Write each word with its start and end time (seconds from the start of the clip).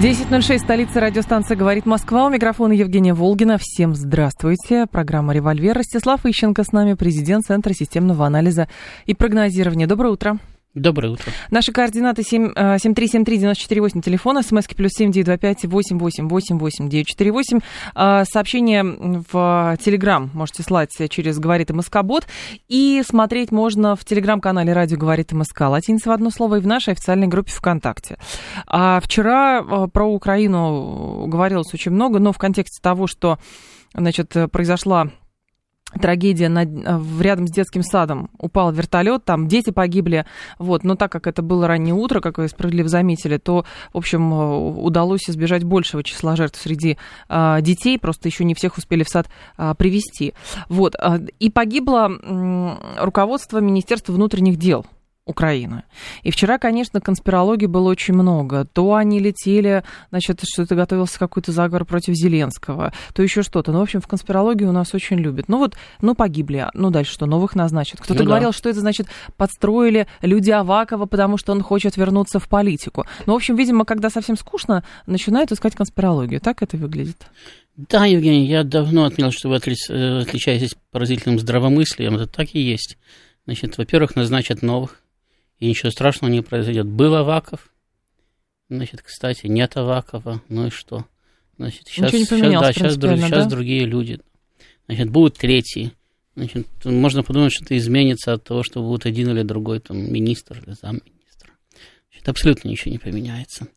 10.06, 0.00 0.60
столица 0.60 0.98
радиостанции 0.98 1.54
«Говорит 1.54 1.84
Москва». 1.84 2.24
У 2.24 2.30
микрофона 2.30 2.72
Евгения 2.72 3.12
Волгина. 3.12 3.58
Всем 3.60 3.94
здравствуйте. 3.94 4.86
Программа 4.90 5.34
«Револьвер». 5.34 5.76
Ростислав 5.76 6.24
Ищенко 6.24 6.64
с 6.64 6.72
нами, 6.72 6.94
президент 6.94 7.44
Центра 7.44 7.74
системного 7.74 8.24
анализа 8.24 8.66
и 9.04 9.12
прогнозирования. 9.12 9.86
Доброе 9.86 10.14
утро. 10.14 10.38
Доброе 10.74 11.08
утро. 11.08 11.32
Наши 11.50 11.72
координаты 11.72 12.22
7, 12.22 12.52
7373948, 12.52 14.02
телефон, 14.02 14.40
смски 14.40 14.76
плюс 14.76 14.92
7925 14.92 15.64
888 15.64 17.60
Сообщение 18.24 18.84
в 18.84 19.76
Телеграм 19.84 20.30
можете 20.32 20.62
слать 20.62 20.90
через 21.10 21.40
«Говорит 21.40 21.70
МСК-бот». 21.70 22.28
И 22.68 23.02
смотреть 23.04 23.50
можно 23.50 23.96
в 23.96 24.04
Телеграм-канале 24.04 24.72
«Радио 24.72 24.96
говорит 24.96 25.32
МСК». 25.32 25.62
Латиница 25.62 26.10
в 26.10 26.12
одно 26.12 26.30
слово 26.30 26.58
и 26.58 26.60
в 26.60 26.68
нашей 26.68 26.92
официальной 26.92 27.26
группе 27.26 27.50
ВКонтакте. 27.50 28.16
А 28.68 29.00
вчера 29.00 29.58
а, 29.58 29.88
про 29.88 30.06
Украину 30.06 31.26
говорилось 31.26 31.74
очень 31.74 31.90
много, 31.90 32.20
но 32.20 32.32
в 32.32 32.38
контексте 32.38 32.78
того, 32.80 33.08
что 33.08 33.40
значит, 33.92 34.36
произошла 34.52 35.10
трагедия 36.00 36.48
на, 36.48 36.64
рядом 37.20 37.46
с 37.46 37.50
детским 37.50 37.82
садом. 37.82 38.30
Упал 38.38 38.72
вертолет, 38.72 39.24
там 39.24 39.48
дети 39.48 39.70
погибли. 39.70 40.26
Вот. 40.58 40.84
Но 40.84 40.94
так 40.94 41.10
как 41.10 41.26
это 41.26 41.42
было 41.42 41.66
раннее 41.66 41.94
утро, 41.94 42.20
как 42.20 42.38
вы 42.38 42.48
справедливо 42.48 42.88
заметили, 42.88 43.38
то, 43.38 43.64
в 43.92 43.98
общем, 43.98 44.32
удалось 44.78 45.28
избежать 45.28 45.64
большего 45.64 46.02
числа 46.02 46.36
жертв 46.36 46.60
среди 46.60 46.98
а, 47.28 47.60
детей. 47.60 47.98
Просто 47.98 48.28
еще 48.28 48.44
не 48.44 48.54
всех 48.54 48.76
успели 48.76 49.02
в 49.02 49.08
сад 49.08 49.28
а, 49.56 49.74
привести. 49.74 50.34
Вот. 50.68 50.94
И 51.38 51.50
погибло 51.50 52.10
руководство 52.98 53.58
Министерства 53.58 54.12
внутренних 54.12 54.56
дел. 54.56 54.86
Украины. 55.30 55.84
И 56.22 56.30
вчера, 56.30 56.58
конечно, 56.58 57.00
конспирологии 57.00 57.66
было 57.66 57.88
очень 57.88 58.14
много. 58.14 58.64
То 58.64 58.94
они 58.94 59.20
летели, 59.20 59.84
значит, 60.10 60.40
что 60.44 60.62
это 60.62 60.74
готовился 60.74 61.18
какой-то 61.18 61.52
заговор 61.52 61.84
против 61.84 62.14
Зеленского, 62.14 62.92
то 63.14 63.22
еще 63.22 63.42
что-то. 63.42 63.72
Ну, 63.72 63.78
в 63.78 63.82
общем, 63.82 64.00
в 64.00 64.06
конспирологии 64.06 64.64
у 64.64 64.72
нас 64.72 64.92
очень 64.92 65.16
любят. 65.16 65.48
Ну 65.48 65.58
вот, 65.58 65.76
ну 66.00 66.14
погибли, 66.14 66.66
ну 66.74 66.90
дальше 66.90 67.12
что, 67.12 67.26
новых 67.26 67.54
назначат. 67.54 68.00
Кто-то 68.00 68.20
ну, 68.22 68.28
говорил, 68.28 68.50
да. 68.50 68.56
что 68.56 68.68
это, 68.68 68.80
значит, 68.80 69.06
подстроили 69.36 70.06
люди 70.20 70.50
Авакова, 70.50 71.06
потому 71.06 71.38
что 71.38 71.52
он 71.52 71.62
хочет 71.62 71.96
вернуться 71.96 72.38
в 72.38 72.48
политику. 72.48 73.06
Ну, 73.26 73.32
в 73.32 73.36
общем, 73.36 73.56
видимо, 73.56 73.84
когда 73.84 74.10
совсем 74.10 74.36
скучно, 74.36 74.84
начинают 75.06 75.52
искать 75.52 75.74
конспирологию. 75.74 76.40
Так 76.40 76.62
это 76.62 76.76
выглядит? 76.76 77.26
Да, 77.76 78.04
Евгений, 78.04 78.46
я 78.46 78.64
давно 78.64 79.04
отметил, 79.04 79.32
что 79.32 79.48
вы 79.48 79.56
э, 79.56 80.20
отличаетесь 80.20 80.76
поразительным 80.90 81.38
здравомыслием. 81.38 82.16
Это 82.16 82.26
так 82.26 82.48
и 82.54 82.60
есть. 82.60 82.98
Значит, 83.46 83.78
во-первых, 83.78 84.16
назначат 84.16 84.62
новых 84.62 85.00
и 85.60 85.68
ничего 85.68 85.90
страшного 85.90 86.32
не 86.32 86.42
произойдет. 86.42 86.86
Был 86.86 87.14
Аваков, 87.14 87.72
значит, 88.68 89.02
кстати, 89.02 89.46
нет 89.46 89.76
Авакова, 89.76 90.42
ну 90.48 90.66
и 90.66 90.70
что? 90.70 91.06
Значит, 91.56 91.88
сейчас, 91.88 92.10
сейчас, 92.10 92.28
да, 92.28 92.72
сейчас, 92.72 92.96
друг, 92.96 93.18
сейчас 93.18 93.44
да? 93.44 93.50
другие 93.50 93.84
люди. 93.84 94.18
Значит, 94.86 95.10
будут 95.10 95.36
третьи. 95.36 95.92
Значит, 96.34 96.66
можно 96.84 97.22
подумать, 97.22 97.52
что 97.52 97.64
это 97.64 97.76
изменится 97.76 98.32
от 98.32 98.44
того, 98.44 98.62
что 98.62 98.82
будет 98.82 99.04
один 99.04 99.30
или 99.30 99.42
другой 99.42 99.80
там 99.80 100.10
министр 100.10 100.62
или 100.64 100.72
замминистра. 100.72 101.52
Значит, 102.08 102.28
абсолютно 102.28 102.68
ничего 102.68 102.92
не 102.92 102.98
поменяется. 102.98 103.68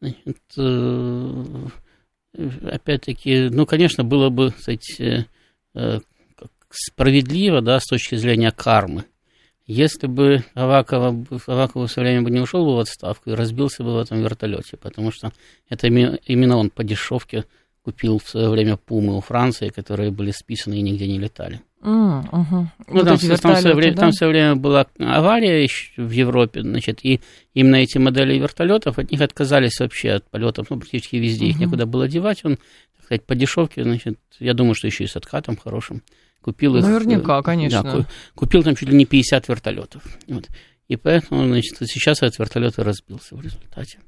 Значит, 0.00 0.38
э, 0.56 1.66
опять-таки, 2.70 3.48
ну, 3.48 3.66
конечно, 3.66 4.04
было 4.04 4.28
бы, 4.28 4.52
кстати, 4.52 5.26
э, 5.74 6.00
справедливо, 6.70 7.60
да, 7.62 7.80
с 7.80 7.86
точки 7.86 8.14
зрения 8.14 8.52
кармы, 8.52 9.06
если 9.66 10.06
бы 10.06 10.44
Авакова, 10.54 11.24
Аваков 11.46 11.90
все 11.90 12.00
время 12.02 12.22
бы 12.22 12.30
не 12.30 12.40
ушел 12.40 12.64
бы 12.64 12.76
в 12.76 12.80
отставку 12.80 13.30
и 13.30 13.34
разбился 13.34 13.82
бы 13.82 13.94
в 13.94 13.98
этом 13.98 14.20
вертолете, 14.20 14.76
потому 14.76 15.10
что 15.10 15.32
это 15.68 15.86
именно 15.86 16.56
он 16.56 16.70
по 16.70 16.84
дешевке 16.84 17.44
купил 17.82 18.18
в 18.18 18.28
свое 18.28 18.48
время 18.48 18.76
пумы 18.76 19.16
у 19.16 19.20
Франции, 19.20 19.68
которые 19.68 20.10
были 20.10 20.30
списаны 20.30 20.74
и 20.74 20.82
нигде 20.82 21.06
не 21.06 21.18
летали. 21.18 21.60
Mm, 21.82 22.30
uh-huh. 22.30 22.50
ну, 22.50 22.66
вот 22.88 23.04
там, 23.04 23.18
там, 23.18 23.56
все 23.56 23.74
время, 23.74 23.94
да? 23.94 24.00
там 24.00 24.10
все 24.12 24.26
время 24.26 24.56
была 24.56 24.86
авария 24.98 25.68
в 25.98 26.10
Европе, 26.10 26.62
значит, 26.62 27.04
и 27.04 27.20
именно 27.52 27.76
эти 27.76 27.98
модели 27.98 28.38
вертолетов, 28.38 28.98
от 28.98 29.10
них 29.10 29.20
отказались 29.20 29.78
вообще 29.80 30.12
от 30.12 30.30
полетов, 30.30 30.68
ну, 30.70 30.78
практически 30.78 31.16
везде, 31.16 31.44
uh-huh. 31.44 31.50
их 31.50 31.58
некуда 31.58 31.84
было 31.84 32.08
девать, 32.08 32.42
он, 32.42 32.56
так 32.96 33.04
сказать, 33.04 33.24
по 33.24 33.34
дешевке, 33.34 33.82
значит, 33.82 34.18
я 34.38 34.54
думаю, 34.54 34.74
что 34.74 34.86
еще 34.86 35.04
и 35.04 35.08
с 35.08 35.16
откатом 35.16 35.58
хорошим 35.58 36.02
купил 36.44 36.76
их... 36.76 36.84
Наверняка, 36.84 37.40
конечно. 37.42 37.82
Да, 37.82 38.06
купил 38.34 38.62
там 38.62 38.76
чуть 38.76 38.90
ли 38.90 38.96
не 38.96 39.06
50 39.06 39.48
вертолетов. 39.48 40.02
Вот. 40.28 40.48
И 40.88 40.96
поэтому, 40.96 41.46
значит, 41.46 41.78
сейчас 41.88 42.18
этот 42.22 42.38
вертолет 42.38 42.78
и 42.78 42.82
разбился 42.82 43.34
в 43.34 43.40
результате. 43.40 43.98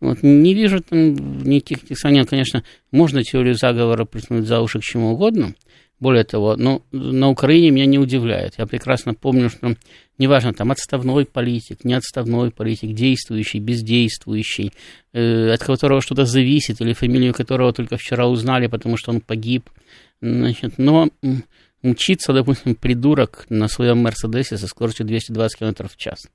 Вот, 0.00 0.22
не 0.22 0.54
вижу 0.54 0.80
там 0.80 1.42
никаких 1.42 1.98
сомнений. 1.98 2.26
Конечно, 2.26 2.62
можно 2.92 3.24
теорию 3.24 3.54
заговора 3.54 4.04
притянуть 4.04 4.46
за 4.46 4.60
уши 4.60 4.80
к 4.80 4.82
чему 4.82 5.12
угодно. 5.12 5.54
Более 5.98 6.24
того, 6.24 6.56
но 6.56 6.82
на 6.92 7.28
Украине 7.28 7.70
меня 7.70 7.86
не 7.86 7.98
удивляет. 7.98 8.54
Я 8.58 8.66
прекрасно 8.66 9.14
помню, 9.14 9.50
что 9.50 9.74
неважно, 10.18 10.52
там 10.52 10.70
отставной 10.70 11.24
политик, 11.24 11.84
не 11.84 11.94
отставной 11.94 12.50
политик, 12.50 12.92
действующий, 12.94 13.58
бездействующий, 13.58 14.72
э, 15.12 15.50
от 15.50 15.64
которого 15.64 16.00
что-то 16.00 16.24
зависит, 16.24 16.80
или 16.80 16.92
фамилию 16.92 17.34
которого 17.34 17.72
только 17.72 17.96
вчера 17.96 18.28
узнали, 18.28 18.68
потому 18.68 18.96
что 18.96 19.10
он 19.10 19.20
погиб. 19.20 19.70
Значит, 20.20 20.74
но 20.78 21.08
мчится, 21.82 22.32
допустим, 22.32 22.74
придурок 22.74 23.46
на 23.48 23.68
своем 23.68 23.98
Мерседесе 23.98 24.56
со 24.56 24.66
скоростью 24.66 25.06
220 25.06 25.58
км 25.58 25.88
в 25.88 25.96
час. 25.96 26.28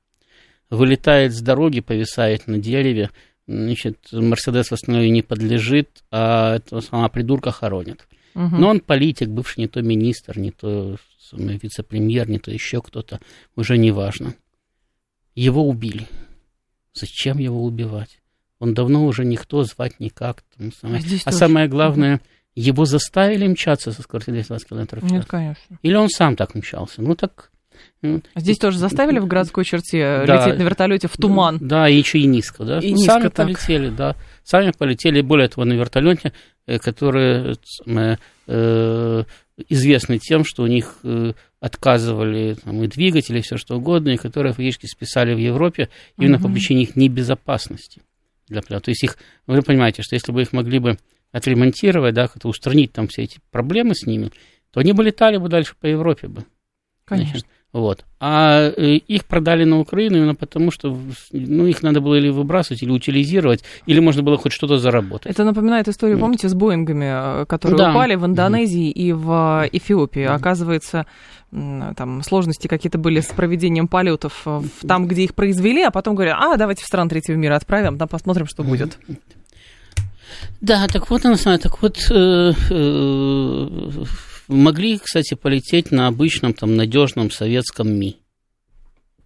Вылетает 0.69 1.33
с 1.33 1.41
дороги, 1.41 1.81
повисает 1.81 2.47
на 2.47 2.57
дереве, 2.57 3.09
значит, 3.47 3.97
Мерседес 4.11 4.71
восстановлению 4.71 5.13
не 5.13 5.21
подлежит, 5.21 6.03
а 6.11 6.55
этого 6.55 6.79
самого 6.79 7.09
придурка 7.09 7.51
хоронят. 7.51 8.07
Угу. 8.35 8.55
Но 8.55 8.69
он 8.69 8.79
политик, 8.79 9.29
бывший 9.29 9.61
не 9.61 9.67
то 9.67 9.81
министр, 9.81 10.39
не 10.39 10.51
то 10.51 10.97
вице-премьер, 11.31 12.29
не 12.29 12.39
то 12.39 12.51
еще 12.51 12.81
кто-то, 12.81 13.19
уже 13.55 13.77
не 13.77 13.91
важно. 13.91 14.35
Его 15.35 15.67
убили. 15.67 16.07
Зачем 16.93 17.37
его 17.37 17.63
убивать? 17.63 18.19
Он 18.59 18.73
давно 18.73 19.05
уже 19.05 19.25
никто 19.25 19.63
звать 19.63 19.99
никак. 19.99 20.43
Там, 20.57 20.71
самое... 20.71 21.03
А, 21.25 21.29
а 21.29 21.31
самое 21.31 21.67
главное, 21.67 22.15
угу 22.15 22.23
его 22.55 22.85
заставили 22.85 23.47
мчаться 23.47 23.91
со 23.91 24.01
скоростью 24.01 24.33
220 24.33 24.67
км 24.67 24.97
в 24.97 25.01
час? 25.01 25.11
Нет, 25.11 25.25
конечно. 25.25 25.79
Или 25.81 25.95
он 25.95 26.09
сам 26.09 26.35
так 26.35 26.55
мчался? 26.55 27.01
Ну 27.01 27.15
так... 27.15 27.51
Ну, 28.01 28.21
а 28.33 28.39
здесь 28.39 28.57
тоже 28.57 28.77
заставили 28.77 29.19
в 29.19 29.25
городской 29.25 29.65
черте 29.65 30.23
да, 30.27 30.45
лететь 30.45 30.59
на 30.59 30.63
вертолете 30.63 31.07
в 31.07 31.17
туман? 31.17 31.57
Да, 31.59 31.89
и 31.89 31.97
еще 31.97 32.19
и 32.19 32.25
низко, 32.25 32.63
да? 32.63 32.79
И 32.79 32.91
низко 32.91 33.13
Сами 33.13 33.23
так. 33.23 33.47
полетели, 33.47 33.89
да. 33.89 34.15
Сами 34.43 34.71
полетели, 34.77 35.21
более 35.21 35.47
того, 35.47 35.65
на 35.65 35.73
вертолете, 35.73 36.33
э, 36.67 36.77
которые 36.77 37.55
э, 37.87 38.15
э, 38.47 39.23
известны 39.69 40.19
тем, 40.19 40.43
что 40.45 40.63
у 40.63 40.67
них 40.67 40.97
э, 41.03 41.33
отказывали 41.59 42.55
там, 42.63 42.83
и 42.83 42.87
двигатели, 42.87 43.39
и 43.39 43.41
все 43.41 43.57
что 43.57 43.77
угодно, 43.77 44.09
и 44.09 44.17
которые 44.17 44.53
фактически 44.53 44.85
списали 44.85 45.33
в 45.33 45.39
Европе 45.39 45.89
именно 46.17 46.37
угу. 46.37 46.47
по 46.47 46.53
причине 46.53 46.83
их 46.83 46.95
небезопасности. 46.95 48.01
Для, 48.49 48.61
то 48.61 48.89
есть 48.89 49.03
их, 49.03 49.17
вы 49.47 49.61
понимаете, 49.61 50.03
что 50.03 50.15
если 50.15 50.31
бы 50.31 50.41
их 50.41 50.51
могли 50.51 50.79
бы 50.79 50.97
отремонтировать, 51.33 52.13
да, 52.13 52.27
как-то 52.27 52.47
устранить 52.47 52.93
там 52.93 53.09
все 53.09 53.23
эти 53.23 53.39
проблемы 53.51 53.95
с 53.95 54.05
ними, 54.05 54.31
то 54.71 54.79
они 54.79 54.93
бы 54.93 55.03
летали 55.03 55.35
бы 55.37 55.49
дальше 55.49 55.75
по 55.77 55.87
Европе 55.87 56.29
бы. 56.29 56.45
Конечно. 57.05 57.31
Значит, 57.31 57.47
вот. 57.73 58.05
А 58.19 58.69
э, 58.69 58.97
их 58.97 59.25
продали 59.25 59.63
на 59.63 59.79
Украину 59.79 60.17
именно 60.17 60.35
потому, 60.35 60.69
что 60.69 60.95
ну, 61.31 61.65
их 61.65 61.81
надо 61.81 62.01
было 62.01 62.15
или 62.15 62.29
выбрасывать, 62.29 62.83
или 62.83 62.91
утилизировать, 62.91 63.63
или 63.87 63.99
можно 63.99 64.21
было 64.21 64.37
хоть 64.37 64.53
что-то 64.53 64.77
заработать. 64.77 65.31
Это 65.31 65.43
напоминает 65.43 65.87
историю, 65.87 66.19
помните, 66.19 66.47
с 66.47 66.53
Боингами, 66.53 67.41
э, 67.41 67.45
которые 67.47 67.79
да. 67.79 67.89
упали 67.89 68.13
в 68.13 68.25
Индонезии 68.25 68.89
mm-hmm. 68.89 68.91
и 68.91 69.11
в 69.11 69.69
Эфиопии. 69.71 70.21
Mm-hmm. 70.21 70.35
Оказывается, 70.35 71.07
там 71.51 72.21
сложности 72.21 72.67
какие-то 72.67 72.99
были 72.99 73.21
с 73.21 73.27
проведением 73.27 73.87
полетов 73.87 74.45
там, 74.87 75.07
где 75.07 75.23
их 75.23 75.33
произвели, 75.33 75.81
а 75.81 75.91
потом 75.91 76.15
говорят, 76.15 76.37
а, 76.39 76.57
давайте 76.57 76.83
в 76.83 76.87
стран 76.87 77.09
третьего 77.09 77.37
мира 77.37 77.55
отправим, 77.55 77.97
там 77.97 78.07
посмотрим, 78.07 78.45
что 78.45 78.63
будет. 78.63 78.99
Да, 80.61 80.87
так 80.87 81.09
вот, 81.09 81.25
она 81.25 81.37
так 81.57 81.81
вот, 81.81 81.97
э, 82.09 82.53
э, 82.69 83.67
могли, 84.47 84.97
кстати, 84.97 85.33
полететь 85.33 85.91
на 85.91 86.07
обычном, 86.07 86.53
там, 86.53 86.75
надежном 86.75 87.31
советском 87.31 87.91
МИ. 87.91 88.17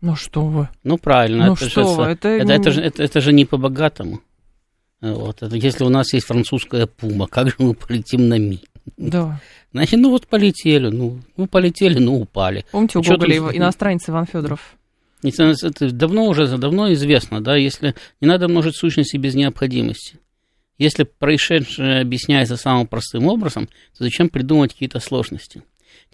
Ну 0.01 0.15
что 0.15 0.45
вы? 0.45 0.69
Ну 0.83 0.97
правильно, 0.97 1.47
ну, 1.47 1.53
это, 1.53 1.69
что 1.69 1.83
же, 1.83 1.89
вы? 1.89 2.03
Это, 2.05 2.27
это, 2.29 2.53
это, 2.53 2.71
же, 2.71 2.81
это, 2.81 3.03
это 3.03 3.21
же 3.21 3.33
не 3.33 3.45
по-богатому. 3.45 4.21
Вот, 5.01 5.41
это, 5.41 5.55
если 5.55 5.83
у 5.83 5.89
нас 5.89 6.13
есть 6.13 6.25
французская 6.27 6.87
пума, 6.87 7.27
как 7.27 7.49
же 7.49 7.55
мы 7.59 7.73
полетим 7.73 8.29
на 8.29 8.37
МИ? 8.37 8.63
Да. 8.97 9.41
Значит, 9.73 9.99
ну 9.99 10.09
вот 10.11 10.27
полетели, 10.27 10.89
ну, 10.89 11.19
ну 11.35 11.47
полетели, 11.47 11.99
ну 11.99 12.21
упали. 12.21 12.65
Помните, 12.71 12.99
у 12.99 13.03
Чё 13.03 13.13
Гоголя 13.13 13.39
тут- 13.39 13.55
иностранец 13.55 14.07
Иван 14.07 14.25
Федоров? 14.25 14.75
Это 15.23 15.91
давно 15.91 16.25
уже, 16.25 16.57
давно 16.57 16.93
известно, 16.93 17.41
да, 17.41 17.55
если 17.55 17.95
не 18.21 18.27
надо 18.27 18.47
множить 18.47 18.75
сущности 18.75 19.17
без 19.17 19.33
необходимости. 19.33 20.19
Если 20.77 21.03
происшедшее 21.03 22.01
объясняется 22.01 22.55
самым 22.55 22.87
простым 22.87 23.27
образом, 23.27 23.67
то 23.97 24.03
зачем 24.03 24.29
придумывать 24.29 24.73
какие-то 24.73 24.99
сложности? 24.99 25.63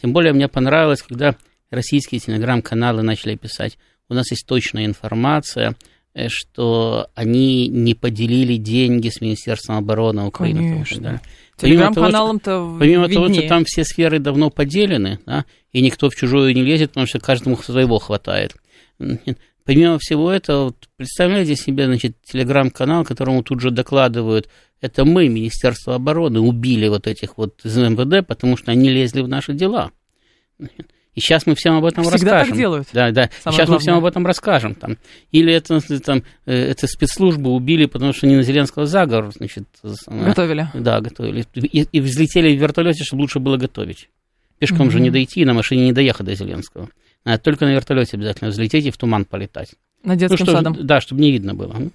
Тем 0.02 0.14
более 0.14 0.34
мне 0.34 0.48
понравилось, 0.48 1.02
когда 1.02 1.36
российские 1.70 2.20
телеграм-каналы 2.20 3.02
начали 3.02 3.36
писать, 3.36 3.78
у 4.10 4.14
нас 4.14 4.30
есть 4.32 4.46
точная 4.46 4.86
информация, 4.86 5.76
э, 6.14 6.28
что 6.30 7.08
они 7.16 7.68
не 7.68 7.96
поделили 7.96 8.58
деньги 8.58 9.10
с 9.10 9.22
Министерством 9.22 9.78
обороны 9.78 10.24
Украины. 10.24 10.60
Конечно. 10.60 11.02
того, 11.02 11.20
Телеграм-каналам-то 11.58 12.76
Помимо 12.80 13.10
того, 13.10 13.26
виднее. 13.26 13.42
что 13.42 13.50
там 13.50 13.66
все 13.66 13.84
сферы 13.84 14.20
давно 14.20 14.50
поделены, 14.50 15.20
да, 15.26 15.46
и 15.72 15.82
никто 15.82 16.10
в 16.10 16.16
чужую 16.16 16.54
не 16.54 16.64
лезет, 16.64 16.92
потому 16.92 17.08
что 17.08 17.20
каждому 17.20 17.58
своего 17.58 18.00
хватает. 18.00 18.56
Помимо 19.66 19.98
всего 20.00 20.32
этого, 20.32 20.66
вот 20.66 20.90
представляете 20.98 21.56
себе, 21.56 21.86
значит, 21.86 22.16
телеграм-канал, 22.24 23.06
которому 23.06 23.44
тут 23.44 23.62
же 23.62 23.72
докладывают, 23.72 24.50
это 24.82 25.06
мы, 25.06 25.30
Министерство 25.30 25.96
обороны, 25.96 26.40
убили 26.42 26.88
вот 26.90 27.08
этих 27.08 27.38
вот 27.38 27.62
из 27.64 27.78
МВД, 27.78 28.28
потому 28.28 28.58
что 28.58 28.72
они 28.72 28.90
лезли 28.90 29.22
в 29.22 29.28
наши 29.30 29.54
дела. 29.54 29.92
И 31.16 31.20
сейчас 31.20 31.46
мы 31.46 31.54
всем 31.56 31.76
об 31.76 31.86
этом 31.86 32.04
Всегда 32.04 32.18
так 32.18 32.32
расскажем. 32.40 32.58
делают. 32.58 32.88
Да, 32.92 33.12
да. 33.12 33.30
Самое 33.44 33.58
сейчас 33.58 33.70
мы 33.70 33.78
всем 33.80 33.94
главное. 33.94 33.98
об 34.08 34.12
этом 34.12 34.26
расскажем. 34.26 34.74
Там. 34.76 34.98
Или 35.32 35.54
это, 35.54 35.80
там, 36.02 36.24
э, 36.46 36.54
это 36.72 36.88
спецслужбы 36.88 37.52
убили, 37.52 37.86
потому 37.86 38.14
что 38.14 38.26
они 38.26 38.36
на 38.36 38.42
Зеленского 38.42 38.88
заговор, 38.88 39.32
значит, 39.32 39.66
самое- 39.84 40.26
Готовили. 40.26 40.68
да, 40.74 41.02
готовили. 41.02 41.46
И, 41.54 41.84
и 41.84 42.02
взлетели 42.02 42.56
в 42.58 42.60
вертолете, 42.60 43.04
чтобы 43.04 43.22
лучше 43.22 43.40
было 43.40 43.58
готовить. 43.58 44.10
Пешком 44.58 44.90
же 44.90 45.00
не 45.00 45.12
дойти, 45.12 45.46
на 45.46 45.54
машине 45.54 45.86
не 45.86 45.92
доехать 45.94 46.26
до 46.26 46.34
Зеленского. 46.36 46.90
Надо 47.26 47.42
только 47.42 47.66
на 47.66 47.74
вертолете 47.74 48.18
обязательно 48.18 48.50
взлететь 48.50 48.86
и 48.86 48.92
в 48.92 48.98
туман 48.98 49.26
полетать. 49.26 49.76
На 50.04 50.16
детским 50.16 50.38
ну, 50.40 50.46
что, 50.46 50.58
садом. 50.58 50.86
Да, 50.86 51.00
чтобы 51.00 51.22
не 51.22 51.32
видно 51.32 51.56
было. 51.56 51.74
Ну, 51.74 51.92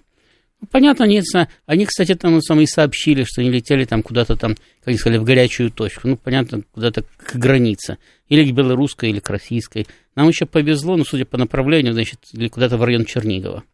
понятно, 0.71 1.05
они, 1.05 1.23
они, 1.67 1.87
кстати, 1.87 2.15
там 2.15 2.41
самые 2.41 2.67
сообщили, 2.67 3.25
что 3.25 3.43
они 3.43 3.51
летели 3.51 3.85
там 3.85 4.03
куда-то 4.03 4.37
там, 4.37 4.55
как 4.55 4.89
они 4.89 4.97
сказали, 4.97 5.19
в 5.19 5.25
горячую 5.25 5.71
точку. 5.71 6.09
Ну, 6.09 6.17
понятно, 6.17 6.63
куда-то 6.73 7.03
к 7.03 7.37
границе. 7.37 7.99
Или 8.29 8.51
к 8.51 8.55
белорусской, 8.55 9.11
или 9.11 9.21
к 9.21 9.29
российской. 9.29 9.87
Нам 10.15 10.29
еще 10.29 10.47
повезло, 10.47 10.97
ну, 10.97 11.05
судя 11.05 11.27
по 11.27 11.37
направлению, 11.37 11.93
значит, 11.93 12.21
или 12.33 12.49
куда-то 12.49 12.79
в 12.79 12.85
район 12.85 13.05
Чернигова. 13.05 13.65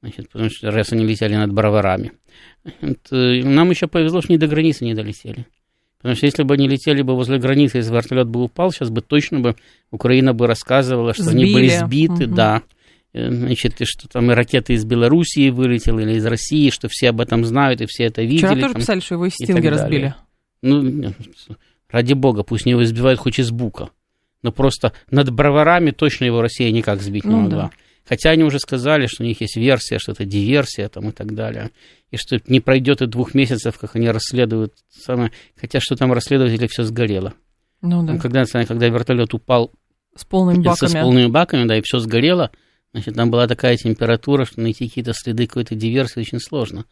Значит, 0.00 0.28
потому 0.30 0.50
что 0.50 0.70
раз 0.70 0.92
они 0.92 1.06
летели 1.06 1.34
над 1.34 1.52
Броварами. 1.52 2.12
Э, 3.10 3.42
нам 3.42 3.70
еще 3.70 3.86
повезло, 3.86 4.20
что 4.20 4.32
не 4.32 4.38
до 4.38 4.46
границы 4.46 4.84
не 4.84 4.94
долетели. 4.94 5.46
Потому 6.04 6.16
что 6.16 6.26
если 6.26 6.42
бы 6.42 6.52
они 6.52 6.68
летели 6.68 7.00
бы 7.00 7.14
возле 7.14 7.38
границы, 7.38 7.78
если 7.78 7.90
вертолет 7.90 8.28
бы 8.28 8.42
упал, 8.42 8.70
сейчас 8.72 8.90
бы 8.90 9.00
точно 9.00 9.40
бы 9.40 9.56
Украина 9.90 10.34
бы 10.34 10.46
рассказывала, 10.46 11.14
что 11.14 11.30
они 11.30 11.46
были 11.54 11.68
Сбили. 11.68 11.78
сбиты, 11.86 12.26
Мгм. 12.26 12.34
да. 12.34 12.62
Э, 13.14 13.30
Значит, 13.30 13.80
и 13.80 13.84
что 13.86 14.06
там 14.08 14.30
и 14.30 14.34
ракеты 14.34 14.74
из 14.74 14.84
Белоруссии 14.84 15.48
вылетели, 15.48 16.02
или 16.02 16.16
из 16.18 16.26
России, 16.26 16.68
что 16.68 16.88
все 16.90 17.08
об 17.08 17.22
этом 17.22 17.46
знают, 17.46 17.80
и 17.80 17.86
все 17.86 18.04
это 18.04 18.20
видели. 18.20 18.38
Вчера 18.46 18.54
тоже 18.56 18.72
там. 18.74 18.82
писали, 18.82 19.00
что 19.00 19.14
его 19.14 19.24
из 19.26 19.32
Стинга 19.32 19.70
разбили. 19.70 20.14
Ну, 20.60 20.82
не, 20.82 21.14
ради 21.88 22.12
бога, 22.12 22.42
пусть 22.42 22.66
его 22.66 22.84
избивают 22.84 23.18
хоть 23.18 23.38
из 23.38 23.50
бука. 23.50 23.88
Но 24.42 24.52
просто 24.52 24.92
над 25.10 25.30
броварами 25.30 25.90
точно 25.90 26.26
его 26.26 26.42
Россия 26.42 26.70
никак 26.70 27.00
сбить 27.00 27.24
не 27.24 27.30
Ну 27.30 27.40
могла. 27.42 27.62
да. 27.62 27.70
Хотя 28.06 28.30
они 28.30 28.44
уже 28.44 28.58
сказали, 28.58 29.06
что 29.06 29.22
у 29.22 29.26
них 29.26 29.40
есть 29.40 29.56
версия, 29.56 29.98
что 29.98 30.12
это 30.12 30.24
диверсия 30.24 30.88
там, 30.88 31.08
и 31.08 31.12
так 31.12 31.34
далее. 31.34 31.70
И 32.10 32.16
что 32.16 32.38
не 32.46 32.60
пройдет 32.60 33.00
и 33.02 33.06
двух 33.06 33.34
месяцев, 33.34 33.78
как 33.78 33.96
они 33.96 34.08
расследуют. 34.10 34.74
Самое... 34.90 35.32
Хотя 35.56 35.80
что 35.80 35.96
там 35.96 36.12
расследователи 36.12 36.66
все 36.66 36.82
сгорело. 36.84 37.34
Ну 37.80 38.04
да. 38.04 38.14
Ну, 38.14 38.18
Когда, 38.20 38.44
когда 38.44 38.88
вертолет 38.88 39.32
упал 39.34 39.72
С 40.16 40.24
полными 40.24 40.62
с- 40.62 40.76
с 40.76 40.80
баками. 40.82 41.02
полными 41.02 41.26
баками, 41.28 41.66
да, 41.66 41.76
и 41.78 41.82
все 41.82 41.98
сгорело, 41.98 42.50
значит, 42.92 43.14
там 43.14 43.30
была 43.30 43.46
такая 43.46 43.76
температура, 43.76 44.44
что 44.44 44.60
найти 44.60 44.86
какие-то 44.88 45.12
следы 45.14 45.46
какой-то 45.46 45.74
диверсии 45.74 46.20
очень 46.20 46.40
сложно. 46.40 46.84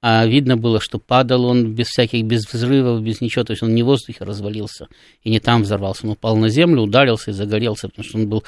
А 0.00 0.24
видно 0.26 0.56
было, 0.56 0.80
что 0.80 1.00
падал 1.00 1.44
он 1.46 1.74
без 1.74 1.88
всяких, 1.88 2.24
без 2.24 2.44
взрывов, 2.46 3.02
без 3.02 3.20
ничего, 3.20 3.44
то 3.44 3.50
есть 3.52 3.64
он 3.64 3.74
не 3.74 3.82
в 3.82 3.86
воздухе 3.86 4.22
развалился 4.24 4.86
и 5.24 5.30
не 5.30 5.40
там 5.40 5.62
взорвался, 5.62 6.06
он 6.06 6.12
упал 6.12 6.36
на 6.36 6.48
землю, 6.50 6.82
ударился 6.82 7.32
и 7.32 7.34
загорелся, 7.34 7.88
потому 7.88 8.04
что 8.08 8.18
он 8.18 8.28
был 8.28 8.44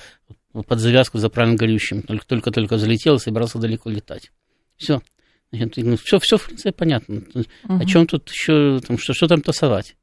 под 0.53 0.79
завязку 0.81 1.19
заправлен 1.19 1.57
горючим, 1.57 2.03
только- 2.03 2.27
только-только 2.27 2.75
взлетел 2.77 3.17
и 3.17 3.21
собирался 3.21 3.59
далеко 3.59 3.91
летать. 3.91 4.31
Все. 4.77 5.01
все, 5.53 6.19
все, 6.21 6.37
в 6.39 6.47
принципе, 6.47 6.73
понятно. 6.73 7.23
О 7.65 7.73
Мгм. 7.75 7.87
чем 7.87 8.07
тут 8.07 8.31
еще, 8.31 8.81
там, 8.87 8.99
что, 8.99 9.15
что 9.15 9.27
там 9.29 9.43
тасовать? 9.43 9.97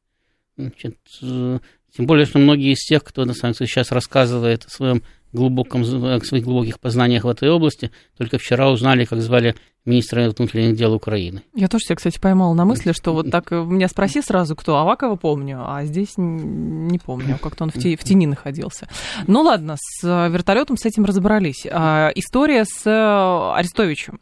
Значит, 0.57 0.97
э, 1.21 1.59
тем 1.95 2.05
более, 2.05 2.25
что 2.25 2.39
многие 2.39 2.73
из 2.73 2.79
тех, 2.85 3.03
кто 3.03 3.25
на 3.25 3.33
самом 3.33 3.53
деле 3.53 3.67
сейчас 3.67 3.91
рассказывает 3.91 4.65
о 4.65 4.69
своем 4.69 5.03
глубоком, 5.33 5.81
о 5.83 6.19
своих 6.21 6.43
глубоких 6.45 6.79
познаниях 6.79 7.23
в 7.23 7.27
этой 7.27 7.49
области, 7.49 7.91
только 8.17 8.37
вчера 8.37 8.69
узнали, 8.69 9.05
как 9.05 9.21
звали 9.21 9.55
министра 9.85 10.29
внутренних 10.29 10.75
дел 10.75 10.93
Украины. 10.93 11.43
Я 11.55 11.69
тоже 11.69 11.85
себя, 11.85 11.95
кстати, 11.95 12.19
поймала 12.19 12.53
на 12.53 12.65
мысли, 12.65 12.91
что 12.91 13.13
вот 13.13 13.31
так 13.31 13.51
э, 13.53 13.55
меня 13.63 13.87
спроси 13.87 14.21
сразу, 14.21 14.55
кто 14.55 14.77
Авакова 14.77 15.15
помню, 15.15 15.63
а 15.65 15.85
здесь 15.85 16.13
не 16.17 16.99
помню, 16.99 17.37
как-то 17.41 17.63
он 17.63 17.71
в, 17.71 17.79
те- 17.79 17.95
в 17.95 18.03
тени 18.03 18.27
находился. 18.27 18.89
Ну 19.27 19.41
ладно, 19.41 19.75
с 19.79 20.03
э, 20.03 20.29
вертолетом 20.29 20.75
с 20.77 20.85
этим 20.85 21.05
разобрались. 21.05 21.65
А, 21.71 22.11
история 22.15 22.65
с 22.65 22.85
э, 22.85 23.57
Арестовичем. 23.57 24.19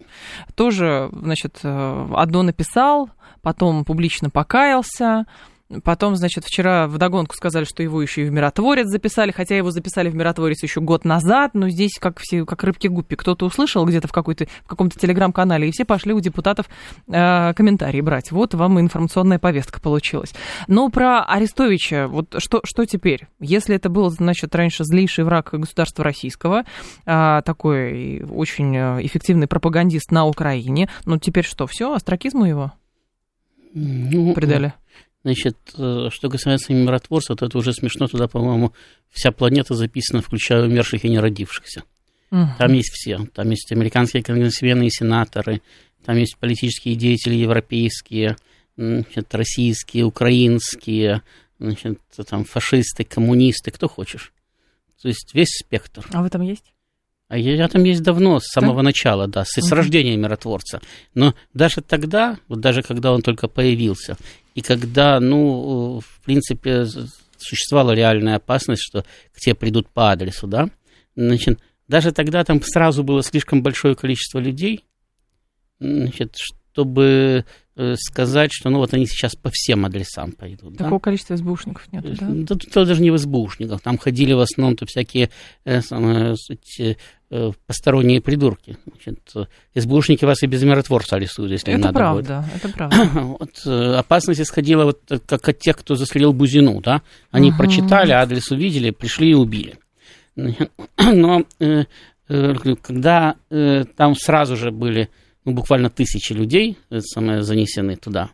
Тоже, 0.53 1.09
значит, 1.11 1.59
э, 1.63 2.07
одно 2.15 2.43
написал, 2.43 3.09
потом 3.41 3.85
публично 3.85 4.29
покаялся, 4.29 5.25
Потом, 5.83 6.15
значит, 6.15 6.43
вчера 6.45 6.87
вдогонку 6.87 7.35
сказали, 7.35 7.63
что 7.63 7.81
его 7.81 7.99
еще 7.99 8.21
и 8.21 8.25
в 8.25 8.31
миротворец 8.31 8.87
записали, 8.87 9.31
хотя 9.31 9.57
его 9.57 9.71
записали 9.71 10.09
в 10.09 10.15
миротворец 10.15 10.61
еще 10.61 10.79
год 10.79 11.05
назад, 11.05 11.55
но 11.55 11.69
здесь 11.69 11.97
как 11.99 12.19
все, 12.19 12.45
как 12.45 12.63
рыбки 12.63 12.87
гуппи. 12.87 13.15
Кто-то 13.15 13.47
услышал 13.47 13.83
где-то 13.83 14.07
в, 14.07 14.11
какой-то, 14.11 14.45
в 14.63 14.67
каком-то 14.67 14.99
телеграм-канале, 14.99 15.67
и 15.67 15.71
все 15.71 15.83
пошли 15.83 16.13
у 16.13 16.19
депутатов 16.19 16.67
э, 17.07 17.53
комментарии 17.55 18.01
брать. 18.01 18.31
Вот 18.31 18.53
вам 18.53 18.77
и 18.77 18.81
информационная 18.83 19.39
повестка 19.39 19.81
получилась. 19.81 20.33
Но 20.67 20.89
про 20.89 21.23
Арестовича, 21.23 22.07
вот 22.09 22.35
что, 22.37 22.61
что 22.63 22.85
теперь? 22.85 23.27
Если 23.39 23.75
это 23.75 23.89
был, 23.89 24.11
значит, 24.11 24.53
раньше 24.53 24.83
злейший 24.83 25.23
враг 25.23 25.49
государства 25.51 26.03
российского, 26.03 26.63
э, 27.07 27.41
такой 27.43 28.23
очень 28.29 28.75
э, 28.75 29.05
эффективный 29.05 29.47
пропагандист 29.47 30.11
на 30.11 30.25
Украине, 30.25 30.89
ну 31.05 31.17
теперь 31.17 31.43
что, 31.43 31.65
все, 31.65 31.91
астракизму 31.93 32.45
его 32.45 32.73
Ну, 33.73 34.33
придали? 34.35 34.73
Значит, 35.25 35.57
э, 35.75 36.09
что 36.11 36.29
касается 36.29 36.71
миротворца, 36.71 37.35
то 37.35 37.47
это 37.47 37.57
уже 37.57 37.73
смешно. 37.73 38.05
Туда, 38.05 38.27
по-моему, 38.27 38.73
вся 39.09 39.31
планета 39.31 39.73
записана, 39.73 40.21
включая 40.21 40.63
умерших 40.63 41.03
и 41.03 41.09
не 41.09 41.17
родившихся. 41.17 41.81
Мгм. 42.29 42.49
Там 42.59 42.73
есть 42.73 42.91
все. 42.91 43.25
Там 43.33 43.49
есть 43.49 43.71
американские 43.71 44.21
конгрессмены 44.21 44.85
и 44.85 44.91
сенаторы, 44.91 45.63
там 46.05 46.17
есть 46.17 46.37
политические 46.37 46.93
деятели 46.93 47.33
европейские, 47.33 48.37
значит, 48.77 49.33
российские, 49.33 50.03
украинские, 50.03 51.23
значит, 51.57 51.99
там 52.29 52.45
фашисты, 52.45 53.03
коммунисты, 53.03 53.71
кто 53.71 53.87
хочешь. 53.87 54.31
То 55.01 55.07
есть 55.07 55.33
весь 55.33 55.57
спектр. 55.57 56.05
А 56.13 56.21
в 56.21 56.25
этом 56.25 56.43
есть? 56.43 56.73
А 57.29 57.37
я, 57.39 57.55
я 57.55 57.67
там 57.67 57.83
есть 57.83 58.03
давно, 58.03 58.39
с 58.39 58.45
самого 58.45 58.83
начала, 58.83 59.27
да, 59.27 59.43
с, 59.43 59.59
с 59.59 59.65
Мгм. 59.65 59.73
рождения 59.75 60.15
миротворца. 60.17 60.81
Но 61.15 61.33
даже 61.55 61.81
тогда, 61.81 62.37
вот 62.47 62.59
даже 62.59 62.83
когда 62.83 63.11
он 63.11 63.23
только 63.23 63.47
появился, 63.47 64.17
и 64.55 64.61
когда, 64.61 65.19
ну, 65.19 65.99
в 65.99 66.21
принципе, 66.23 66.85
существовала 67.37 67.91
реальная 67.91 68.37
опасность, 68.37 68.81
что 68.81 69.05
к 69.33 69.39
тебе 69.39 69.53
придут 69.53 69.89
по 69.89 70.11
адресу, 70.11 70.47
да, 70.47 70.69
значит, 71.15 71.59
даже 71.87 72.11
тогда 72.11 72.43
там 72.43 72.61
сразу 72.63 73.03
было 73.03 73.21
слишком 73.21 73.61
большое 73.61 73.95
количество 73.95 74.39
людей, 74.39 74.85
значит, 75.79 76.35
чтобы 76.37 77.45
сказать, 77.97 78.51
что 78.53 78.69
ну 78.69 78.77
вот 78.79 78.93
они 78.93 79.05
сейчас 79.05 79.35
по 79.35 79.49
всем 79.51 79.85
адресам 79.85 80.31
пойдут. 80.31 80.73
да. 80.77 80.85
Такого 80.85 80.99
количества 80.99 81.35
СБУшников 81.35 81.91
нет, 81.91 82.03
да? 82.17 82.27
Да 82.29 82.55
тут 82.55 82.71
даже 82.87 83.01
не 83.01 83.11
в 83.11 83.17
СБУшниках. 83.17 83.81
Там 83.81 83.97
ходили 83.97 84.33
в 84.33 84.39
основном-то 84.39 84.85
всякие 84.85 85.29
э, 85.65 85.81
самые, 85.81 86.35
эти, 86.49 86.97
э, 87.31 87.51
посторонние 87.67 88.21
придурки. 88.21 88.77
Значит, 88.85 89.19
э, 89.35 89.79
СБУшники 89.79 90.23
вас 90.23 90.41
и 90.43 90.47
без 90.47 90.63
миротворца 90.63 91.17
арестуют, 91.17 91.51
если 91.51 91.73
Это 91.73 91.81
надо 91.91 92.13
будет. 92.13 92.27
правда, 92.27 92.45
это 92.55 92.69
правда. 92.69 93.09
Вот, 93.39 93.61
э, 93.65 93.93
опасность 93.95 94.39
исходила 94.39 94.85
вот 94.85 95.01
э, 95.11 95.19
как 95.19 95.49
от 95.49 95.59
тех, 95.59 95.75
кто 95.77 95.95
застрелил 95.95 96.31
Бузину, 96.31 96.79
да? 96.81 97.01
Они 97.31 97.49
Ага. 97.49 97.57
прочитали, 97.57 98.11
адрес 98.11 98.51
увидели, 98.51 98.91
пришли 98.91 99.31
и 99.31 99.33
убили. 99.33 99.77
Но 100.35 101.43
э, 101.59 101.83
э, 102.29 102.53
когда 102.81 103.35
э, 103.49 103.83
там 103.97 104.15
сразу 104.15 104.55
же 104.55 104.71
были 104.71 105.09
ну, 105.45 105.53
буквально 105.53 105.89
тысячи 105.89 106.33
людей 106.33 106.77
э, 106.89 106.99
самое, 107.01 107.43
занесены 107.43 107.95
туда, 107.95 108.31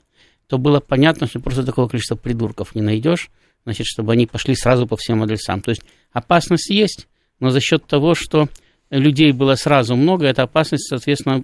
то 0.47 0.57
было 0.57 0.79
понятно, 0.79 1.27
что 1.27 1.39
просто 1.39 1.63
такого 1.63 1.87
количества 1.87 2.15
придурков 2.15 2.73
не 2.73 2.81
найдешь, 2.81 3.29
значит, 3.63 3.85
чтобы 3.85 4.13
они 4.13 4.25
пошли 4.25 4.55
сразу 4.55 4.87
по 4.87 4.97
всем 4.97 5.21
адресам. 5.21 5.61
То 5.61 5.69
есть 5.71 5.81
опасность 6.11 6.69
есть, 6.69 7.07
но 7.39 7.49
за 7.49 7.59
счет 7.59 7.85
того, 7.85 8.15
что 8.15 8.49
людей 8.89 9.31
было 9.31 9.55
сразу 9.55 9.95
много, 9.95 10.25
эта 10.25 10.43
опасность, 10.43 10.87
соответственно, 10.87 11.43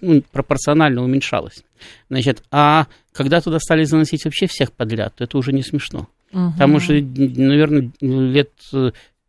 ну, 0.00 0.22
пропорционально 0.32 1.02
уменьшалась. 1.02 1.64
Значит, 2.10 2.42
а 2.50 2.86
когда 3.12 3.40
туда 3.40 3.58
стали 3.58 3.84
заносить 3.84 4.24
вообще 4.24 4.46
всех 4.46 4.72
подряд, 4.72 5.14
то 5.16 5.24
это 5.24 5.38
уже 5.38 5.52
не 5.52 5.62
смешно. 5.62 6.08
Угу. 6.32 6.54
Там 6.58 6.74
уже, 6.74 7.00
наверное, 7.02 7.90
лет 8.00 8.50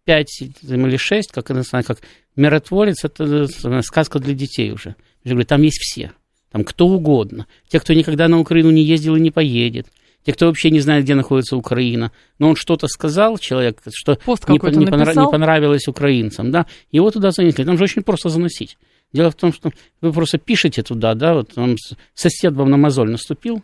пять 0.03 0.41
или 0.41 0.97
шесть, 0.97 1.31
как, 1.31 1.49
я 1.49 1.61
знаю, 1.63 1.85
как 1.85 1.99
миротворец, 2.35 3.03
это 3.03 3.47
сказка 3.81 4.19
для 4.19 4.33
детей 4.33 4.71
уже. 4.71 4.95
Я 5.25 5.31
говорю, 5.31 5.45
там 5.45 5.61
есть 5.63 5.79
все, 5.81 6.13
там 6.51 6.63
кто 6.63 6.87
угодно. 6.87 7.47
Те, 7.67 7.81
кто 7.81 7.93
никогда 7.93 8.29
на 8.29 8.39
Украину 8.39 8.71
не 8.71 8.83
ездил 8.83 9.17
и 9.17 9.19
не 9.19 9.31
поедет, 9.31 9.87
те, 10.25 10.31
кто 10.31 10.45
вообще 10.45 10.69
не 10.69 10.79
знает, 10.79 11.03
где 11.03 11.15
находится 11.15 11.57
Украина. 11.57 12.11
Но 12.39 12.49
он 12.49 12.55
что-то 12.55 12.87
сказал, 12.87 13.37
человек, 13.37 13.81
что 13.91 14.17
Пост 14.23 14.47
не, 14.47 14.53
не, 14.53 14.85
понрав, 14.87 15.15
не 15.15 15.29
понравилось 15.29 15.87
украинцам, 15.87 16.51
да, 16.51 16.65
его 16.91 17.11
туда 17.11 17.31
занесли. 17.31 17.65
Там 17.65 17.77
же 17.77 17.83
очень 17.83 18.03
просто 18.03 18.29
заносить. 18.29 18.77
Дело 19.13 19.31
в 19.31 19.35
том, 19.35 19.51
что 19.51 19.71
вы 20.01 20.13
просто 20.13 20.37
пишете 20.37 20.83
туда, 20.83 21.13
да, 21.15 21.33
вот 21.33 21.53
там 21.53 21.75
сосед 22.13 22.53
вам 22.53 22.69
на 22.69 22.77
мозоль 22.77 23.09
наступил, 23.09 23.61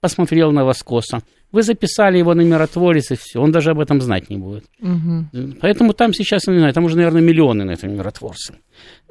посмотрел 0.00 0.52
на 0.52 0.64
вас 0.64 0.82
косо, 0.82 1.22
вы 1.52 1.62
записали 1.62 2.18
его 2.18 2.34
на 2.34 2.42
миротворец, 2.42 3.10
и 3.10 3.16
все, 3.16 3.40
он 3.40 3.50
даже 3.52 3.70
об 3.70 3.80
этом 3.80 4.00
знать 4.00 4.30
не 4.30 4.36
будет. 4.36 4.64
Угу. 4.80 5.56
Поэтому 5.60 5.92
там 5.94 6.12
сейчас, 6.14 6.46
не 6.46 6.58
знаю, 6.58 6.72
там 6.72 6.84
уже, 6.84 6.96
наверное, 6.96 7.22
миллионы 7.22 7.64
на 7.64 7.72
этом 7.72 7.94
миротворце. 7.96 8.54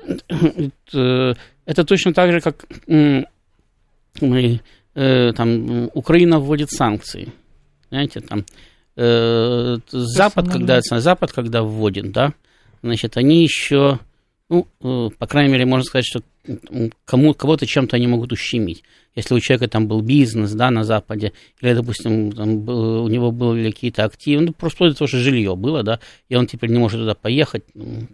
Это 1.69 1.83
точно 1.83 2.13
так 2.13 2.31
же, 2.31 2.41
как 2.41 2.65
мы, 2.87 4.61
э, 4.95 5.33
там, 5.33 5.91
Украина 5.93 6.39
вводит 6.39 6.71
санкции. 6.71 7.31
Знаете, 7.89 8.21
там, 8.21 8.43
э, 8.95 9.77
Запад, 9.91 10.49
когда, 10.51 10.81
Запад, 10.81 11.31
когда 11.31 11.61
вводит, 11.61 12.11
да, 12.11 12.33
значит, 12.81 13.17
они 13.17 13.43
еще 13.43 13.99
ну, 14.49 14.67
э, 14.81 15.09
по 15.15 15.27
крайней 15.27 15.51
мере, 15.51 15.65
можно 15.65 15.83
сказать, 15.83 16.05
что 16.05 16.23
кому, 17.05 17.33
кого-то 17.35 17.67
чем-то 17.67 17.95
они 17.95 18.07
могут 18.07 18.31
ущемить. 18.31 18.83
Если 19.15 19.35
у 19.35 19.39
человека 19.39 19.67
там 19.67 19.87
был 19.87 20.01
бизнес, 20.01 20.53
да, 20.53 20.71
на 20.71 20.83
Западе, 20.83 21.33
или, 21.61 21.73
допустим, 21.73 22.31
там 22.31 22.61
был, 22.61 23.03
у 23.03 23.07
него 23.07 23.31
были 23.31 23.69
какие-то 23.69 24.05
активы, 24.05 24.41
ну, 24.41 24.53
просто 24.53 24.85
это 24.85 24.97
тоже 24.97 25.19
жилье 25.19 25.55
было, 25.55 25.83
да, 25.83 25.99
и 26.29 26.35
он 26.35 26.47
теперь 26.47 26.71
не 26.71 26.79
может 26.79 26.99
туда 26.99 27.13
поехать, 27.13 27.63
ну, 27.75 28.07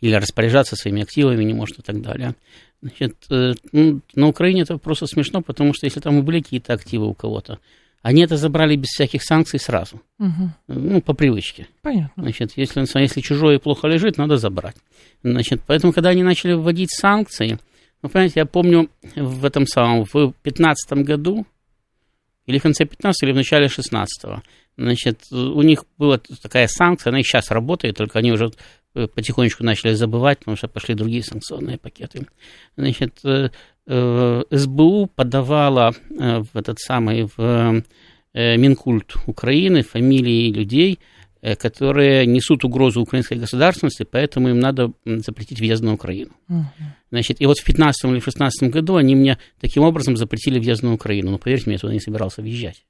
или 0.00 0.14
распоряжаться 0.14 0.76
своими 0.76 1.02
активами 1.02 1.42
не 1.44 1.54
может 1.54 1.78
и 1.78 1.82
так 1.82 2.02
далее. 2.02 2.34
Значит, 2.82 3.16
э, 3.30 3.54
ну, 3.72 4.00
на 4.14 4.28
Украине 4.28 4.62
это 4.62 4.78
просто 4.78 5.06
смешно, 5.06 5.42
потому 5.42 5.72
что 5.74 5.86
если 5.86 6.00
там 6.00 6.18
и 6.18 6.22
были 6.22 6.40
какие-то 6.40 6.72
активы 6.72 7.08
у 7.08 7.14
кого-то, 7.14 7.58
они 8.02 8.22
это 8.22 8.36
забрали 8.36 8.76
без 8.76 8.88
всяких 8.88 9.22
санкций 9.22 9.58
сразу. 9.58 10.00
Угу. 10.18 10.50
Ну, 10.68 11.00
по 11.00 11.12
привычке. 11.14 11.66
Понятно. 11.82 12.22
Значит, 12.22 12.52
если, 12.56 13.00
если 13.00 13.20
чужое 13.20 13.58
плохо 13.58 13.88
лежит, 13.88 14.18
надо 14.18 14.36
забрать. 14.36 14.76
Значит, 15.22 15.62
поэтому, 15.66 15.92
когда 15.92 16.10
они 16.10 16.22
начали 16.22 16.52
вводить 16.52 16.90
санкции, 16.92 17.58
ну, 18.02 18.08
понимаете, 18.08 18.40
я 18.40 18.46
помню 18.46 18.88
в 19.16 19.44
этом 19.44 19.66
самом, 19.66 20.04
в 20.04 20.12
2015 20.12 20.92
году, 21.04 21.46
или 22.46 22.58
в 22.58 22.62
конце 22.62 22.84
15 22.84 23.22
или 23.24 23.32
в 23.32 23.36
начале 23.36 23.68
16 23.68 24.42
значит, 24.76 25.20
у 25.32 25.62
них 25.62 25.84
была 25.98 26.18
такая 26.42 26.68
санкция, 26.68 27.10
она 27.10 27.20
и 27.20 27.22
сейчас 27.22 27.50
работает, 27.50 27.96
только 27.96 28.18
они 28.18 28.32
уже 28.32 28.50
потихонечку 29.14 29.64
начали 29.64 29.94
забывать, 29.94 30.38
потому 30.40 30.56
что 30.56 30.68
пошли 30.68 30.94
другие 30.94 31.22
санкционные 31.22 31.78
пакеты. 31.78 32.26
Значит, 32.76 33.18
э, 33.24 33.50
Э, 33.88 34.42
СБУ 34.50 35.06
подавала 35.14 35.94
э, 36.10 36.40
в 36.40 36.56
этот 36.56 36.78
самый 36.80 37.28
в 37.36 37.82
э, 38.34 38.56
Минкульт 38.56 39.14
Украины 39.26 39.82
фамилии 39.82 40.50
людей, 40.50 40.98
которые 41.58 42.26
несут 42.26 42.64
угрозу 42.64 43.00
украинской 43.00 43.38
государственности, 43.38 44.02
поэтому 44.02 44.48
им 44.48 44.58
надо 44.58 44.92
запретить 45.04 45.60
въезд 45.60 45.82
на 45.82 45.94
Украину. 45.94 46.32
Угу. 46.48 46.64
Значит, 47.12 47.40
и 47.40 47.46
вот 47.46 47.58
в 47.58 47.64
15 47.64 48.04
или 48.10 48.20
16 48.20 48.68
году 48.70 48.96
они 48.96 49.14
мне 49.14 49.38
таким 49.60 49.84
образом 49.84 50.16
запретили 50.16 50.58
въезд 50.58 50.82
на 50.82 50.92
Украину. 50.92 51.30
Но 51.30 51.38
поверьте 51.38 51.66
мне, 51.66 51.74
я 51.74 51.78
туда 51.78 51.92
не 51.92 52.00
собирался 52.00 52.42
въезжать. 52.42 52.84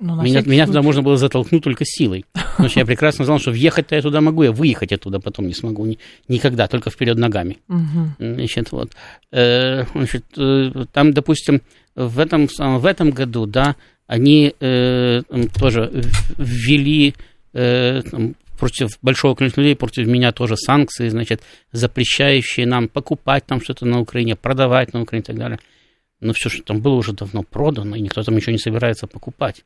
Ну, 0.00 0.20
меня, 0.22 0.42
меня 0.42 0.66
туда 0.66 0.82
можно 0.82 1.02
было 1.02 1.16
затолкнуть 1.16 1.62
только 1.62 1.84
силой. 1.86 2.24
Потому 2.32 2.68
что 2.68 2.80
я 2.80 2.86
прекрасно 2.86 3.24
знал, 3.24 3.38
что 3.38 3.52
въехать-то 3.52 3.94
я 3.94 4.02
туда 4.02 4.20
могу, 4.20 4.42
я 4.42 4.52
выехать 4.52 4.92
оттуда 4.92 5.20
потом 5.20 5.46
не 5.46 5.54
смогу 5.54 5.86
ни, 5.86 5.98
никогда, 6.28 6.66
только 6.66 6.90
вперед 6.90 7.16
ногами. 7.16 7.58
Угу. 7.68 8.14
Значит, 8.18 8.72
вот. 8.72 8.90
Э, 9.30 9.84
значит, 9.94 10.24
э, 10.36 10.84
там, 10.92 11.12
допустим, 11.12 11.62
в 11.94 12.18
этом, 12.18 12.48
в 12.58 12.86
этом 12.86 13.10
году, 13.10 13.46
да, 13.46 13.76
они 14.06 14.54
э, 14.58 15.22
тоже 15.58 16.02
ввели 16.36 17.14
э, 17.52 18.02
против 18.58 18.98
большого 19.00 19.34
количества 19.34 19.60
людей, 19.60 19.76
против 19.76 20.06
меня 20.06 20.32
тоже 20.32 20.56
санкции, 20.56 21.08
значит, 21.08 21.42
запрещающие 21.72 22.66
нам 22.66 22.88
покупать 22.88 23.46
там 23.46 23.60
что-то 23.60 23.86
на 23.86 24.00
Украине, 24.00 24.36
продавать 24.36 24.92
на 24.92 25.02
Украине 25.02 25.22
и 25.22 25.26
так 25.26 25.36
далее. 25.36 25.58
Но 26.20 26.32
все, 26.32 26.48
что 26.48 26.62
там 26.62 26.80
было, 26.80 26.94
уже 26.94 27.12
давно 27.12 27.42
продано, 27.42 27.96
и 27.96 28.00
никто 28.00 28.22
там 28.22 28.34
ничего 28.36 28.52
не 28.52 28.58
собирается 28.58 29.06
покупать. 29.06 29.64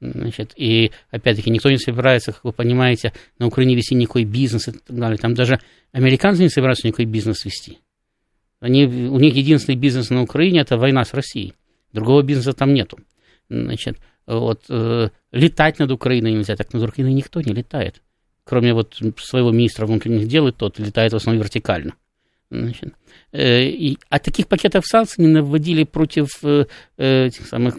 Значит, 0.00 0.52
и 0.56 0.92
опять-таки 1.10 1.50
никто 1.50 1.70
не 1.70 1.78
собирается, 1.78 2.32
как 2.32 2.44
вы 2.44 2.52
понимаете, 2.52 3.12
на 3.38 3.46
Украине 3.46 3.74
вести 3.74 3.94
никакой 3.94 4.24
бизнес 4.24 4.68
и 4.68 4.72
так 4.72 4.96
далее. 4.96 5.18
Там 5.18 5.34
даже 5.34 5.60
американцы 5.92 6.42
не 6.42 6.48
собираются 6.48 6.86
никакой 6.86 7.04
бизнес 7.04 7.44
вести. 7.44 7.78
Они, 8.60 8.86
у 8.86 9.18
них 9.18 9.34
единственный 9.34 9.76
бизнес 9.76 10.10
на 10.10 10.22
Украине– 10.22 10.60
это 10.60 10.78
война 10.78 11.04
с 11.04 11.12
Россией. 11.12 11.54
Другого 11.92 12.22
бизнеса 12.22 12.52
там 12.52 12.72
нету. 12.72 12.98
Значит, 13.48 13.98
вот, 14.26 14.64
э, 14.68 15.08
летать 15.32 15.78
над 15.78 15.90
Украиной 15.90 16.32
нельзя, 16.32 16.56
так 16.56 16.72
над 16.72 16.82
Украиной 16.82 17.12
никто 17.12 17.40
не 17.40 17.52
летает. 17.52 18.02
Кроме 18.44 18.72
вот 18.74 18.98
своего 19.18 19.50
министра 19.50 19.86
внутренних 19.86 20.28
дел, 20.28 20.48
и 20.48 20.52
тот 20.52 20.78
летает 20.78 21.12
в 21.12 21.16
основном 21.16 21.42
вертикально. 21.42 21.94
Значит, 22.50 22.94
э, 23.32 23.64
и, 23.64 23.98
а 24.08 24.18
таких 24.18 24.48
пакетов 24.48 24.84
санкций 24.86 25.24
не 25.24 25.30
наводили 25.30 25.84
против 25.84 26.28
э, 26.42 26.66
э 26.96 27.26
этих 27.26 27.46
самых 27.46 27.76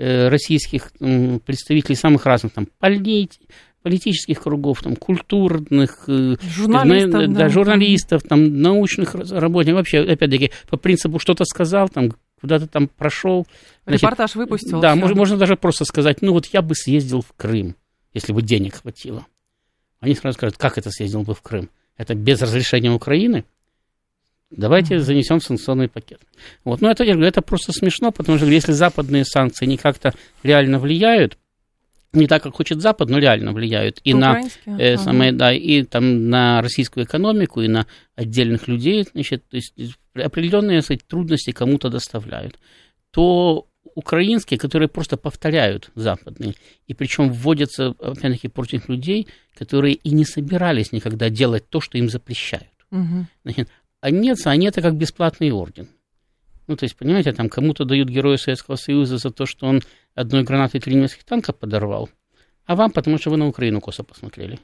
российских 0.00 0.92
э, 1.00 1.38
представителей 1.44 1.94
самых 1.94 2.24
разных 2.26 2.52
там 2.52 2.66
полит, 2.78 3.38
политических 3.82 4.42
кругов, 4.42 4.82
там, 4.82 4.96
культурных, 4.96 6.04
э, 6.06 6.36
журналистов, 6.42 7.32
да, 7.32 7.38
да, 7.38 7.48
журналистов 7.48 8.22
там, 8.22 8.60
научных 8.60 9.14
работников. 9.14 9.78
Вообще, 9.78 10.00
опять-таки, 10.00 10.50
по 10.68 10.76
принципу, 10.76 11.18
что-то 11.18 11.44
сказал, 11.44 11.88
там, 11.88 12.12
куда-то 12.40 12.66
там 12.66 12.88
прошел. 12.88 13.46
Значит, 13.84 14.02
Репортаж 14.02 14.34
выпустил. 14.34 14.80
Да, 14.80 14.94
можно, 14.94 15.16
можно 15.16 15.36
даже 15.36 15.56
просто 15.56 15.84
сказать, 15.84 16.22
ну 16.22 16.32
вот 16.32 16.46
я 16.46 16.62
бы 16.62 16.74
съездил 16.74 17.22
в 17.22 17.32
Крым, 17.36 17.76
если 18.12 18.32
бы 18.32 18.42
денег 18.42 18.76
хватило. 18.76 19.26
Они 20.00 20.14
сразу 20.14 20.38
скажут, 20.38 20.56
как 20.56 20.78
это 20.78 20.90
съездил 20.90 21.22
бы 21.22 21.34
в 21.34 21.42
Крым? 21.42 21.68
Это 21.96 22.14
без 22.14 22.40
разрешения 22.40 22.90
Украины? 22.90 23.44
Давайте 24.50 24.98
занесем 24.98 25.40
санкционный 25.40 25.88
пакет. 25.88 26.20
Вот. 26.64 26.80
Но 26.80 26.90
это, 26.90 27.04
я 27.04 27.12
говорю, 27.12 27.28
это 27.28 27.40
просто 27.40 27.72
смешно, 27.72 28.10
потому 28.10 28.36
что 28.36 28.46
если 28.46 28.72
западные 28.72 29.24
санкции 29.24 29.64
не 29.64 29.76
как-то 29.76 30.12
реально 30.42 30.78
влияют, 30.78 31.38
не 32.12 32.26
так, 32.26 32.42
как 32.42 32.56
хочет 32.56 32.80
Запад, 32.80 33.08
но 33.08 33.18
реально 33.18 33.52
влияют 33.52 34.00
и 34.02 34.14
на, 34.14 34.42
э, 34.66 34.96
самое, 34.96 35.32
да, 35.32 35.52
и 35.52 35.84
там 35.84 36.28
на 36.28 36.60
российскую 36.60 37.06
экономику, 37.06 37.60
и 37.60 37.68
на 37.68 37.86
отдельных 38.16 38.66
людей, 38.66 39.06
значит, 39.12 39.48
то 39.48 39.56
есть 39.56 39.74
определенные 40.14 40.82
сказать, 40.82 41.06
трудности 41.06 41.52
кому-то 41.52 41.88
доставляют, 41.88 42.58
то 43.12 43.68
украинские, 43.94 44.58
которые 44.58 44.88
просто 44.88 45.16
повторяют 45.16 45.90
западные, 45.94 46.54
и 46.86 46.94
причем 46.94 47.32
вводятся, 47.32 47.94
опять-таки, 48.00 48.48
против 48.48 48.88
людей, 48.88 49.28
которые 49.54 49.94
и 49.94 50.10
не 50.10 50.24
собирались 50.24 50.92
никогда 50.92 51.28
делать 51.28 51.68
то, 51.68 51.80
что 51.80 51.98
им 51.98 52.08
запрещают. 52.08 52.66
Угу. 52.90 53.26
Значит, 53.44 53.68
а 54.00 54.10
нет, 54.10 54.38
они 54.44 54.66
это 54.66 54.82
как 54.82 54.96
бесплатный 54.96 55.50
орден. 55.50 55.88
Ну, 56.66 56.76
то 56.76 56.84
есть, 56.84 56.96
понимаете, 56.96 57.32
там 57.32 57.48
кому-то 57.48 57.84
дают 57.84 58.08
Героя 58.08 58.36
Советского 58.36 58.76
Союза 58.76 59.18
за 59.18 59.30
то, 59.30 59.44
что 59.44 59.66
он 59.66 59.82
одной 60.14 60.44
гранатой 60.44 60.80
три 60.80 60.94
немецких 60.94 61.24
танка 61.24 61.52
подорвал, 61.52 62.08
а 62.64 62.76
вам, 62.76 62.90
потому 62.92 63.18
что 63.18 63.30
вы 63.30 63.36
на 63.36 63.48
Украину 63.48 63.80
косо 63.80 64.04
посмотрели. 64.04 64.60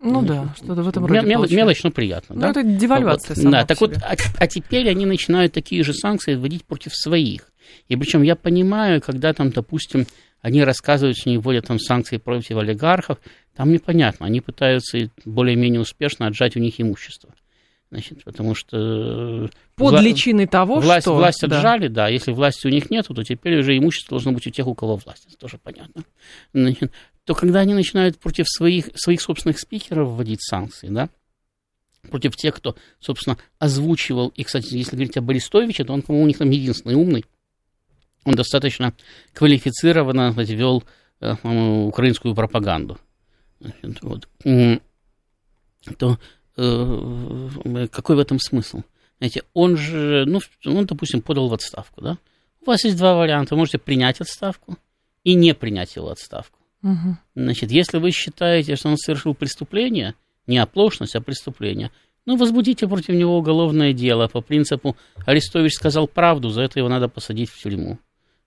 Ну, 0.00 0.20
ну 0.20 0.26
да, 0.26 0.54
что-то 0.56 0.82
в 0.82 0.88
этом 0.88 1.06
роде 1.06 1.26
мел, 1.26 1.46
Мелочь, 1.48 1.82
но 1.82 1.90
приятно. 1.90 2.34
Ну, 2.34 2.40
да? 2.40 2.50
это 2.50 2.62
девальвация 2.62 3.34
вот, 3.34 3.50
Да, 3.50 3.64
так 3.64 3.80
вот, 3.80 3.96
а, 3.96 4.14
а 4.38 4.46
теперь 4.46 4.88
они 4.90 5.06
начинают 5.06 5.52
такие 5.52 5.82
же 5.82 5.94
санкции 5.94 6.34
вводить 6.34 6.64
против 6.64 6.94
своих. 6.94 7.50
И 7.88 7.96
причем 7.96 8.22
я 8.22 8.36
понимаю, 8.36 9.00
когда 9.00 9.32
там, 9.32 9.50
допустим, 9.50 10.06
они 10.42 10.62
рассказывают, 10.62 11.16
что 11.16 11.30
они 11.30 11.38
вводят 11.38 11.66
там 11.66 11.78
санкции 11.78 12.18
против 12.18 12.56
олигархов, 12.56 13.18
там 13.54 13.72
непонятно, 13.72 14.26
они 14.26 14.40
пытаются 14.40 15.10
более-менее 15.24 15.80
успешно 15.80 16.26
отжать 16.26 16.56
у 16.56 16.60
них 16.60 16.80
имущество. 16.80 17.34
Значит, 17.90 18.24
потому 18.24 18.54
что... 18.54 19.48
Под 19.76 19.92
вла... 19.92 20.00
личиной 20.00 20.46
того, 20.46 20.80
власть, 20.80 21.04
что... 21.04 21.14
Власть 21.14 21.44
отжали, 21.44 21.86
да. 21.86 22.04
да. 22.04 22.08
Если 22.08 22.32
власти 22.32 22.66
у 22.66 22.70
них 22.70 22.90
нету, 22.90 23.14
то 23.14 23.22
теперь 23.22 23.60
уже 23.60 23.78
имущество 23.78 24.16
должно 24.16 24.32
быть 24.32 24.46
у 24.46 24.50
тех, 24.50 24.66
у 24.66 24.74
кого 24.74 24.96
власть. 24.96 25.26
Это 25.28 25.36
тоже 25.36 25.58
понятно. 25.62 26.02
Значит, 26.52 26.92
то 27.24 27.34
когда 27.34 27.60
они 27.60 27.74
начинают 27.74 28.18
против 28.18 28.46
своих, 28.48 28.90
своих 28.96 29.20
собственных 29.20 29.60
спикеров 29.60 30.08
вводить 30.08 30.42
санкции, 30.42 30.88
да, 30.88 31.10
против 32.10 32.34
тех, 32.36 32.56
кто, 32.56 32.76
собственно, 32.98 33.38
озвучивал, 33.58 34.28
и, 34.28 34.42
кстати, 34.42 34.74
если 34.74 34.96
говорить 34.96 35.16
об 35.16 35.30
Арестовиче, 35.30 35.84
то 35.84 35.92
он, 35.92 36.02
по-моему, 36.02 36.24
у 36.24 36.28
них 36.28 36.38
там 36.38 36.50
единственный 36.50 36.94
умный, 36.94 37.24
он 38.24 38.34
достаточно 38.34 38.94
квалифицированно 39.32 40.34
вел 40.36 40.82
э, 41.20 41.34
украинскую 41.42 42.34
пропаганду. 42.34 42.98
Значит, 43.60 44.02
вот, 44.02 44.28
то 45.98 46.10
Э, 46.12 46.16
какой 46.56 48.16
в 48.16 48.18
этом 48.18 48.38
смысл? 48.38 48.82
Знаете, 49.18 49.42
он 49.54 49.76
же, 49.76 50.24
ну, 50.26 50.40
он, 50.66 50.86
допустим, 50.86 51.22
подал 51.22 51.48
в 51.48 51.54
отставку, 51.54 52.00
да? 52.00 52.18
У 52.62 52.66
вас 52.66 52.84
есть 52.84 52.96
два 52.96 53.14
варианта. 53.14 53.54
Вы 53.54 53.60
можете 53.60 53.78
принять 53.78 54.20
отставку 54.20 54.76
и 55.24 55.34
не 55.34 55.54
принять 55.54 55.96
его 55.96 56.10
отставку. 56.10 56.58
Мгм. 56.82 57.18
Значит, 57.34 57.70
если 57.70 57.98
вы 57.98 58.10
считаете, 58.10 58.76
что 58.76 58.88
он 58.88 58.96
совершил 58.96 59.34
преступление, 59.34 60.14
не 60.46 60.58
оплошность, 60.58 61.16
а 61.16 61.20
преступление, 61.20 61.90
ну, 62.26 62.36
возбудите 62.36 62.88
против 62.88 63.10
него 63.10 63.38
уголовное 63.38 63.92
дело 63.92 64.26
по 64.26 64.40
принципу 64.40 64.96
Арестович 65.26 65.74
сказал 65.74 66.08
правду, 66.08 66.50
за 66.50 66.62
это 66.62 66.80
его 66.80 66.88
надо 66.88 67.08
посадить 67.08 67.50
в 67.50 67.62
тюрьму. 67.62 67.98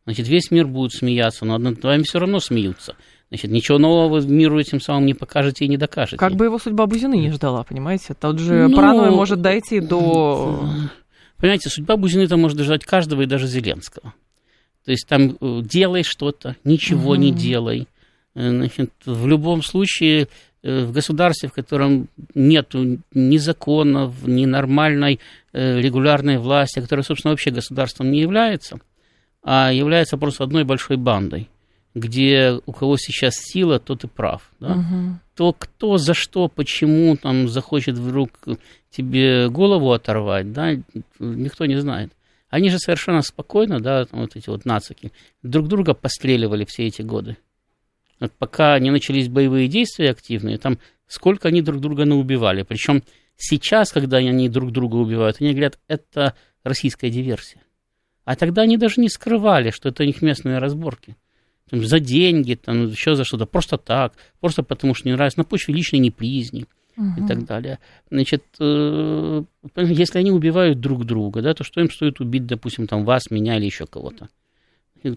Значит, 0.03 0.27
весь 0.27 0.51
мир 0.51 0.67
будет 0.67 0.93
смеяться, 0.93 1.45
но 1.45 1.57
над 1.57 1.83
вами 1.83 2.03
все 2.03 2.19
равно 2.19 2.39
смеются. 2.39 2.95
Значит, 3.29 3.51
ничего 3.51 3.77
нового 3.77 4.19
вы 4.19 4.27
миру 4.27 4.59
этим 4.59 4.81
самым 4.81 5.05
не 5.05 5.13
покажете 5.13 5.65
и 5.65 5.67
не 5.67 5.77
докажете. 5.77 6.17
Как 6.17 6.33
бы 6.33 6.45
его 6.45 6.57
судьба 6.57 6.88
Бузины 6.88 7.15
не 7.15 7.31
ждала, 7.31 7.63
понимаете? 7.63 8.15
Тот 8.15 8.39
же 8.39 8.67
Ну, 8.67 8.75
паранойя 8.75 9.12
может 9.12 9.41
дойти 9.41 9.79
до... 9.79 10.63
Понимаете, 11.38 11.69
судьба 11.69 11.95
Бузины-то 11.95 12.38
может 12.38 12.59
ждать 12.59 12.86
каждого 12.86 13.21
и 13.21 13.25
даже 13.25 13.48
Зеленского. 13.48 14.13
То 14.83 14.91
есть 14.91 15.07
там 15.07 15.38
э, 15.39 15.62
делай 15.62 16.03
что-то, 16.03 16.55
ничего 16.63 17.15
не 17.15 17.31
делай. 17.31 17.88
Э, 18.33 18.50
Значит, 18.50 18.91
в 19.05 19.27
любом 19.27 19.62
случае 19.62 20.27
э, 20.63 20.83
в 20.83 20.91
государстве, 20.91 21.48
в 21.50 21.53
котором 21.53 22.09
нет 22.33 22.74
ни 23.13 23.38
законов, 23.38 24.25
ни 24.25 24.45
нормальной 24.45 25.19
регулярной 25.53 26.38
власти, 26.39 26.79
которая, 26.79 27.03
собственно, 27.03 27.31
вообще 27.31 27.51
государством 27.51 28.12
не 28.12 28.21
является, 28.21 28.79
а 29.43 29.71
является 29.71 30.17
просто 30.17 30.43
одной 30.43 30.63
большой 30.63 30.98
бандой, 30.98 31.50
где 31.96 32.60
у 32.65 32.72
кого 32.72 32.98
сейчас 32.98 33.36
сила, 33.36 33.79
тот 33.79 34.03
и 34.03 34.08
прав. 34.08 34.51
Да? 34.60 34.75
Мгм. 34.75 35.19
то 35.36 35.53
кто 35.53 35.98
за 35.98 36.13
что, 36.13 36.48
почему 36.48 37.15
там 37.17 37.48
захочет 37.48 37.98
вдруг 37.98 38.31
тебе 38.89 39.50
голову 39.50 39.91
оторвать, 39.91 40.51
да, 40.51 40.75
никто 41.19 41.65
не 41.65 41.77
знает. 41.77 42.12
Они 42.50 42.69
же 42.69 42.79
совершенно 42.79 43.22
спокойно, 43.22 43.79
да, 43.79 44.05
вот 44.12 44.36
эти 44.36 44.50
вот 44.50 44.65
нацики, 44.65 45.12
друг 45.43 45.67
друга 45.67 45.93
постреливали 45.93 46.65
все 46.65 46.88
эти 46.88 47.01
годы. 47.01 47.38
Вот 48.19 48.31
пока 48.34 48.77
не 48.79 48.91
начались 48.91 49.29
боевые 49.29 49.67
действия 49.67 50.12
активные, 50.12 50.58
там 50.58 50.79
сколько 51.08 51.48
они 51.48 51.62
друг 51.62 51.79
друга 51.79 52.05
наубивали. 52.05 52.63
Причем 52.63 53.03
сейчас, 53.38 53.91
когда 53.91 54.17
они 54.17 54.50
друг 54.50 54.72
друга 54.72 54.96
убивают, 54.96 55.38
они 55.39 55.51
говорят, 55.51 55.79
это 55.88 56.36
российская 56.63 57.10
диверсия. 57.10 57.62
А 58.25 58.36
тогда 58.36 58.63
они 58.63 58.77
даже 58.77 59.00
не 59.00 59.10
скрывали, 59.10 59.72
что 59.72 59.89
это 59.89 60.03
у 60.03 60.05
них 60.05 60.22
местные 60.22 60.58
разборки 60.58 61.15
там, 61.69 61.83
за 61.85 61.99
деньги, 61.99 62.55
там, 62.55 62.88
еще 62.89 63.15
за 63.15 63.23
что-то, 63.23 63.45
просто 63.45 63.77
так, 63.77 64.13
просто 64.39 64.63
потому 64.63 64.93
что 64.95 65.07
не 65.07 65.13
нравится, 65.13 65.39
на 65.39 65.45
почве 65.45 65.73
личной 65.73 65.99
неприязни 65.99 66.65
и 66.97 67.27
так 67.27 67.45
далее. 67.45 67.79
Значит, 68.11 68.43
э, 68.59 69.43
если 69.77 70.19
они 70.19 70.31
убивают 70.31 70.81
друг 70.81 71.05
друга, 71.05 71.41
да, 71.41 71.53
то 71.53 71.63
что 71.63 71.79
им 71.79 71.89
стоит 71.89 72.19
убить, 72.19 72.45
допустим, 72.45 72.88
там, 72.88 73.05
вас, 73.05 73.31
меня 73.31 73.57
или 73.57 73.65
еще 73.65 73.85
кого-то? 73.85 74.27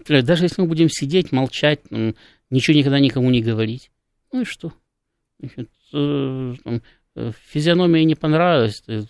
Даже 0.07 0.45
если 0.45 0.61
мы 0.61 0.67
будем 0.69 0.87
сидеть, 0.89 1.33
молчать, 1.33 1.81
м, 1.89 2.15
ничего 2.49 2.77
никогда 2.77 2.99
никому 2.99 3.29
не 3.31 3.41
говорить, 3.41 3.91
ну 4.31 4.41
и 4.41 4.45
что? 4.45 4.71
Значит, 5.39 5.69
э, 5.93 6.53
там, 6.63 6.81
э, 7.15 7.31
физиономия 7.49 8.05
не 8.05 8.15
понравилась, 8.15 8.81
э, 8.87 9.01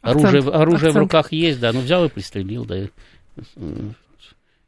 оружие, 0.00 0.38
Акцент, 0.40 0.54
оружие 0.56 0.78
в 0.90 0.96
акцент. 0.96 0.96
руках 0.96 1.32
есть, 1.32 1.60
да, 1.60 1.72
ну 1.72 1.78
взял 1.80 2.04
и 2.04 2.08
пристрелил, 2.08 2.64
да, 2.64 2.88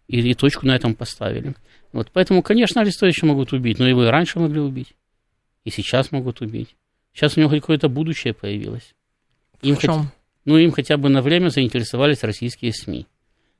и, 0.09 0.21
и 0.21 0.35
точку 0.35 0.67
на 0.67 0.75
этом 0.77 0.95
поставили. 0.95 1.55
Вот, 1.93 2.11
поэтому, 2.13 2.43
конечно, 2.43 2.81
Арестовича 2.81 3.27
могут 3.27 3.53
убить, 3.53 3.79
но 3.79 3.89
его 3.89 4.05
и 4.05 4.09
раньше 4.09 4.39
могли 4.39 4.61
убить, 4.61 4.95
и 5.65 5.71
сейчас 5.71 6.11
могут 6.13 6.41
убить. 6.41 6.75
Сейчас 7.13 7.37
у 7.37 7.41
него 7.41 7.51
хоть 7.51 7.61
какое-то 7.61 7.89
будущее 7.89 8.35
появилось. 8.35 8.95
Им 9.63 9.77
В 9.77 9.81
чем? 9.81 9.95
хоть- 9.95 10.09
ну, 10.45 10.59
им 10.59 10.73
хотя 10.73 10.97
бы 10.97 11.09
на 11.09 11.23
время 11.23 11.49
заинтересовались 11.49 12.23
российские 12.25 12.73
СМИ. 12.73 13.07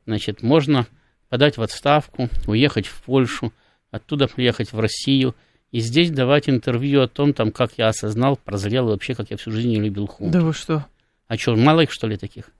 Значит, 0.07 0.43
можно 0.43 0.87
подать 1.29 1.57
в 1.57 1.63
отставку, 1.63 2.29
уехать 2.47 2.87
в 2.87 3.01
Польшу, 3.03 3.53
оттуда 3.91 4.27
приехать 4.27 4.73
в 4.73 4.79
Россию 4.81 5.35
и 5.71 5.79
здесь 5.81 6.11
давать 6.11 6.49
интервью 6.49 7.03
о 7.03 7.09
том, 7.09 7.33
там, 7.33 7.51
как 7.53 7.73
я 7.79 7.89
осознал, 7.89 8.37
прозрел 8.37 8.89
и 8.89 8.91
вообще, 8.91 9.15
как 9.15 9.31
я 9.31 9.37
всю 9.37 9.51
жизнь 9.51 9.71
не 9.71 9.81
любил 9.81 10.07
хунту. 10.07 10.33
Да 10.33 10.45
вы 10.45 10.53
что? 10.53 10.85
А 11.27 11.37
что, 11.39 11.57
мало 11.57 11.81
их, 11.83 11.91
что 11.93 12.07
ли, 12.07 12.17
таких? 12.17 12.51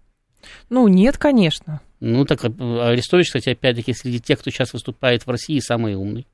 Ну, 0.71 0.89
нет, 0.89 1.19
конечно. 1.19 1.81
Ну, 2.07 2.25
так 2.27 2.45
а, 2.45 2.89
Арестович, 2.91 3.27
кстати, 3.29 3.49
опять-таки, 3.51 3.95
среди 3.95 4.21
тех, 4.21 4.39
кто 4.39 4.51
сейчас 4.51 4.73
выступает 4.75 5.25
в 5.27 5.31
России, 5.31 5.59
самый 5.61 5.95
умный. 5.95 6.27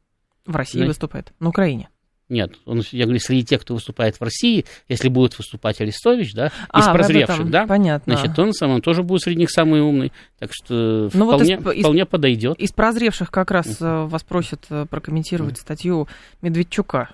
В 0.44 0.56
России 0.56 0.78
Знаете- 0.78 0.88
выступает. 0.88 1.32
На 1.38 1.48
Украине. 1.50 1.88
Нет, 2.28 2.54
он, 2.64 2.82
я 2.92 3.04
говорю, 3.04 3.18
среди 3.18 3.44
тех, 3.44 3.60
кто 3.60 3.74
выступает 3.74 4.16
в 4.16 4.22
России, 4.22 4.64
если 4.88 5.08
будет 5.08 5.36
выступать 5.36 5.80
Арестович, 5.80 6.32
да, 6.34 6.46
из 6.46 6.52
А, 6.68 6.90
об 6.90 6.96
прозревших, 6.96 7.34
этом. 7.40 7.50
да, 7.50 7.66
Понятно. 7.66 8.16
значит, 8.16 8.38
он 8.38 8.52
сам 8.52 8.70
он 8.70 8.82
тоже 8.82 9.02
будет 9.02 9.22
среди 9.22 9.40
них 9.40 9.50
самый 9.50 9.80
умный, 9.80 10.12
так 10.38 10.50
что 10.52 11.08
Ну, 11.12 11.24
вот 11.26 11.34
вполне, 11.42 11.54
из- 11.56 11.76
из- 11.78 11.82
вполне 11.82 12.06
подойдет. 12.06 12.58
Из 12.58 12.70
прозревших 12.72 13.30
как 13.32 13.50
раз 13.50 13.80
э, 13.80 14.04
вас 14.06 14.22
просят 14.22 14.64
э, 14.70 14.86
прокомментировать 14.88 15.58
статью 15.58 16.06
Медведчука. 16.40 17.10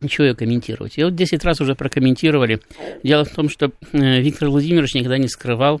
Ничего 0.00 0.26
ее 0.28 0.34
комментировать. 0.36 0.96
Я 0.96 1.06
вот 1.06 1.16
10 1.16 1.44
раз 1.44 1.60
уже 1.60 1.74
прокомментировали. 1.74 2.60
Дело 3.02 3.24
в 3.24 3.30
том, 3.30 3.48
что 3.48 3.72
э, 3.92 4.20
Виктор 4.20 4.48
Владимирович 4.50 4.94
никогда 4.94 5.18
не 5.18 5.28
скрывал, 5.28 5.80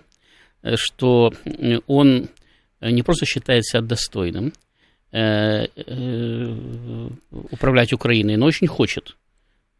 что 0.76 1.32
э, 1.44 1.78
он 1.86 2.28
э, 2.80 2.90
не 2.90 3.02
просто 3.02 3.26
считает 3.26 3.64
себя 3.64 3.80
достойным 3.82 4.52
э, 5.12 5.66
э, 5.76 7.08
управлять 7.30 7.92
Украиной, 7.92 8.36
но 8.36 8.46
очень 8.46 8.66
хочет 8.66 9.16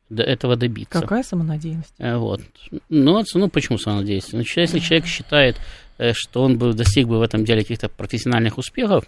до 0.08 0.22
этого 0.22 0.56
добиться. 0.56 1.00
Какая 1.00 1.22
самонадеянность? 1.22 1.94
Э, 1.98 2.16
Вот. 2.16 2.40
Ну, 2.88 3.22
ну 3.34 3.48
почему 3.48 3.78
самонадеянность? 3.78 4.30
Значит, 4.30 4.56
если 4.56 4.78
человек 4.78 5.06
считает, 5.06 5.56
э, 5.98 6.12
что 6.14 6.42
он 6.42 6.58
бы 6.58 6.72
достиг 6.72 7.06
бы 7.06 7.18
в 7.18 7.22
этом 7.22 7.44
деле 7.44 7.62
каких-то 7.62 7.88
профессиональных 7.88 8.58
успехов, 8.58 9.04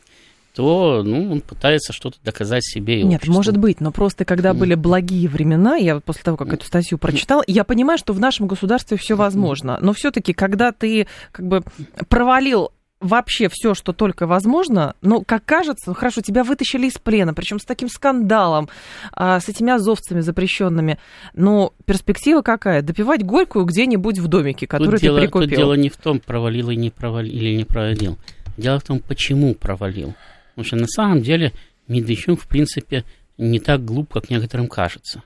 то 0.54 1.02
ну, 1.04 1.32
он 1.32 1.40
пытается 1.40 1.92
что-то 1.92 2.18
доказать 2.24 2.64
себе 2.64 3.00
и 3.00 3.02
Нет, 3.04 3.20
обществу. 3.20 3.34
может 3.34 3.56
быть, 3.56 3.80
но 3.80 3.92
просто 3.92 4.24
когда 4.24 4.52
были 4.52 4.74
благие 4.74 5.28
времена, 5.28 5.76
я 5.76 6.00
после 6.00 6.22
того, 6.22 6.36
как 6.36 6.52
эту 6.52 6.66
статью 6.66 6.98
прочитала, 6.98 7.42
я 7.46 7.64
понимаю, 7.64 7.98
что 7.98 8.12
в 8.12 8.20
нашем 8.20 8.46
государстве 8.46 8.96
все 8.96 9.16
возможно. 9.16 9.78
Но 9.80 9.92
все-таки, 9.92 10.32
когда 10.32 10.72
ты 10.72 11.06
как 11.32 11.46
бы 11.46 11.62
провалил 12.08 12.72
вообще 13.00 13.48
все, 13.50 13.74
что 13.74 13.92
только 13.92 14.26
возможно, 14.26 14.94
ну, 15.00 15.24
как 15.24 15.44
кажется, 15.44 15.90
ну, 15.90 15.94
хорошо, 15.94 16.20
тебя 16.20 16.44
вытащили 16.44 16.86
из 16.86 16.98
плена, 16.98 17.32
причем 17.32 17.58
с 17.58 17.64
таким 17.64 17.88
скандалом, 17.88 18.68
а, 19.12 19.40
с 19.40 19.48
этими 19.48 19.72
азовцами 19.72 20.20
запрещенными. 20.20 20.98
Но 21.34 21.72
перспектива 21.86 22.42
какая? 22.42 22.82
Допивать 22.82 23.24
горькую 23.24 23.64
где-нибудь 23.64 24.18
в 24.18 24.28
домике, 24.28 24.66
который 24.66 24.92
тут 24.92 25.00
ты 25.00 25.06
дело, 25.06 25.18
прикупил. 25.18 25.48
Тут 25.48 25.56
дело 25.56 25.74
не 25.74 25.88
в 25.88 25.96
том, 25.96 26.20
провалил 26.20 26.70
и 26.70 26.76
не 26.76 26.90
провалил, 26.90 27.32
или 27.32 27.56
не 27.56 27.64
провалил. 27.64 28.18
Дело 28.56 28.78
в 28.78 28.82
том, 28.82 29.00
почему 29.00 29.54
провалил. 29.54 30.14
Потому 30.50 30.64
что 30.64 30.76
на 30.76 30.86
самом 30.86 31.22
деле 31.22 31.52
Медведчук, 31.88 32.40
в 32.40 32.48
принципе, 32.48 33.04
не 33.38 33.60
так 33.60 33.84
глуп, 33.84 34.12
как 34.12 34.30
некоторым 34.30 34.68
кажется. 34.68 35.22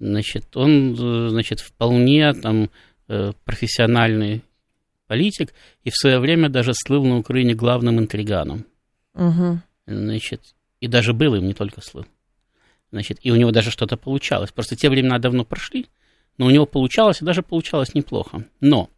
Значит, 0.00 0.56
он, 0.56 0.94
э, 0.94 1.28
значит, 1.30 1.60
вполне 1.60 2.32
там 2.34 2.70
э, 3.08 3.32
профессиональный 3.44 4.42
политик 5.06 5.54
и 5.84 5.90
в 5.90 5.96
свое 5.96 6.18
время 6.18 6.48
даже 6.48 6.72
слыл 6.74 7.04
на 7.04 7.18
Украине 7.18 7.54
главным 7.54 7.98
интриганом. 7.98 8.66
Мгм. 9.14 9.62
Значит, 9.86 10.54
и 10.80 10.86
даже 10.86 11.12
был 11.12 11.34
им, 11.34 11.46
не 11.46 11.54
только 11.54 11.80
слыл. 11.80 12.06
Значит, 12.90 13.18
и 13.22 13.30
у 13.30 13.36
него 13.36 13.50
даже 13.50 13.70
что-то 13.70 13.96
получалось. 13.96 14.52
Просто 14.52 14.76
те 14.76 14.88
времена 14.88 15.18
давно 15.18 15.44
прошли, 15.44 15.86
но 16.36 16.46
у 16.46 16.50
него 16.50 16.66
получалось, 16.66 17.20
и 17.20 17.24
даже 17.24 17.42
получалось 17.42 17.94
неплохо. 17.94 18.44
Но 18.60 18.90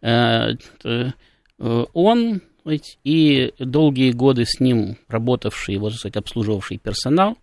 э, 0.00 0.54
э, 0.84 1.10
он 1.58 2.42
и 3.04 3.52
долгие 3.58 4.12
годы 4.12 4.44
с 4.46 4.60
ним 4.60 4.96
работавший, 5.08 5.74
его, 5.74 5.90
так 5.90 5.98
сказать, 5.98 6.16
обслуживавший 6.16 6.78
персонал, 6.78 7.36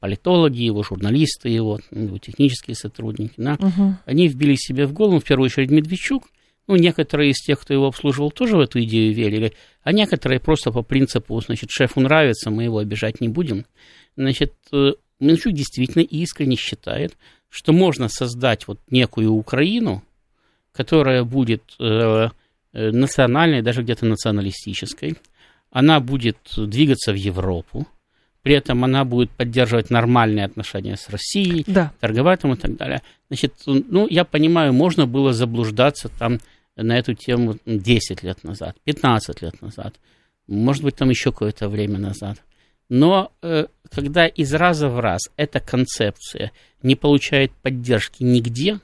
политологи 0.00 0.62
его, 0.62 0.82
журналисты 0.82 1.48
его, 1.48 1.78
его 1.90 2.18
технические 2.18 2.74
сотрудники, 2.74 3.34
да, 3.36 3.56
Мгм. 3.60 3.98
они 4.06 4.28
вбили 4.28 4.54
себе 4.54 4.86
в 4.86 4.92
голову, 4.92 5.20
в 5.20 5.24
первую 5.24 5.46
очередь, 5.46 5.70
Медведчук, 5.70 6.24
ну, 6.66 6.76
некоторые 6.76 7.30
из 7.32 7.42
тех, 7.44 7.60
кто 7.60 7.74
его 7.74 7.86
обслуживал, 7.86 8.30
тоже 8.30 8.56
в 8.56 8.60
эту 8.60 8.82
идею 8.84 9.12
верили, 9.14 9.52
а 9.82 9.92
некоторые 9.92 10.40
просто 10.40 10.70
по 10.70 10.82
принципу, 10.82 11.38
значит, 11.40 11.70
шефу 11.70 12.00
нравится, 12.00 12.50
мы 12.50 12.64
его 12.64 12.78
обижать 12.78 13.20
не 13.20 13.28
будем. 13.28 13.66
Значит, 14.16 14.54
э, 14.72 14.92
Медведчук 15.20 15.52
действительно 15.52 16.02
искренне 16.02 16.56
считает, 16.56 17.16
что 17.50 17.72
можно 17.72 18.08
создать 18.08 18.66
вот 18.66 18.80
некую 18.90 19.32
Украину, 19.32 20.02
которая 20.72 21.22
будет 21.24 21.62
э, 21.78 22.28
национальной, 22.74 23.62
даже 23.62 23.82
где-то 23.82 24.06
националистической. 24.06 25.16
Она 25.70 26.00
будет 26.00 26.36
двигаться 26.56 27.12
в 27.12 27.16
Европу, 27.16 27.86
при 28.42 28.54
этом 28.54 28.84
она 28.84 29.04
будет 29.04 29.30
поддерживать 29.30 29.90
нормальные 29.90 30.44
отношения 30.44 30.96
с 30.96 31.08
Россией, 31.08 31.64
Да. 31.66 31.92
торговать 31.98 32.40
там 32.40 32.52
и 32.52 32.56
так 32.56 32.76
далее. 32.76 33.00
Значит, 33.28 33.54
ну, 33.66 34.06
я 34.08 34.24
понимаю, 34.24 34.72
можно 34.72 35.06
было 35.06 35.32
заблуждаться 35.32 36.10
там 36.10 36.38
на 36.76 36.98
эту 36.98 37.14
тему 37.14 37.56
10 37.64 38.22
лет 38.22 38.44
назад, 38.44 38.76
15 38.84 39.42
лет 39.42 39.62
назад, 39.62 39.94
может 40.46 40.82
быть, 40.82 40.96
там 40.96 41.08
еще 41.08 41.32
какое-то 41.32 41.68
время 41.68 41.98
назад. 41.98 42.42
Но 42.90 43.32
э, 43.40 43.66
когда 43.90 44.26
из 44.26 44.52
раза 44.52 44.88
в 44.88 45.00
раз 45.00 45.22
эта 45.36 45.58
концепция 45.58 46.52
не 46.82 46.96
получает 46.96 47.50
поддержки 47.52 48.22
нигде, 48.22 48.78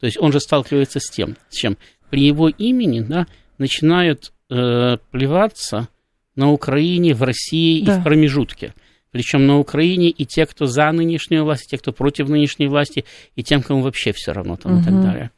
то 0.00 0.06
есть 0.06 0.18
он 0.18 0.32
же 0.32 0.40
сталкивается 0.40 0.98
с 0.98 1.10
тем, 1.10 1.36
с 1.50 1.56
чем 1.56 1.76
при 2.14 2.26
его 2.28 2.48
имени 2.48 3.00
да, 3.00 3.26
начинают 3.58 4.32
э, 4.48 4.98
плеваться 5.10 5.88
на 6.36 6.52
Украине, 6.52 7.12
в 7.12 7.24
России 7.24 7.84
да. 7.84 7.96
и 7.96 7.98
в 7.98 8.04
промежутке. 8.04 8.72
Причем 9.10 9.48
на 9.48 9.58
Украине 9.58 10.10
и 10.10 10.24
те, 10.24 10.46
кто 10.46 10.66
за 10.66 10.92
нынешнюю 10.92 11.42
власть, 11.42 11.64
и 11.64 11.70
те, 11.70 11.76
кто 11.76 11.90
против 11.90 12.28
нынешней 12.28 12.68
власти, 12.68 13.04
и 13.34 13.42
тем, 13.42 13.62
кому 13.62 13.82
вообще 13.82 14.12
все 14.12 14.30
равно 14.30 14.54
там 14.54 14.74
угу. 14.74 14.82
и 14.82 14.84
так 14.84 15.02
далее. 15.02 15.30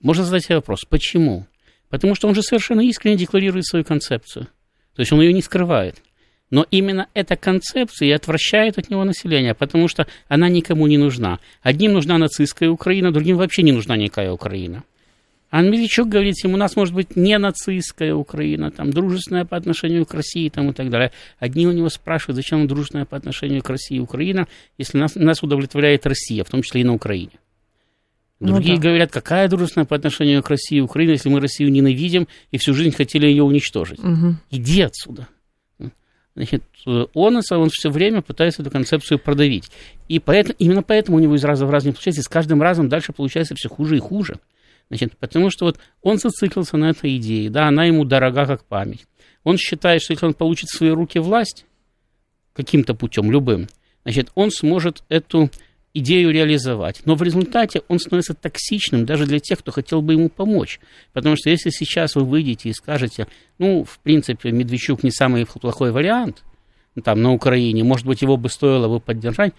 Можно 0.00 0.24
задать 0.24 0.46
себе 0.46 0.56
вопрос, 0.56 0.80
почему? 0.84 1.46
Потому 1.90 2.16
что 2.16 2.26
он 2.26 2.34
же 2.34 2.42
совершенно 2.42 2.80
искренне 2.80 3.16
декларирует 3.16 3.64
свою 3.64 3.84
концепцию. 3.84 4.48
То 4.96 5.02
есть 5.02 5.12
он 5.12 5.20
ее 5.20 5.32
не 5.32 5.42
скрывает. 5.42 6.02
Но 6.50 6.66
именно 6.72 7.06
эта 7.14 7.36
концепция 7.36 8.08
и 8.08 8.10
отвращает 8.10 8.78
от 8.78 8.90
него 8.90 9.04
население, 9.04 9.54
потому 9.54 9.86
что 9.86 10.08
она 10.26 10.48
никому 10.48 10.88
не 10.88 10.98
нужна. 10.98 11.38
Одним 11.62 11.92
нужна 11.92 12.18
нацистская 12.18 12.68
Украина, 12.68 13.12
другим 13.12 13.36
вообще 13.36 13.62
не 13.62 13.70
нужна 13.70 13.96
никакая 13.96 14.32
Украина. 14.32 14.82
А 15.50 15.62
Медведчук 15.62 16.08
говорит 16.08 16.34
им, 16.44 16.54
у 16.54 16.56
нас 16.58 16.76
может 16.76 16.94
быть 16.94 17.16
не 17.16 17.38
нацистская 17.38 18.14
Украина, 18.14 18.70
там, 18.70 18.90
дружественная 18.90 19.46
по 19.46 19.56
отношению 19.56 20.04
к 20.04 20.12
России 20.12 20.48
там, 20.50 20.70
и 20.70 20.72
так 20.74 20.90
далее. 20.90 21.10
Одни 21.38 21.66
у 21.66 21.72
него 21.72 21.88
спрашивают, 21.88 22.36
зачем 22.36 22.66
дружественная 22.66 23.06
по 23.06 23.16
отношению 23.16 23.62
к 23.62 23.70
России 23.70 23.98
Украина, 23.98 24.46
если 24.76 24.98
нас, 24.98 25.14
нас 25.14 25.42
удовлетворяет 25.42 26.06
Россия, 26.06 26.44
в 26.44 26.50
том 26.50 26.62
числе 26.62 26.82
и 26.82 26.84
на 26.84 26.92
Украине. 26.92 27.32
Ну 28.40 28.48
Другие 28.48 28.76
ну, 28.76 28.82
да. 28.82 28.88
говорят, 28.88 29.10
какая 29.10 29.48
дружественная 29.48 29.86
по 29.86 29.96
отношению 29.96 30.42
к 30.42 30.50
России 30.50 30.80
Украина, 30.80 31.12
если 31.12 31.28
мы 31.28 31.40
Россию 31.40 31.72
ненавидим 31.72 32.28
и 32.52 32.58
всю 32.58 32.74
жизнь 32.74 32.94
хотели 32.94 33.26
ее 33.26 33.42
уничтожить. 33.42 33.98
Угу. 33.98 34.36
Иди 34.50 34.82
отсюда. 34.82 35.28
Значит, 36.36 36.62
он, 36.86 37.40
он 37.50 37.70
все 37.70 37.90
время 37.90 38.22
пытается 38.22 38.62
эту 38.62 38.70
концепцию 38.70 39.18
продавить. 39.18 39.72
И 40.06 40.20
поэтому, 40.20 40.54
именно 40.60 40.84
поэтому 40.84 41.16
у 41.16 41.20
него 41.20 41.34
из 41.34 41.42
раза 41.42 41.66
в 41.66 41.70
раз 41.70 41.84
не 41.84 41.90
получается, 41.90 42.20
и 42.20 42.24
с 42.24 42.28
каждым 42.28 42.62
разом 42.62 42.88
дальше 42.88 43.12
получается 43.12 43.56
все 43.56 43.68
хуже 43.68 43.96
и 43.96 44.00
хуже. 44.00 44.38
Значит, 44.88 45.16
потому 45.18 45.50
что 45.50 45.66
вот 45.66 45.78
он 46.02 46.18
зациклился 46.18 46.76
на 46.76 46.90
этой 46.90 47.16
идее, 47.16 47.50
да, 47.50 47.68
она 47.68 47.84
ему 47.84 48.04
дорога 48.04 48.46
как 48.46 48.64
память. 48.64 49.06
Он 49.44 49.56
считает, 49.58 50.02
что 50.02 50.12
если 50.12 50.26
он 50.26 50.34
получит 50.34 50.68
в 50.68 50.76
свои 50.76 50.90
руки 50.90 51.18
власть 51.18 51.66
каким-то 52.54 52.94
путем, 52.94 53.30
любым, 53.30 53.68
значит, 54.04 54.30
он 54.34 54.50
сможет 54.50 55.02
эту 55.08 55.50
идею 55.94 56.30
реализовать. 56.30 57.02
Но 57.04 57.14
в 57.14 57.22
результате 57.22 57.82
он 57.88 57.98
становится 57.98 58.34
токсичным 58.34 59.04
даже 59.04 59.26
для 59.26 59.40
тех, 59.40 59.58
кто 59.58 59.72
хотел 59.72 60.02
бы 60.02 60.14
ему 60.14 60.28
помочь. 60.28 60.80
Потому 61.12 61.36
что 61.36 61.50
если 61.50 61.70
сейчас 61.70 62.14
вы 62.14 62.24
выйдете 62.24 62.70
и 62.70 62.72
скажете, 62.72 63.26
ну, 63.58 63.84
в 63.84 63.98
принципе, 64.00 64.50
Медведчук 64.52 65.02
не 65.02 65.10
самый 65.10 65.46
плохой 65.46 65.92
вариант 65.92 66.44
там 67.04 67.22
на 67.22 67.32
Украине, 67.32 67.84
может 67.84 68.06
быть, 68.06 68.22
его 68.22 68.36
бы 68.36 68.48
стоило 68.48 68.88
бы 68.88 68.98
поддержать, 69.00 69.54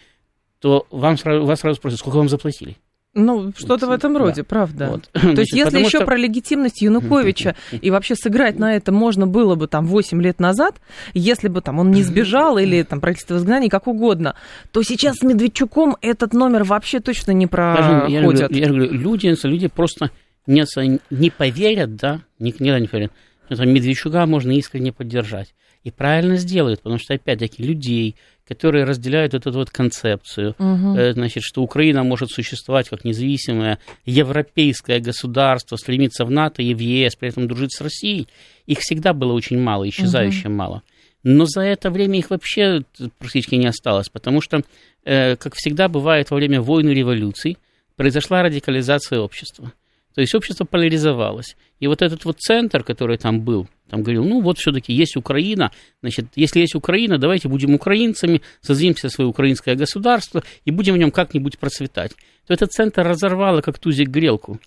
то 0.60 0.86
вам 0.92 1.18
сразу, 1.18 1.46
вас 1.46 1.62
сразу 1.62 1.78
спросят, 1.78 2.00
сколько 2.00 2.18
вам 2.18 2.28
заплатили? 2.28 2.76
Ну, 3.16 3.52
что-то 3.58 3.88
в 3.88 3.92
этом 3.92 4.16
роде, 4.16 4.42
да. 4.42 4.44
правда. 4.44 4.90
Вот. 4.92 5.10
То 5.14 5.20
Значит, 5.20 5.40
есть, 5.40 5.54
если 5.54 5.80
еще 5.80 5.98
что... 5.98 6.06
про 6.06 6.16
легитимность 6.16 6.82
Януковича 6.82 7.56
и 7.72 7.90
вообще 7.90 8.16
сыграть 8.16 8.60
на 8.60 8.76
это 8.76 8.92
можно 8.92 9.26
было 9.26 9.56
бы 9.56 9.68
там 9.68 9.86
8 9.86 10.22
лет 10.22 10.40
назад, 10.40 10.76
если 11.14 11.48
бы 11.48 11.62
там 11.62 11.80
он 11.80 11.90
не 11.92 12.04
сбежал 12.04 12.60
или 12.60 12.84
там 12.84 13.02
правительство 13.02 13.38
изгнания, 13.38 13.70
как 13.70 13.88
угодно, 13.88 14.36
то 14.72 14.84
сейчас 14.84 15.18
с 15.18 15.24
Медведчуком 15.24 15.98
этот 16.02 16.34
номер 16.34 16.64
вообще 16.64 17.00
точно 17.00 17.32
не 17.32 17.48
проходит. 17.48 18.10
Я, 18.10 18.22
говорю, 18.22 18.48
я 18.52 18.68
говорю, 18.68 18.92
люди, 18.92 19.36
люди 19.44 19.68
просто 19.68 20.12
не, 20.46 20.66
не 21.10 21.32
поверят, 21.32 21.96
да, 21.96 22.22
никогда 22.38 22.80
не 22.80 22.88
поверят, 22.88 23.12
Медведчука 23.50 24.26
можно 24.28 24.52
искренне 24.52 24.94
поддержать. 24.94 25.56
И 25.84 25.92
правильно 25.92 26.36
сделают, 26.36 26.82
потому 26.82 27.00
что, 27.00 27.14
опять-таки, 27.14 27.64
людей, 27.64 28.18
которые 28.50 28.84
разделяют 28.84 29.36
эту 29.36 29.52
вот 29.52 29.70
концепцию, 29.70 30.56
угу. 30.58 30.98
значит, 31.14 31.44
что 31.44 31.62
Украина 31.62 32.04
может 32.04 32.32
существовать 32.32 32.90
как 32.90 33.06
независимое 33.06 33.78
европейское 34.06 35.00
государство, 35.00 35.76
стремиться 35.76 36.26
в 36.26 36.32
НАТО 36.32 36.64
и 36.64 36.74
в 36.74 36.80
ЕС, 36.80 37.16
при 37.16 37.30
этом 37.30 37.48
дружить 37.48 37.74
с 37.74 37.80
Россией, 37.80 38.28
их 38.66 38.80
всегда 38.80 39.14
было 39.14 39.34
очень 39.34 39.60
мало, 39.60 39.88
исчезающе 39.88 40.48
угу. 40.48 40.56
мало. 40.56 40.84
Но 41.24 41.46
за 41.46 41.62
это 41.62 41.92
время 41.92 42.18
их 42.18 42.32
вообще 42.32 42.84
практически 43.20 43.56
не 43.56 43.68
осталось, 43.68 44.10
потому 44.10 44.42
что, 44.42 44.64
э, 45.06 45.36
как 45.36 45.54
всегда 45.56 45.88
бывает 45.88 46.32
во 46.32 46.38
время 46.38 46.60
войн 46.60 46.90
и 46.90 46.94
революций, 46.96 47.58
произошла 47.96 48.42
радикализация 48.42 49.20
общества. 49.20 49.72
То 50.16 50.22
есть 50.22 50.34
общество 50.36 50.66
поляризовалось. 50.66 51.56
И 51.80 51.88
вот 51.88 52.02
этот 52.02 52.26
вот 52.26 52.40
центр, 52.40 52.84
который 52.84 53.18
там 53.18 53.42
был, 53.42 53.68
там 53.90 54.02
говорил, 54.02 54.26
ну 54.26 54.42
вот 54.42 54.58
все-таки 54.58 54.94
есть 54.94 55.16
Украина, 55.16 55.72
значит, 56.02 56.28
если 56.36 56.60
есть 56.60 56.76
Украина, 56.76 57.18
давайте 57.18 57.48
будем 57.48 57.74
украинцами, 57.74 58.42
создадим 58.62 58.96
себе 58.96 59.10
свое 59.10 59.30
украинское 59.30 59.76
государство 59.76 60.44
и 60.66 60.72
будем 60.72 60.96
в 60.96 60.98
нем 60.98 61.12
как-нибудь 61.12 61.58
процветать. 61.58 62.12
То 62.48 62.54
этот 62.54 62.72
центр 62.72 63.04
разорвало, 63.04 63.62
как 63.62 63.80
тузик 63.80 64.10
грелку. 64.10 64.60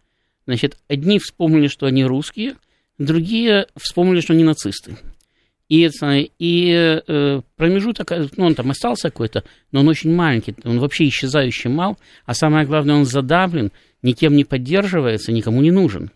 Значит, 0.47 0.77
одни 0.89 1.19
вспомнили, 1.19 1.69
что 1.69 1.87
они 1.87 2.05
русские, 2.05 2.55
другие 2.99 3.67
вспомнили, 3.77 4.21
что 4.21 4.33
они 4.33 4.45
нацисты. 4.45 4.97
И, 5.73 5.89
и 6.39 7.01
э, 7.09 7.41
промежуток, 7.57 8.13
ну, 8.37 8.45
он 8.45 8.55
там 8.55 8.71
остался 8.71 9.09
какой-то, 9.09 9.43
но 9.71 9.81
он 9.81 9.89
очень 9.89 10.15
маленький, 10.15 10.55
он 10.65 10.79
вообще 10.81 11.09
исчезающий 11.09 11.71
мал, 11.71 11.97
а 12.27 12.35
самое 12.35 12.67
главное, 12.67 12.97
он 12.97 13.07
задавлен, 13.07 13.73
никем 14.03 14.37
не 14.37 14.45
поддерживается, 14.45 15.33
никому 15.33 15.63
не 15.63 15.71
нужен. 15.71 16.11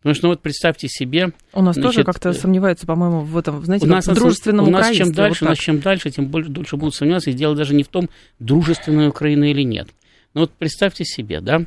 Потому 0.00 0.14
что, 0.14 0.26
ну, 0.26 0.32
вот 0.32 0.42
представьте 0.42 0.88
себе... 0.88 1.32
У 1.54 1.62
нас 1.62 1.76
значит, 1.76 1.90
тоже 1.90 2.04
как-то 2.04 2.28
э, 2.28 2.32
сомневаются, 2.34 2.86
по-моему, 2.86 3.20
в 3.20 3.38
этом, 3.38 3.64
знаете, 3.64 3.86
у 3.86 3.88
нас, 3.88 4.06
в 4.06 4.12
дружественном 4.12 4.68
У 4.68 4.70
нас 4.70 4.94
чем 4.94 5.10
дальше, 5.10 5.44
вот 5.44 5.46
у 5.46 5.50
нас 5.52 5.58
чем 5.58 5.80
дальше, 5.80 6.10
тем 6.10 6.26
больше, 6.26 6.50
дольше 6.50 6.76
будут 6.76 6.94
сомневаться, 6.94 7.30
и 7.30 7.32
дело 7.32 7.56
даже 7.56 7.74
не 7.74 7.84
в 7.84 7.88
том, 7.88 8.10
дружественная 8.40 9.08
Украина 9.08 9.50
или 9.50 9.62
нет. 9.62 9.88
Но 10.34 10.42
вот 10.42 10.50
представьте 10.50 11.06
себе, 11.06 11.40
да, 11.40 11.64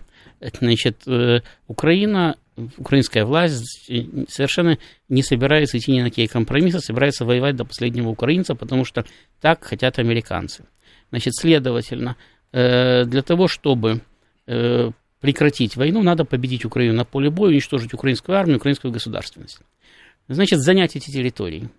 значит, 0.59 1.07
э, 1.07 1.39
Украина, 1.67 2.35
украинская 2.77 3.25
власть 3.25 3.89
совершенно 4.29 4.77
не 5.09 5.23
собирается 5.23 5.77
идти 5.77 5.91
ни 5.91 6.01
на 6.01 6.09
какие 6.09 6.27
компромиссы, 6.27 6.79
собирается 6.79 7.25
воевать 7.25 7.55
до 7.55 7.65
последнего 7.65 8.09
украинца, 8.09 8.55
потому 8.55 8.85
что 8.85 9.05
так 9.41 9.63
хотят 9.63 9.99
американцы. 9.99 10.65
Значит, 11.09 11.35
следовательно, 11.35 12.15
э, 12.51 13.05
для 13.05 13.21
того, 13.21 13.47
чтобы 13.47 14.01
прекратить 15.25 15.75
войну, 15.75 16.03
надо 16.03 16.23
победить 16.23 16.65
Украину 16.65 16.93
на 16.93 17.03
поле 17.03 17.31
боя, 17.31 17.49
уничтожить 17.49 17.95
украинскую 17.95 18.37
армию, 18.37 18.57
украинскую 18.57 18.91
государственность. 18.91 19.59
Значит, 20.27 20.59
занять 20.59 20.95
эти 20.95 21.09
территории. 21.09 21.69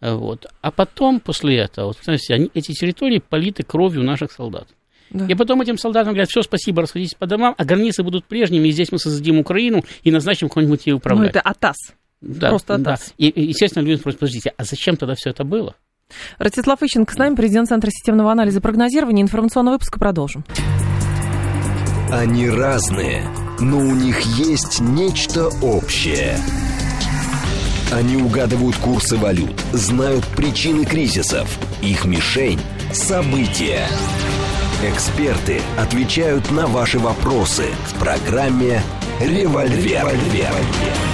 Вот. 0.00 0.46
А 0.60 0.70
потом, 0.70 1.18
после 1.18 1.58
этого, 1.58 1.88
вот, 1.88 1.98
эти 2.06 2.72
территории 2.72 3.18
политы 3.18 3.64
кровью 3.64 4.04
наших 4.04 4.30
солдат. 4.30 4.68
Да. 5.10 5.26
И 5.26 5.34
потом 5.34 5.60
этим 5.60 5.78
солдатам 5.78 6.12
говорят, 6.12 6.28
все, 6.28 6.42
спасибо, 6.42 6.82
расходитесь 6.82 7.14
по 7.14 7.26
домам, 7.26 7.54
а 7.56 7.64
границы 7.64 8.02
будут 8.02 8.24
прежними, 8.24 8.68
и 8.68 8.72
здесь 8.72 8.90
мы 8.90 8.98
создадим 8.98 9.38
Украину 9.38 9.84
и 10.02 10.10
назначим 10.10 10.48
кого-нибудь 10.48 10.86
ее 10.86 10.94
управлять. 10.94 11.34
Ну, 11.34 11.40
это 11.40 11.40
АТАС. 11.40 11.76
Да, 12.20 12.48
Просто 12.50 12.74
АТАС. 12.74 13.00
Да. 13.08 13.14
И, 13.18 13.28
и, 13.28 13.48
естественно, 13.48 13.84
люди 13.84 14.00
спросят, 14.00 14.20
подождите, 14.20 14.52
а 14.56 14.64
зачем 14.64 14.96
тогда 14.96 15.14
все 15.14 15.30
это 15.30 15.44
было? 15.44 15.74
Ростислав 16.38 16.82
Ищенко 16.82 17.12
с 17.12 17.16
нами, 17.16 17.34
президент 17.34 17.68
Центра 17.68 17.90
системного 17.90 18.32
анализа 18.32 18.58
и 18.58 18.62
прогнозирования. 18.62 19.22
Информационный 19.22 19.72
выпуск 19.72 19.98
продолжим. 19.98 20.44
Они 22.10 22.48
разные, 22.48 23.26
но 23.60 23.78
у 23.78 23.94
них 23.94 24.20
есть 24.20 24.80
нечто 24.80 25.48
общее. 25.62 26.36
Они 27.92 28.16
угадывают 28.16 28.76
курсы 28.76 29.16
валют, 29.16 29.58
знают 29.72 30.24
причины 30.36 30.84
кризисов. 30.84 31.58
Их 31.82 32.04
мишень– 32.04 32.60
события. 32.92 33.86
Эксперты 34.90 35.62
отвечают 35.78 36.50
на 36.50 36.66
ваши 36.66 36.98
вопросы 36.98 37.64
в 37.86 37.98
программе 37.98 38.82
«Револьвер». 39.18 40.04
«Револьвер». 40.04 41.13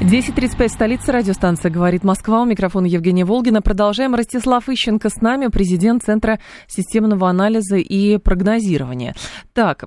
10.35, 0.00 0.68
столица 0.68 1.12
радиостанция 1.12 1.72
«Говорит 1.72 2.04
Москва». 2.04 2.42
У 2.42 2.44
микрофона 2.44 2.86
Евгения 2.86 3.24
Волгина. 3.24 3.60
Продолжаем. 3.60 4.14
Ростислав 4.14 4.68
Ищенко 4.68 5.10
с 5.10 5.16
нами, 5.20 5.48
президент 5.48 6.04
Центра 6.04 6.38
системного 6.68 7.28
анализа 7.28 7.78
и 7.78 8.16
прогнозирования. 8.18 9.16
Так, 9.54 9.84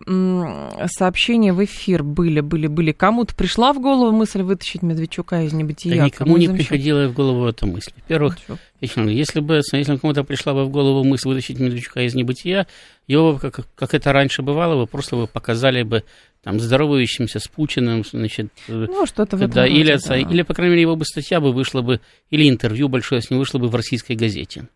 сообщения 0.88 1.54
в 1.54 1.63
эфир 1.63 2.04
были, 2.04 2.41
были, 2.41 2.67
были. 2.67 2.91
Кому-то 2.91 3.34
пришла 3.36 3.71
в 3.71 3.80
голову 3.80 4.12
мысль 4.12 4.41
вытащить 4.41 4.82
Медведчука 4.82 5.43
из 5.43 5.54
небытия? 5.54 5.95
Да 5.95 6.06
никому 6.06 6.36
не 6.36 6.50
приходила 6.50 7.08
в 7.08 7.13
голову 7.13 7.47
эта 7.47 7.65
мысль. 7.65 7.93
Во-первых, 7.95 8.38
если 8.82 9.39
бы 9.39 9.62
если 9.71 9.95
кому-то 9.95 10.26
пришла 10.26 10.54
бы 10.54 10.65
в 10.65 10.69
голову 10.69 11.06
мысль 11.06 11.30
вытащить 11.30 11.58
Медведчука 11.58 12.02
из 12.02 12.15
небытия, 12.15 12.67
его, 13.12 13.38
как, 13.38 13.67
как 13.76 13.93
это 13.93 14.13
раньше 14.13 14.41
бывало, 14.41 14.76
вы 14.76 14.88
просто 14.88 15.15
бы 15.15 15.28
показали 15.28 15.84
бы 15.84 16.04
там, 16.43 16.60
здоровающимся 16.60 17.39
с 17.39 17.47
Путиным, 17.47 18.04
значит, 18.06 18.52
ну, 18.67 19.06
что-то 19.06 19.38
в 19.38 19.47
да, 19.47 19.67
или, 19.67 19.97
да. 20.08 20.17
или, 20.17 20.41
по 20.43 20.54
крайней 20.54 20.71
мере, 20.71 20.82
его 20.82 20.95
бы 20.95 21.06
статья 21.06 21.39
бы 21.39 21.52
вышла 21.52 21.82
бы, 21.82 22.00
или 22.30 22.50
интервью 22.50 22.88
большое 22.88 23.21
с 23.21 23.30
ним 23.30 23.39
вышло 23.39 23.60
бы 23.60 23.67
в 23.67 23.76
российской 23.76 24.13
газете. 24.13 24.67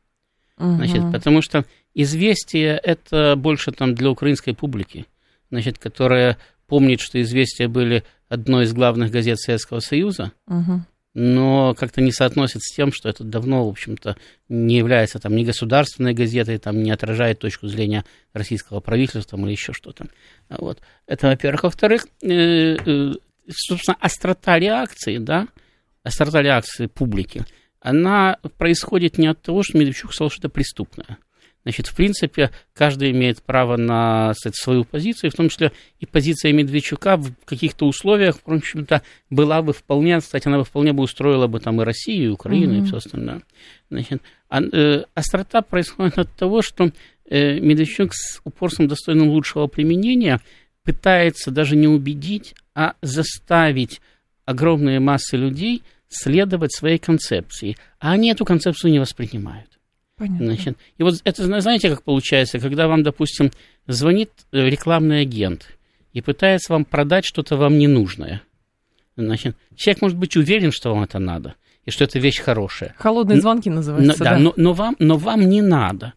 Угу. 0.57 0.75
Значит, 0.75 1.01
потому 1.11 1.41
что 1.41 1.65
известие 1.93 2.79
это 2.81 3.35
больше 3.35 3.71
там 3.71 3.95
для 3.95 4.09
украинской 4.09 4.53
публики, 4.53 5.05
значит, 5.49 5.77
которая 5.77 6.37
помнит, 6.67 7.01
что 7.01 7.21
известия 7.21 7.67
были 7.67 8.03
одной 8.27 8.65
из 8.65 8.73
главных 8.73 9.11
газет 9.11 9.39
Советского 9.39 9.79
Союза, 9.79 10.31
угу 10.47 10.81
но 11.15 11.73
как-то 11.75 12.01
не 12.01 12.11
соотносит 12.11 12.61
с 12.61 12.73
тем, 12.75 12.91
что 12.91 13.07
это 13.07 13.23
давно, 13.23 13.65
в 13.65 13.69
общем-то, 13.69 14.17
не 14.49 14.77
является 14.77 15.17
там 15.17 15.33
ни 15.33 15.45
государственной 15.45 16.13
газетой, 16.13 16.57
там 16.57 16.83
не 16.83 16.91
отражает 16.91 17.39
точку 17.39 17.67
зрения 17.67 18.03
российского 18.33 18.81
правительства 18.81 19.37
или 19.37 19.51
еще 19.51 19.71
что-то. 19.71 20.07
Вот. 20.49 20.81
Это, 21.07 21.27
во-первых. 21.27 21.63
Во-вторых, 21.63 22.05
э, 22.21 22.75
э, 22.75 23.13
собственно, 23.49 23.97
острота 24.01 24.59
реакции, 24.59 25.17
да, 25.17 25.47
острота 26.03 26.41
реакции 26.41 26.87
публики, 26.87 27.45
она 27.79 28.37
происходит 28.57 29.17
не 29.17 29.27
от 29.27 29.41
того, 29.41 29.63
что 29.63 29.77
Медведчук 29.77 30.13
сказал, 30.13 30.29
что 30.29 30.41
это 30.41 30.49
преступное. 30.49 31.17
Значит, 31.65 31.87
в 31.87 31.95
принципе, 31.95 32.51
каждый 32.75 33.09
имеет 33.09 33.41
право 33.41 33.75
на 33.75 34.35
сказать, 34.35 34.55
свою 34.55 34.83
позицию, 34.83 35.31
в 35.31 35.33
том 35.33 35.49
числе 35.49 35.71
и 35.99 36.05
позиция 36.05 36.53
Медведчука 36.53 37.17
в 37.17 37.33
каких-то 37.43 37.87
условиях, 37.87 38.37
в 38.45 38.53
общем-то, 38.53 39.01
была 39.31 39.63
бы 39.63 39.73
вполне, 39.73 40.19
кстати, 40.19 40.47
она 40.47 40.59
бы 40.59 40.63
вполне 40.63 40.93
бы 40.93 41.01
устроила 41.01 41.47
бы 41.47 41.59
там 41.59 41.81
и 41.81 41.83
Россию, 41.83 42.25
и 42.25 42.33
Украину, 42.33 42.75
mm-hmm. 42.75 42.83
и 42.83 42.85
все 42.85 42.97
остальное. 42.97 43.41
Значит, 43.89 44.21
а, 44.47 44.61
э, 44.61 45.05
острота 45.15 45.63
происходит 45.63 46.19
от 46.19 46.31
того, 46.35 46.61
что 46.61 46.91
э, 47.27 47.59
Медведчук 47.59 48.13
с 48.13 48.41
упорством, 48.43 48.87
достойным 48.87 49.29
лучшего 49.29 49.65
применения, 49.65 50.41
пытается 50.83 51.49
даже 51.49 51.75
не 51.75 51.87
убедить, 51.87 52.53
а 52.75 52.93
заставить 53.01 54.01
огромные 54.45 54.99
массы 54.99 55.35
людей 55.35 55.81
следовать 56.09 56.75
своей 56.75 56.99
концепции, 56.99 57.75
а 57.99 58.11
они 58.11 58.29
эту 58.29 58.45
концепцию 58.45 58.91
не 58.91 58.99
воспринимают. 58.99 59.74
Понятно. 60.17 60.45
Значит, 60.45 60.77
и 60.97 61.03
вот 61.03 61.15
это, 61.23 61.61
знаете, 61.61 61.89
как 61.89 62.03
получается, 62.03 62.59
когда 62.59 62.87
вам, 62.87 63.03
допустим, 63.03 63.51
звонит 63.85 64.31
э, 64.51 64.69
рекламный 64.69 65.21
агент 65.21 65.77
и 66.13 66.21
пытается 66.21 66.71
вам 66.71 66.85
продать 66.85 67.25
что-то 67.25 67.57
вам 67.57 67.77
ненужное. 67.77 68.41
Значит, 69.17 69.57
человек 69.75 70.01
может 70.01 70.17
быть 70.17 70.37
уверен, 70.37 70.71
что 70.71 70.93
вам 70.93 71.03
это 71.03 71.19
надо, 71.19 71.55
и 71.85 71.91
что 71.91 72.05
это 72.05 72.19
вещь 72.19 72.39
хорошая. 72.39 72.95
Холодные 72.97 73.41
звонки 73.41 73.69
называются, 73.69 74.17
но, 74.17 74.23
да. 74.23 74.31
да. 74.31 74.39
Но, 74.39 74.53
но, 74.55 74.73
вам, 74.73 74.95
но 74.99 75.17
вам 75.17 75.41
не 75.41 75.61
надо. 75.61 76.13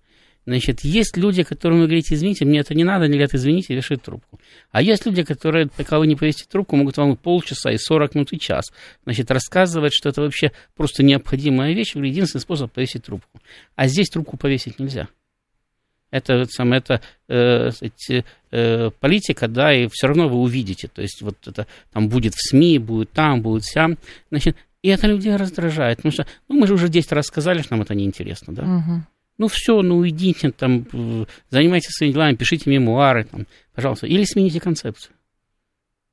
Значит, 0.49 0.81
есть 0.81 1.19
люди, 1.19 1.43
которым 1.43 1.81
вы 1.81 1.85
говорите, 1.85 2.15
извините, 2.15 2.47
мне 2.47 2.61
это 2.61 2.75
не 2.75 2.83
надо, 2.83 3.05
они 3.05 3.13
говорят, 3.13 3.35
извините, 3.35 3.75
вешают 3.75 4.03
трубку. 4.03 4.41
А 4.71 4.81
есть 4.81 5.05
люди, 5.05 5.23
которые, 5.23 5.67
пока 5.67 5.99
вы 5.99 6.07
не 6.07 6.17
повесите 6.17 6.47
трубку, 6.51 6.75
могут 6.75 6.97
вам 6.97 7.19
полчаса, 7.19 7.71
и 7.71 7.77
40 7.77 8.15
минут, 8.15 8.33
и 8.33 8.39
час, 8.39 8.73
значит, 9.05 9.31
рассказывать, 9.31 9.93
что 9.93 10.09
это 10.09 10.23
вообще 10.23 10.53
просто 10.75 11.03
необходимая 11.03 11.75
вещь, 11.75 11.95
единственный 11.97 12.41
способ 12.41 12.73
повесить 12.73 13.05
трубку. 13.05 13.43
А 13.77 13.89
здесь 13.89 14.09
трубку 14.09 14.39
повесить 14.39 14.79
нельзя. 14.79 15.09
Это, 16.11 16.47
сам, 16.47 16.73
это 16.73 17.03
э, 17.29 17.71
э, 18.51 18.91
политика, 19.01 19.49
да, 19.49 19.75
и 19.75 19.87
все 19.93 20.07
равно 20.07 20.31
вы 20.31 20.37
увидите. 20.37 20.89
То 20.89 21.03
есть 21.03 21.21
вот 21.21 21.37
это 21.47 21.67
там 21.93 22.09
будет 22.09 22.33
в 22.33 22.41
СМИ, 22.41 22.79
будет 22.79 23.11
там, 23.11 23.43
будет 23.43 23.67
сям. 23.67 23.99
Значит, 24.31 24.57
и 24.81 24.89
это 24.89 25.09
людей 25.09 25.37
раздражает, 25.37 25.99
потому 25.99 26.13
что 26.13 26.27
ну, 26.49 26.59
мы 26.59 26.67
же 26.67 26.73
уже 26.73 26.89
10 26.89 27.13
раз 27.13 27.27
сказали, 27.27 27.61
что 27.61 27.75
нам 27.75 27.83
это 27.83 27.95
неинтересно, 27.95 28.55
да. 28.55 28.63
Угу. 28.63 29.03
Ну 29.38 29.46
все, 29.46 29.83
ну 29.83 29.98
уйдите, 29.98 30.51
там, 30.51 30.87
занимайтесь 31.48 31.90
своими 31.90 32.12
делами, 32.12 32.35
пишите 32.35 32.68
мемуары, 32.68 33.24
там, 33.24 33.46
пожалуйста, 33.72 34.07
или 34.09 34.24
смените 34.24 34.61
концепцию. 34.61 35.14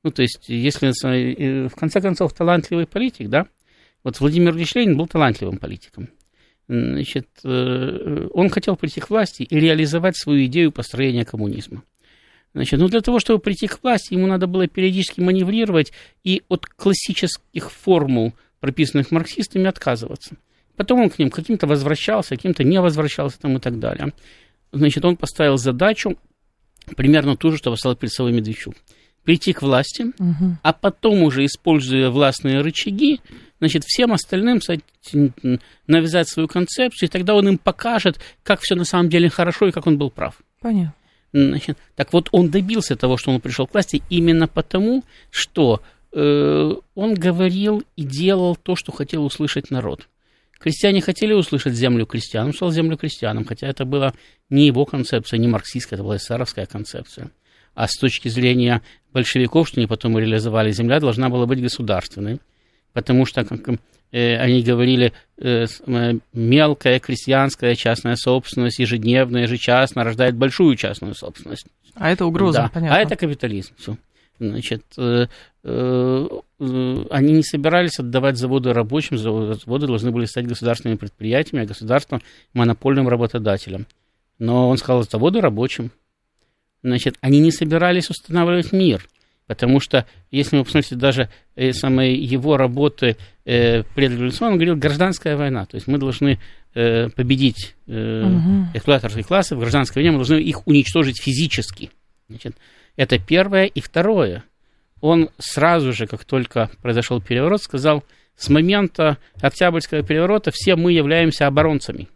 Ну, 0.04 0.12
то 0.12 0.22
есть, 0.22 0.48
если 0.48 0.90
э, 0.90 1.68
в 1.68 1.76
конце 1.76 2.00
концов 2.00 2.34
талантливый 2.34 2.86
политик, 2.86 3.28
да, 3.28 3.48
вот 4.04 4.20
Владимир 4.20 4.56
Ильич 4.56 4.76
Ленин 4.76 4.96
был 4.96 5.08
талантливым 5.08 5.58
политиком. 5.58 6.10
Значит, 6.68 7.28
э, 7.44 8.28
он 8.32 8.50
хотел 8.50 8.76
прийти 8.76 9.00
к 9.02 9.10
власти 9.10 9.42
и 9.42 9.60
реализовать 9.60 10.16
свою 10.16 10.46
идею 10.46 10.72
построения 10.72 11.26
коммунизма. 11.26 11.84
Значит, 12.54 12.80
ну 12.80 12.88
для 12.88 13.02
того, 13.02 13.20
чтобы 13.20 13.40
прийти 13.40 13.68
к 13.68 13.82
власти, 13.82 14.14
ему 14.14 14.28
надо 14.28 14.46
было 14.46 14.68
периодически 14.68 15.22
маневрировать 15.22 15.92
и 16.24 16.44
от 16.50 16.68
классических 16.68 17.72
формул, 17.72 18.34
прописанных 18.60 19.10
марксистами, 19.10 19.66
отказываться. 19.66 20.38
Потом 20.76 21.02
он 21.02 21.10
к 21.10 21.20
ним 21.20 21.30
каким-то 21.30 21.68
возвращался, 21.68 22.36
каким-то 22.36 22.64
не 22.64 22.82
возвращался 22.82 23.40
там 23.40 23.58
и 23.58 23.60
так 23.60 23.80
далее. 23.80 24.14
Значит, 24.72 25.06
он 25.06 25.16
поставил 25.16 25.58
задачу 25.58 26.18
примерно 26.96 27.36
ту 27.36 27.52
же, 27.52 27.58
что 27.58 27.72
поставил 27.72 27.96
перед 27.96 28.14
собой 28.14 28.34
Медведчук. 28.34 28.76
Прийти 29.24 29.54
к 29.54 29.64
власти, 29.64 30.14
угу. 30.20 30.58
а 30.62 30.74
потом 30.74 31.24
уже, 31.24 31.46
используя 31.46 32.12
властные 32.12 32.62
рычаги, 32.62 33.22
значит, 33.60 33.84
всем 33.84 34.14
остальным 34.14 34.60
навязать 35.88 36.30
свою 36.30 36.48
концепцию, 36.48 37.10
и 37.10 37.12
тогда 37.12 37.34
он 37.34 37.48
им 37.48 37.58
покажет, 37.58 38.20
как 38.44 38.60
все 38.62 38.76
на 38.76 38.86
самом 38.86 39.10
деле 39.10 39.30
хорошо 39.30 39.68
и 39.68 39.72
как 39.72 39.88
он 39.88 39.98
был 39.98 40.12
прав. 40.12 40.36
Понятно. 40.62 40.94
Значит, 41.34 41.78
так 41.96 42.14
вот, 42.14 42.30
он 42.32 42.50
добился 42.50 42.96
того, 42.96 43.18
что 43.18 43.32
он 43.32 43.42
пришел 43.42 43.68
к 43.68 43.74
власти 43.74 44.04
именно 44.10 44.48
потому, 44.48 45.04
что 45.32 45.82
э, 46.14 46.74
он 46.94 47.14
говорил 47.14 47.84
и 47.96 48.04
делал 48.04 48.56
то, 48.56 48.76
что 48.76 48.92
хотел 48.92 49.26
услышать 49.26 49.72
народ. 49.72 50.08
Крестьяне 50.66 51.00
хотели 51.00 51.32
услышать 51.32 51.76
землю 51.76 52.08
крестьянам, 52.08 52.52
сказал 52.52 52.72
землю 52.72 52.98
крестьянам, 52.98 53.46
хотя 53.46 53.68
это 53.68 53.86
была 53.86 54.16
не 54.50 54.66
его 54.66 54.84
концепция, 54.86 55.38
не 55.38 55.48
марксистская, 55.48 55.96
это 55.96 56.04
была 56.04 56.18
эсеровская 56.18 56.66
концепция. 56.66 57.30
А 57.76 57.88
с 57.88 57.96
точки 57.96 58.30
зрения 58.30 58.82
большевиков, 59.14 59.68
что 59.68 59.80
они 59.80 59.86
потом 59.86 60.18
реализовали, 60.18 60.72
земля 60.72 61.00
должна 61.00 61.30
была 61.30 61.46
быть 61.46 61.62
государственной, 61.62 62.40
потому 62.94 63.28
что, 63.28 63.46
как 63.46 63.60
э, 64.12 64.38
они 64.38 64.64
говорили, 64.64 65.14
э, 65.38 65.68
э, 65.86 66.14
мелкая 66.34 67.00
крестьянская 67.00 67.76
частная 67.76 68.16
собственность, 68.16 68.80
ежедневная, 68.80 69.44
ежечасно 69.44 70.04
рождает 70.04 70.36
большую 70.36 70.78
частную 70.78 71.14
собственность. 71.14 71.68
А 71.94 72.10
это 72.10 72.26
угроза, 72.26 72.64
да. 72.64 72.72
понятно. 72.74 72.98
А 72.98 73.02
это 73.02 73.16
капитализм. 73.16 73.76
Все. 73.78 73.98
Значит, 74.40 74.84
э, 74.98 75.28
э, 75.64 76.28
э, 76.60 77.06
они 77.10 77.34
не 77.34 77.44
собирались 77.44 78.00
отдавать 78.00 78.38
заводы 78.38 78.74
рабочим, 78.74 79.18
заводы 79.18 79.88
должны 79.88 80.12
были 80.12 80.26
стать 80.26 80.48
государственными 80.48 80.98
предприятиями, 80.98 81.64
а 81.64 81.68
государством 81.68 82.22
монопольным 82.54 83.08
работодателем. 83.08 83.88
Но 84.40 84.70
он 84.70 84.78
сказал, 84.78 85.04
заводы 85.04 85.40
рабочим. 85.40 85.92
Значит, 86.84 87.16
они 87.22 87.40
не 87.40 87.52
собирались 87.52 88.10
устанавливать 88.10 88.74
мир, 88.74 89.08
потому 89.48 89.80
что, 89.80 90.06
если 90.32 90.58
вы 90.58 90.66
посмотрите 90.66 90.96
даже 90.96 91.30
самые 91.72 92.14
его 92.16 92.58
работы 92.58 93.16
э, 93.46 93.84
предреволюционно, 93.96 94.54
он 94.54 94.58
говорил, 94.58 94.76
гражданская 94.76 95.38
война, 95.38 95.66
то 95.66 95.76
есть 95.76 95.88
мы 95.88 95.98
должны 95.98 96.40
э, 96.74 97.10
победить 97.10 97.76
э, 97.88 98.24
угу. 98.24 98.68
эксплуататорские 98.74 99.24
классы 99.24 99.56
в 99.56 99.60
гражданской 99.60 100.02
войне, 100.02 100.12
мы 100.12 100.18
должны 100.18 100.36
их 100.42 100.68
уничтожить 100.68 101.22
физически. 101.22 101.90
Значит, 102.28 102.56
это 102.96 103.20
первое. 103.20 103.66
И 103.66 103.82
второе, 103.82 104.44
он 105.02 105.30
сразу 105.38 105.94
же, 105.94 106.08
как 106.08 106.26
только 106.26 106.70
произошел 106.82 107.22
переворот, 107.22 107.62
сказал, 107.62 108.04
с 108.36 108.50
момента 108.50 109.18
Октябрьского 109.42 110.04
переворота 110.04 110.52
все 110.54 110.76
мы 110.76 110.92
являемся 110.92 111.48
оборонцами. 111.48 112.08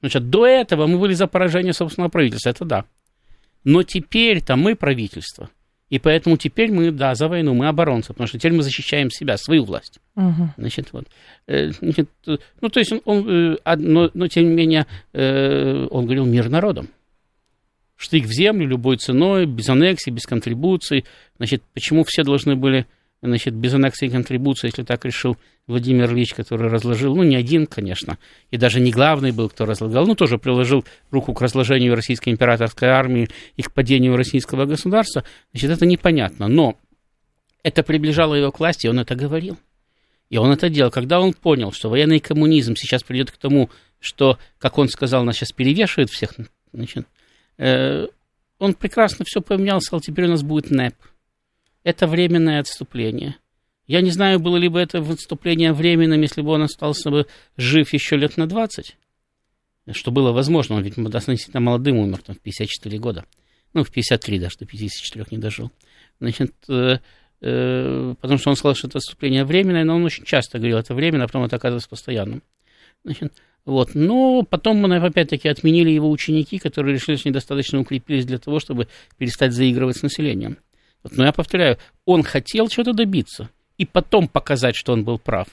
Значит, 0.00 0.28
до 0.28 0.46
этого 0.46 0.86
мы 0.86 0.98
были 0.98 1.14
за 1.14 1.26
поражение 1.26 1.72
собственного 1.72 2.10
правительства, 2.10 2.50
это 2.50 2.64
да. 2.64 2.84
Но 3.62 3.82
теперь-то 3.82 4.56
мы 4.56 4.74
правительство. 4.74 5.48
И 5.90 5.98
поэтому 5.98 6.36
теперь 6.36 6.72
мы, 6.72 6.90
да, 6.90 7.14
за 7.14 7.28
войну, 7.28 7.54
мы 7.54 7.68
оборонцы, 7.68 8.08
потому 8.08 8.26
что 8.26 8.38
теперь 8.38 8.52
мы 8.52 8.62
защищаем 8.62 9.10
себя, 9.10 9.36
свою 9.36 9.64
власть. 9.64 10.00
Угу. 10.16 10.54
Значит, 10.56 10.92
вот. 10.92 11.06
Э, 11.46 11.70
значит, 11.70 12.08
ну, 12.26 12.68
то 12.68 12.80
есть 12.80 12.92
он, 12.92 13.00
он 13.04 13.56
э, 13.64 13.76
но, 13.76 14.10
но 14.12 14.26
тем 14.26 14.48
не 14.48 14.54
менее, 14.54 14.86
э, 15.12 15.86
он 15.90 16.04
говорил 16.04 16.26
мир 16.26 16.48
народом 16.48 16.88
штык 17.96 18.24
в 18.24 18.32
землю 18.32 18.66
любой 18.66 18.96
ценой, 18.96 19.46
без 19.46 19.68
аннексий, 19.68 20.12
без 20.12 20.26
контрибуций. 20.26 21.04
Значит, 21.36 21.62
почему 21.72 22.04
все 22.04 22.22
должны 22.22 22.56
были, 22.56 22.86
значит, 23.22 23.54
без 23.54 23.74
аннексии 23.74 24.06
и 24.06 24.10
контрибуции, 24.10 24.68
если 24.68 24.82
так 24.82 25.04
решил 25.04 25.36
Владимир 25.66 26.12
Ильич, 26.12 26.34
который 26.34 26.68
разложил, 26.68 27.16
ну, 27.16 27.22
не 27.22 27.36
один, 27.36 27.66
конечно, 27.66 28.18
и 28.50 28.58
даже 28.58 28.80
не 28.80 28.90
главный 28.90 29.32
был, 29.32 29.48
кто 29.48 29.64
разлагал, 29.64 30.06
ну, 30.06 30.14
тоже 30.14 30.36
приложил 30.36 30.84
руку 31.10 31.32
к 31.32 31.40
разложению 31.40 31.94
российской 31.94 32.30
императорской 32.30 32.88
армии 32.88 33.28
и 33.56 33.62
к 33.62 33.72
падению 33.72 34.16
российского 34.16 34.66
государства, 34.66 35.24
значит, 35.52 35.70
это 35.70 35.86
непонятно, 35.86 36.48
но 36.48 36.76
это 37.62 37.82
приближало 37.82 38.34
его 38.34 38.52
к 38.52 38.60
власти, 38.60 38.86
и 38.86 38.90
он 38.90 39.00
это 39.00 39.14
говорил. 39.14 39.58
И 40.30 40.36
он 40.36 40.50
это 40.52 40.68
делал. 40.68 40.90
Когда 40.90 41.20
он 41.20 41.32
понял, 41.32 41.72
что 41.72 41.88
военный 41.88 42.20
коммунизм 42.20 42.76
сейчас 42.76 43.02
придет 43.02 43.30
к 43.30 43.36
тому, 43.36 43.70
что, 44.00 44.38
как 44.58 44.78
он 44.78 44.88
сказал, 44.88 45.24
нас 45.24 45.36
сейчас 45.36 45.52
перевешивает 45.52 46.10
всех, 46.10 46.34
значит, 46.72 47.06
он 47.56 48.74
прекрасно 48.74 49.24
все 49.24 49.40
поменял, 49.40 49.80
сказал, 49.80 50.00
теперь 50.00 50.26
у 50.26 50.30
нас 50.30 50.42
будет 50.42 50.70
НЭП. 50.70 50.94
Это 51.82 52.06
временное 52.06 52.60
отступление. 52.60 53.36
Я 53.86 54.00
не 54.00 54.10
знаю, 54.10 54.40
было 54.40 54.56
ли 54.56 54.68
бы 54.68 54.80
это 54.80 54.98
отступление 54.98 55.72
временным, 55.72 56.20
если 56.22 56.40
бы 56.40 56.52
он 56.52 56.62
остался 56.62 57.10
бы 57.10 57.26
жив 57.56 57.92
еще 57.92 58.16
лет 58.16 58.36
на 58.38 58.46
20, 58.46 58.96
что 59.92 60.10
было 60.10 60.32
возможно, 60.32 60.76
он 60.76 60.82
ведь 60.82 60.96
относительно 60.96 61.60
молодым 61.60 61.98
умер, 61.98 62.22
там, 62.22 62.34
в 62.34 62.40
54 62.40 62.98
года. 62.98 63.26
Ну, 63.74 63.84
в 63.84 63.90
53 63.90 64.38
даже, 64.38 64.56
до 64.58 64.66
54 64.66 65.26
не 65.32 65.38
дожил. 65.38 65.70
Значит, 66.20 66.54
э, 66.68 66.98
э, 67.40 68.14
потому 68.20 68.38
что 68.38 68.50
он 68.50 68.56
сказал, 68.56 68.74
что 68.74 68.86
это 68.86 68.98
отступление 68.98 69.44
временное, 69.44 69.84
но 69.84 69.96
он 69.96 70.04
очень 70.04 70.24
часто 70.24 70.58
говорил, 70.58 70.78
это 70.78 70.94
временно, 70.94 71.24
а 71.24 71.26
потом 71.26 71.44
это 71.44 71.56
оказывается 71.56 71.88
постоянным. 71.88 72.42
Значит, 73.04 73.34
вот. 73.64 73.94
Но 73.94 74.42
потом 74.42 74.84
опять-таки, 74.84 75.48
отменили 75.48 75.90
его 75.90 76.10
ученики, 76.10 76.58
которые 76.58 76.94
решили, 76.94 77.16
что 77.16 77.28
недостаточно 77.28 77.80
укрепились 77.80 78.26
для 78.26 78.38
того, 78.38 78.60
чтобы 78.60 78.88
перестать 79.16 79.52
заигрывать 79.52 79.96
с 79.96 80.02
населением. 80.02 80.58
Вот. 81.02 81.16
Но 81.16 81.24
я 81.24 81.32
повторяю, 81.32 81.78
он 82.04 82.22
хотел 82.22 82.68
чего-то 82.68 82.92
добиться 82.92 83.50
и 83.78 83.86
потом 83.86 84.28
показать, 84.28 84.76
что 84.76 84.92
он 84.92 85.04
был 85.04 85.18
прав. 85.18 85.48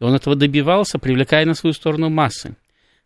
И 0.00 0.04
он 0.04 0.14
этого 0.14 0.36
добивался, 0.36 0.98
привлекая 0.98 1.46
на 1.46 1.54
свою 1.54 1.72
сторону 1.72 2.08
массы. 2.10 2.56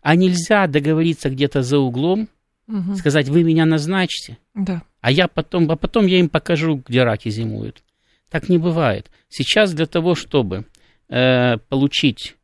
А 0.00 0.14
нельзя 0.14 0.66
договориться 0.66 1.30
где-то 1.30 1.62
за 1.62 1.78
углом, 1.78 2.28
угу. 2.68 2.94
сказать, 2.96 3.28
вы 3.28 3.42
меня 3.42 3.66
назначьте, 3.66 4.38
да. 4.54 4.82
а 5.00 5.10
я 5.10 5.28
потом, 5.28 5.70
а 5.70 5.76
потом 5.76 6.06
я 6.06 6.18
им 6.18 6.28
покажу, 6.28 6.82
где 6.86 7.02
раки 7.02 7.28
зимуют. 7.28 7.82
Так 8.30 8.48
не 8.48 8.58
бывает. 8.58 9.10
Сейчас 9.28 9.72
для 9.72 9.86
того, 9.86 10.14
чтобы 10.14 10.64
э, 11.08 11.58
получить 11.68 12.36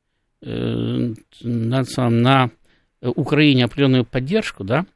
э, 0.42 1.14
на, 1.42 1.84
на 2.10 2.50
Украине 3.00 3.64
определенную 3.64 4.04
поддержку, 4.04 4.64
да, 4.64 4.86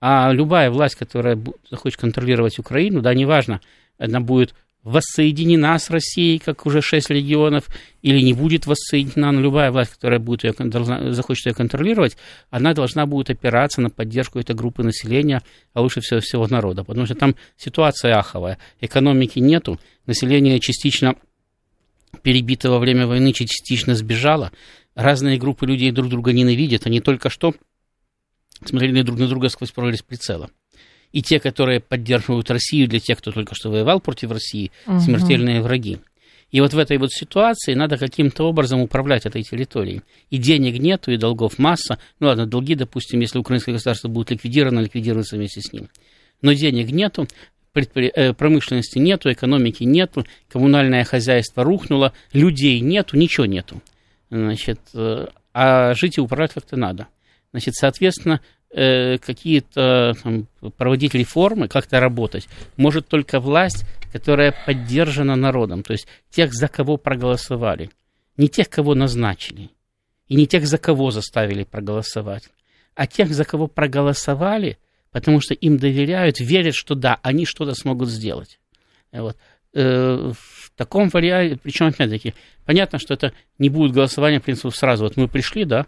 а 0.00 0.32
любая 0.32 0.70
власть, 0.70 0.94
которая 0.94 1.38
захочет 1.70 2.00
контролировать 2.00 2.58
Украину, 2.58 3.00
да, 3.00 3.14
неважно, 3.14 3.60
она 3.98 4.20
будет 4.20 4.54
воссоединена 4.84 5.78
с 5.78 5.90
Россией, 5.90 6.38
как 6.38 6.64
уже 6.64 6.80
шесть 6.80 7.10
регионов, 7.10 7.68
или 8.00 8.20
не 8.20 8.32
будет 8.32 8.66
воссоединена, 8.66 9.32
но 9.32 9.40
любая 9.40 9.70
власть, 9.70 9.92
которая 9.94 10.18
будет 10.18 10.44
ее, 10.44 10.52
должна, 10.52 11.12
захочет 11.12 11.46
ее 11.46 11.54
контролировать, 11.54 12.16
она 12.50 12.74
должна 12.74 13.04
будет 13.06 13.28
опираться 13.28 13.80
на 13.80 13.90
поддержку 13.90 14.38
этой 14.38 14.54
группы 14.54 14.82
населения, 14.82 15.42
а 15.74 15.82
лучше 15.82 16.00
всего, 16.00 16.20
всего 16.20 16.46
народа, 16.46 16.84
потому 16.84 17.06
что 17.06 17.16
там 17.16 17.34
ситуация 17.56 18.16
аховая, 18.16 18.58
экономики 18.80 19.40
нету, 19.40 19.78
население 20.06 20.60
частично 20.60 21.16
перебито 22.22 22.70
во 22.70 22.78
время 22.78 23.06
войны, 23.06 23.32
частично 23.32 23.94
сбежало, 23.94 24.52
разные 24.94 25.38
группы 25.38 25.66
людей 25.66 25.90
друг 25.90 26.08
друга 26.08 26.32
ненавидят, 26.32 26.86
они 26.86 27.00
только 27.00 27.30
что 27.30 27.54
смотрели 28.64 29.02
друг 29.02 29.18
на 29.18 29.28
друга 29.28 29.48
сквозь 29.48 29.70
прорезь 29.70 30.02
прицела 30.02 30.50
и 31.12 31.22
те, 31.22 31.40
которые 31.40 31.80
поддерживают 31.80 32.50
Россию, 32.50 32.88
для 32.88 33.00
тех, 33.00 33.18
кто 33.18 33.32
только 33.32 33.54
что 33.54 33.70
воевал 33.70 34.00
против 34.00 34.30
России, 34.30 34.70
угу. 34.86 35.00
смертельные 35.00 35.62
враги. 35.62 35.98
И 36.50 36.60
вот 36.60 36.72
в 36.72 36.78
этой 36.78 36.96
вот 36.96 37.12
ситуации 37.12 37.74
надо 37.74 37.98
каким-то 37.98 38.44
образом 38.44 38.80
управлять 38.80 39.26
этой 39.26 39.42
территорией. 39.42 40.02
И 40.30 40.38
денег 40.38 40.80
нету, 40.80 41.10
и 41.10 41.18
долгов 41.18 41.58
масса. 41.58 41.98
Ну 42.20 42.28
ладно, 42.28 42.46
долги, 42.46 42.74
допустим, 42.74 43.20
если 43.20 43.38
украинское 43.38 43.74
государство 43.74 44.08
будет 44.08 44.30
ликвидировано, 44.30 44.80
ликвидируется 44.80 45.36
вместе 45.36 45.60
с 45.60 45.72
ним. 45.72 45.88
Но 46.40 46.54
денег 46.54 46.90
нету, 46.90 47.28
Э, 47.74 48.32
промышленности 48.32 48.98
нету, 48.98 49.30
экономики 49.30 49.84
нету, 49.84 50.26
коммунальное 50.48 51.04
хозяйство 51.04 51.64
рухнуло, 51.64 52.12
людей 52.32 52.80
нету, 52.80 53.16
ничего 53.16 53.46
нету. 53.46 53.80
Значит, 54.30 54.80
э, 54.94 55.26
а 55.54 55.94
жить 55.94 56.18
и 56.18 56.20
управлять 56.20 56.54
как-то 56.54 56.76
надо. 56.76 57.08
Значит, 57.52 57.74
соответственно, 57.74 58.40
Э, 58.70 59.16
какие-то 59.16 60.12
там, 60.22 60.46
проводить 60.76 61.14
реформы, 61.14 61.68
как-то 61.68 62.00
работать, 62.00 62.46
может 62.76 63.08
только 63.08 63.40
власть, 63.40 63.86
которая 64.12 64.54
поддержана 64.66 65.36
народом, 65.36 65.82
то 65.82 65.92
есть 65.92 66.06
тех, 66.28 66.52
за 66.52 66.68
кого 66.68 66.98
проголосовали, 66.98 67.90
не 68.36 68.46
тех, 68.48 68.68
кого 68.68 68.94
назначили, 68.94 69.70
и 70.26 70.36
не 70.36 70.46
тех, 70.46 70.66
за 70.66 70.76
кого 70.76 71.10
заставили 71.10 71.64
проголосовать, 71.64 72.50
а 72.94 73.06
тех, 73.06 73.32
за 73.32 73.46
кого 73.46 73.68
проголосовали, 73.68 74.76
потому 75.12 75.40
что 75.40 75.54
им 75.54 75.78
доверяют, 75.78 76.40
верят, 76.40 76.74
что 76.74 76.94
да, 76.94 77.18
они 77.22 77.44
что-то 77.44 77.74
смогут 77.74 78.08
сделать. 78.08 78.58
Вот. 79.12 79.36
Э, 79.74 80.32
в 80.32 80.70
таком 80.76 81.08
варианте, 81.08 81.58
причем, 81.62 81.86
опять-таки, 81.86 82.34
понятно, 82.64 82.98
что 82.98 83.14
это 83.14 83.32
не 83.58 83.68
будет 83.68 83.92
голосование, 83.92 84.40
в 84.40 84.44
принципе, 84.44 84.70
сразу. 84.70 85.04
Вот 85.04 85.16
мы 85.16 85.28
пришли, 85.28 85.64
да, 85.64 85.86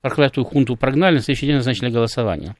проклятую 0.00 0.44
хунту 0.44 0.76
прогнали, 0.76 1.16
на 1.16 1.20
следующий 1.20 1.46
день 1.46 1.56
назначили 1.56 1.90
голосование. 1.90 2.56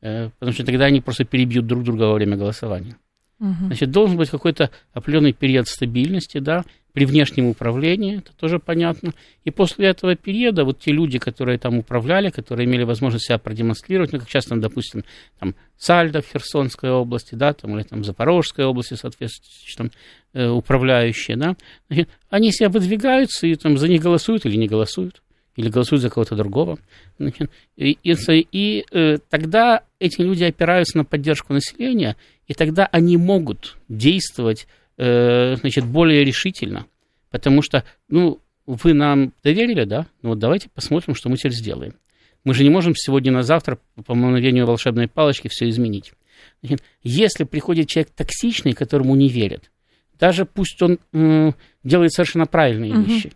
Э, 0.00 0.30
потому 0.38 0.52
что 0.52 0.64
тогда 0.64 0.86
они 0.86 1.00
просто 1.00 1.24
перебьют 1.24 1.66
друг 1.66 1.84
друга 1.84 2.04
во 2.04 2.14
время 2.14 2.36
голосования. 2.36 2.96
Угу. 3.40 3.66
Значит, 3.66 3.90
должен 3.90 4.16
быть 4.16 4.30
какой-то 4.30 4.70
определенный 4.92 5.32
период 5.32 5.68
стабильности, 5.68 6.38
да, 6.38 6.64
при 6.92 7.04
внешнем 7.04 7.46
управлении, 7.46 8.18
это 8.18 8.32
тоже 8.36 8.58
понятно. 8.58 9.12
И 9.44 9.50
после 9.50 9.88
этого 9.88 10.16
периода 10.16 10.64
вот 10.64 10.80
те 10.80 10.92
люди, 10.92 11.18
которые 11.18 11.58
там 11.58 11.78
управляли, 11.78 12.30
которые 12.30 12.66
имели 12.66 12.84
возможность 12.84 13.26
себя 13.26 13.38
продемонстрировать, 13.38 14.12
ну, 14.12 14.18
как 14.18 14.28
часто, 14.28 14.56
допустим, 14.56 15.04
там, 15.38 15.54
Сальдо 15.76 16.20
в 16.20 16.26
Херсонской 16.26 16.90
области, 16.90 17.34
да, 17.34 17.52
там, 17.52 17.76
или 17.76 17.84
там 17.84 18.04
Запорожской 18.04 18.64
области, 18.64 18.94
соответственно, 18.94 19.90
там, 19.90 19.90
э, 20.34 20.48
управляющие, 20.48 21.36
да, 21.36 21.56
они 22.28 22.52
себя 22.52 22.68
выдвигаются 22.68 23.46
и 23.46 23.54
там 23.54 23.78
за 23.78 23.88
них 23.88 24.02
голосуют 24.02 24.46
или 24.46 24.56
не 24.56 24.68
голосуют 24.68 25.22
или 25.56 25.68
голосуют 25.68 26.02
за 26.02 26.10
кого-то 26.10 26.36
другого. 26.36 26.78
И, 27.76 27.98
и, 28.02 28.14
и 28.52 28.84
э, 28.90 29.18
тогда 29.28 29.82
эти 29.98 30.20
люди 30.20 30.44
опираются 30.44 30.98
на 30.98 31.04
поддержку 31.04 31.52
населения, 31.52 32.16
и 32.46 32.54
тогда 32.54 32.86
они 32.86 33.16
могут 33.16 33.76
действовать 33.88 34.66
э, 35.00 35.56
значит, 35.56 35.86
более 35.86 36.24
решительно. 36.24 36.86
Потому 37.30 37.62
что, 37.62 37.84
ну, 38.08 38.40
вы 38.66 38.92
нам 38.92 39.32
доверили, 39.42 39.84
да? 39.84 40.06
Ну 40.22 40.30
вот 40.30 40.38
давайте 40.38 40.68
посмотрим, 40.68 41.14
что 41.14 41.28
мы 41.28 41.36
теперь 41.36 41.52
сделаем. 41.52 41.94
Мы 42.44 42.54
же 42.54 42.62
не 42.62 42.70
можем 42.70 42.94
сегодня 42.94 43.32
на 43.32 43.42
завтра 43.42 43.78
по 44.06 44.14
мгновению 44.14 44.66
волшебной 44.66 45.08
палочки 45.08 45.48
все 45.48 45.68
изменить. 45.68 46.12
Значит, 46.62 46.82
если 47.02 47.44
приходит 47.44 47.88
человек 47.88 48.12
токсичный, 48.14 48.72
которому 48.72 49.14
не 49.14 49.28
верят, 49.28 49.70
даже 50.18 50.44
пусть 50.44 50.80
он 50.82 50.98
э, 51.12 51.52
делает 51.82 52.12
совершенно 52.12 52.46
правильные 52.46 52.92
угу. 52.92 53.02
вещи, 53.02 53.32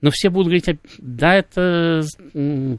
но 0.00 0.10
все 0.10 0.30
будут 0.30 0.46
говорить, 0.46 0.80
да, 0.98 1.34
это 1.34 2.02
э, 2.34 2.76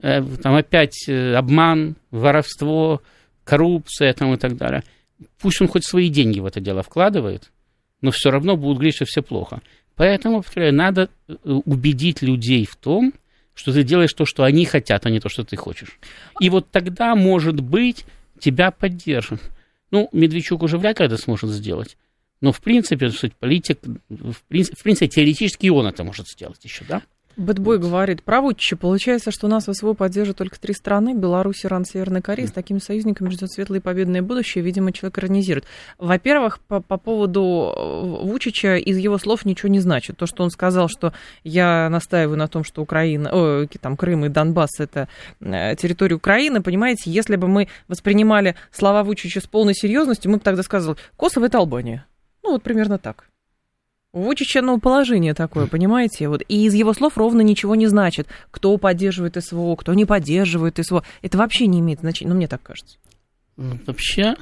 там 0.00 0.54
опять 0.54 1.08
э, 1.08 1.34
обман, 1.34 1.96
воровство, 2.10 3.02
коррупция 3.44 4.12
там, 4.12 4.34
и 4.34 4.36
так 4.36 4.56
далее. 4.56 4.84
Пусть 5.38 5.60
он 5.60 5.68
хоть 5.68 5.84
свои 5.84 6.08
деньги 6.08 6.40
в 6.40 6.46
это 6.46 6.60
дело 6.60 6.82
вкладывает, 6.82 7.50
но 8.00 8.10
все 8.10 8.30
равно 8.30 8.56
будут 8.56 8.78
говорить, 8.78 8.96
что 8.96 9.04
все 9.04 9.22
плохо. 9.22 9.60
Поэтому, 9.94 10.42
повторяю, 10.42 10.74
надо 10.74 11.08
э, 11.28 11.34
убедить 11.44 12.22
людей 12.22 12.66
в 12.66 12.76
том, 12.76 13.14
что 13.54 13.72
ты 13.72 13.82
делаешь 13.82 14.12
то, 14.12 14.26
что 14.26 14.44
они 14.44 14.66
хотят, 14.66 15.06
а 15.06 15.10
не 15.10 15.18
то, 15.18 15.30
что 15.30 15.42
ты 15.42 15.56
хочешь. 15.56 15.98
И 16.40 16.50
вот 16.50 16.70
тогда, 16.70 17.14
может 17.14 17.60
быть, 17.60 18.04
тебя 18.38 18.70
поддержат. 18.70 19.40
Ну, 19.90 20.10
Медведчук 20.12 20.62
уже 20.62 20.76
вряд 20.76 21.00
ли 21.00 21.06
это 21.06 21.16
сможет 21.16 21.50
сделать. 21.50 21.96
Но, 22.42 22.52
в 22.52 22.60
принципе, 22.60 23.10
политик, 23.38 23.78
в 24.10 24.42
принципе, 24.48 24.76
в 24.76 24.82
принципе, 24.82 25.08
теоретически 25.08 25.68
он 25.68 25.86
это 25.86 26.04
может 26.04 26.28
сделать 26.28 26.62
еще, 26.64 26.84
да? 26.86 27.02
Бэтбой 27.36 27.78
вот. 27.78 27.88
говорит, 27.88 28.22
про 28.22 28.42
Получается, 28.80 29.30
что 29.30 29.46
у 29.46 29.50
нас 29.50 29.64
СВО 29.64 29.92
поддерживают 29.92 30.38
только 30.38 30.58
три 30.58 30.72
страны, 30.72 31.14
Беларусь, 31.14 31.64
Иран, 31.64 31.84
Северная 31.84 32.22
Корея. 32.22 32.46
С 32.46 32.52
такими 32.52 32.78
союзниками 32.78 33.28
ждет 33.28 33.50
светлое 33.52 33.80
и 33.80 33.82
победное 33.82 34.22
будущее. 34.22 34.64
Видимо, 34.64 34.92
человек 34.92 35.18
иронизирует. 35.18 35.66
Во-первых, 35.98 36.60
по, 36.60 36.80
по 36.80 36.96
поводу 36.96 37.74
э, 37.76 38.26
Вучича 38.26 38.76
из 38.76 38.96
его 38.96 39.18
слов 39.18 39.44
ничего 39.44 39.68
не 39.68 39.80
значит. 39.80 40.16
То, 40.16 40.26
что 40.26 40.44
он 40.44 40.50
сказал, 40.50 40.88
что 40.88 41.12
я 41.44 41.88
настаиваю 41.90 42.38
на 42.38 42.48
том, 42.48 42.64
что 42.64 42.82
Украина, 42.82 43.30
о, 43.32 43.66
там, 43.80 43.96
Крым 43.96 44.24
и 44.24 44.28
Донбасс 44.28 44.80
это 44.80 45.08
э, 45.40 45.76
территория 45.76 46.16
Украины, 46.16 46.62
понимаете, 46.62 47.10
если 47.10 47.36
бы 47.36 47.48
мы 47.48 47.68
воспринимали 47.88 48.54
слова 48.70 49.02
Вучича 49.04 49.40
с 49.40 49.46
полной 49.46 49.74
серьезностью, 49.74 50.30
мы 50.30 50.38
бы 50.38 50.42
тогда 50.42 50.62
сказали, 50.62 50.96
Косово 51.16 51.46
это 51.46 51.58
Албания. 51.58 52.06
Ну, 52.42 52.52
вот 52.52 52.62
примерно 52.62 52.98
так. 52.98 53.26
У 54.16 54.22
Вучича, 54.22 54.62
ну, 54.62 54.80
положение 54.80 55.34
такое, 55.34 55.66
понимаете? 55.66 56.28
Вот. 56.28 56.40
И 56.48 56.64
из 56.64 56.72
его 56.72 56.94
слов 56.94 57.18
ровно 57.18 57.42
ничего 57.42 57.74
не 57.74 57.86
значит. 57.86 58.26
Кто 58.50 58.74
поддерживает 58.78 59.36
СВО, 59.44 59.76
кто 59.76 59.92
не 59.92 60.06
поддерживает 60.06 60.78
СВО. 60.82 61.04
Это 61.20 61.36
вообще 61.36 61.66
не 61.66 61.80
имеет 61.80 62.00
значения, 62.00 62.30
ну, 62.30 62.36
мне 62.36 62.48
так 62.48 62.62
кажется. 62.62 62.96
Ну, 63.58 63.78
вообще, 63.84 64.36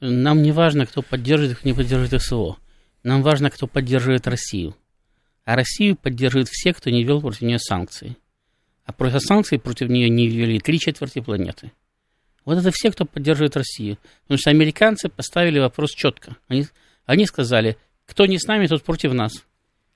нам 0.00 0.40
не 0.40 0.50
важно, 0.50 0.86
кто 0.86 1.02
поддерживает, 1.02 1.58
кто 1.58 1.68
не 1.68 1.74
поддерживает 1.74 2.22
СВО. 2.22 2.56
Нам 3.02 3.22
важно, 3.22 3.50
кто 3.50 3.66
поддерживает 3.66 4.26
Россию. 4.26 4.74
А 5.44 5.56
Россию 5.56 5.96
поддерживают 5.96 6.48
все, 6.48 6.72
кто 6.72 6.88
не 6.88 7.04
ввел 7.04 7.20
против 7.20 7.42
нее 7.42 7.58
санкции. 7.58 8.16
А 8.86 8.94
против 8.94 9.20
санкций 9.20 9.58
против 9.58 9.90
нее 9.90 10.08
не 10.08 10.26
ввели 10.26 10.58
три 10.58 10.78
четверти 10.78 11.20
планеты. 11.20 11.70
Вот 12.46 12.56
это 12.56 12.70
все, 12.72 12.90
кто 12.90 13.04
поддерживает 13.04 13.58
Россию. 13.58 13.98
Потому 14.22 14.38
что 14.38 14.48
американцы 14.48 15.10
поставили 15.10 15.58
вопрос 15.58 15.90
четко. 15.90 16.38
Они 16.48 16.64
они 17.04 17.26
сказали, 17.26 17.76
кто 18.06 18.26
не 18.26 18.38
с 18.38 18.46
нами, 18.46 18.66
тот 18.66 18.82
против 18.82 19.12
нас. 19.12 19.32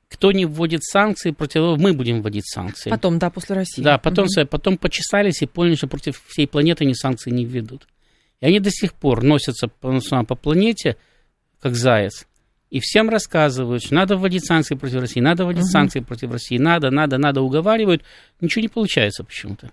Кто 0.08 0.30
не 0.30 0.46
вводит 0.46 0.84
санкции, 0.84 1.32
против 1.32 1.78
мы 1.78 1.92
будем 1.92 2.22
вводить 2.22 2.48
санкции. 2.48 2.90
Потом, 2.90 3.18
да, 3.18 3.28
после 3.30 3.56
России. 3.56 3.82
Да, 3.82 3.98
потом, 3.98 4.26
угу. 4.26 4.46
потом 4.46 4.78
почесались 4.78 5.42
и 5.42 5.46
поняли, 5.46 5.74
что 5.74 5.88
против 5.88 6.22
всей 6.28 6.46
планеты 6.46 6.84
они 6.84 6.94
санкции 6.94 7.30
не 7.30 7.44
введут. 7.44 7.88
И 8.40 8.46
они 8.46 8.60
до 8.60 8.70
сих 8.70 8.92
пор 8.92 9.24
носятся 9.24 9.68
по, 9.68 10.00
по 10.00 10.34
планете, 10.36 10.96
как 11.60 11.74
заяц, 11.74 12.26
и 12.70 12.80
всем 12.80 13.08
рассказывают, 13.08 13.84
что 13.84 13.94
надо 13.94 14.16
вводить 14.16 14.44
санкции 14.44 14.74
против 14.74 15.00
России, 15.00 15.20
надо 15.20 15.44
вводить 15.44 15.64
угу. 15.64 15.70
санкции 15.70 16.00
против 16.00 16.32
России, 16.32 16.58
надо, 16.58 16.90
надо, 16.90 17.16
надо, 17.16 17.42
уговаривают. 17.42 18.02
Ничего 18.40 18.62
не 18.62 18.68
получается 18.68 19.24
почему-то. 19.24 19.70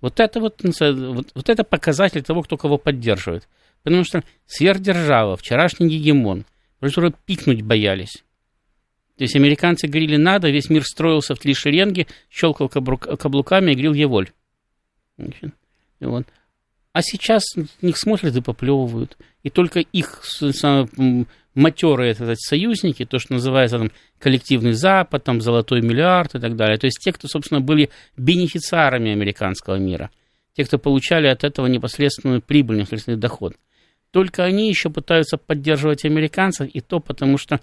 Вот 0.00 0.20
это 0.20 0.40
вот, 0.40 0.60
вот, 0.62 1.30
вот 1.34 1.48
это 1.48 1.64
показатель 1.64 2.22
того, 2.22 2.42
кто 2.42 2.56
кого 2.56 2.78
поддерживает. 2.78 3.48
Потому 3.82 4.04
что 4.04 4.22
сверхдержава, 4.46 5.36
вчерашний 5.36 5.88
гегемон, 5.88 6.44
которые 6.80 7.12
пикнуть 7.26 7.62
боялись. 7.62 8.24
То 9.16 9.24
есть 9.24 9.36
американцы 9.36 9.86
говорили 9.86 10.16
надо, 10.16 10.50
весь 10.50 10.70
мир 10.70 10.82
строился 10.82 11.34
в 11.34 11.38
три 11.38 11.52
шеренги, 11.52 12.06
щелкал 12.30 12.68
каблуками 12.70 13.72
и 13.72 13.74
говорил 13.74 13.92
«Еволь». 13.92 14.30
Вот. 16.00 16.26
А 16.92 17.02
сейчас 17.02 17.42
них 17.82 17.98
смотрят 17.98 18.34
и 18.34 18.40
поплевывают. 18.40 19.18
И 19.42 19.50
только 19.50 19.80
их 19.80 20.22
матерые 21.54 22.12
это, 22.12 22.34
союзники, 22.36 23.04
то, 23.04 23.18
что 23.18 23.34
называется 23.34 23.78
там, 23.78 23.92
коллективный 24.18 24.72
Запад, 24.72 25.22
там, 25.24 25.40
золотой 25.40 25.82
миллиард 25.82 26.34
и 26.34 26.40
так 26.40 26.56
далее. 26.56 26.78
То 26.78 26.86
есть 26.86 26.98
те, 27.00 27.12
кто, 27.12 27.28
собственно, 27.28 27.60
были 27.60 27.90
бенефициарами 28.16 29.12
американского 29.12 29.76
мира. 29.76 30.10
Те, 30.54 30.64
кто 30.64 30.78
получали 30.78 31.26
от 31.26 31.44
этого 31.44 31.66
непосредственную 31.66 32.40
прибыль, 32.40 32.78
непосредственный 32.78 33.18
доход. 33.18 33.54
Только 34.10 34.44
они 34.44 34.68
еще 34.68 34.90
пытаются 34.90 35.36
поддерживать 35.36 36.04
американцев, 36.04 36.68
и 36.68 36.80
то 36.80 37.00
потому 37.00 37.38
что 37.38 37.60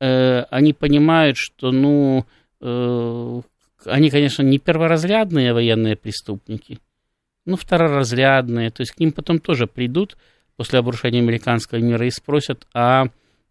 э, 0.00 0.42
они 0.50 0.72
понимают, 0.72 1.36
что, 1.36 1.72
ну, 1.72 2.24
э, 2.60 3.40
они, 3.86 4.10
конечно, 4.10 4.42
не 4.42 4.58
перворазрядные 4.58 5.52
военные 5.52 5.96
преступники, 5.96 6.78
ну, 7.44 7.56
второразрядные, 7.56 8.70
то 8.70 8.82
есть 8.82 8.92
к 8.92 9.00
ним 9.00 9.12
потом 9.12 9.40
тоже 9.40 9.66
придут 9.66 10.16
после 10.56 10.78
обрушения 10.78 11.18
американского 11.18 11.78
мира 11.78 12.06
и 12.06 12.10
спросят, 12.10 12.66
а 12.72 13.06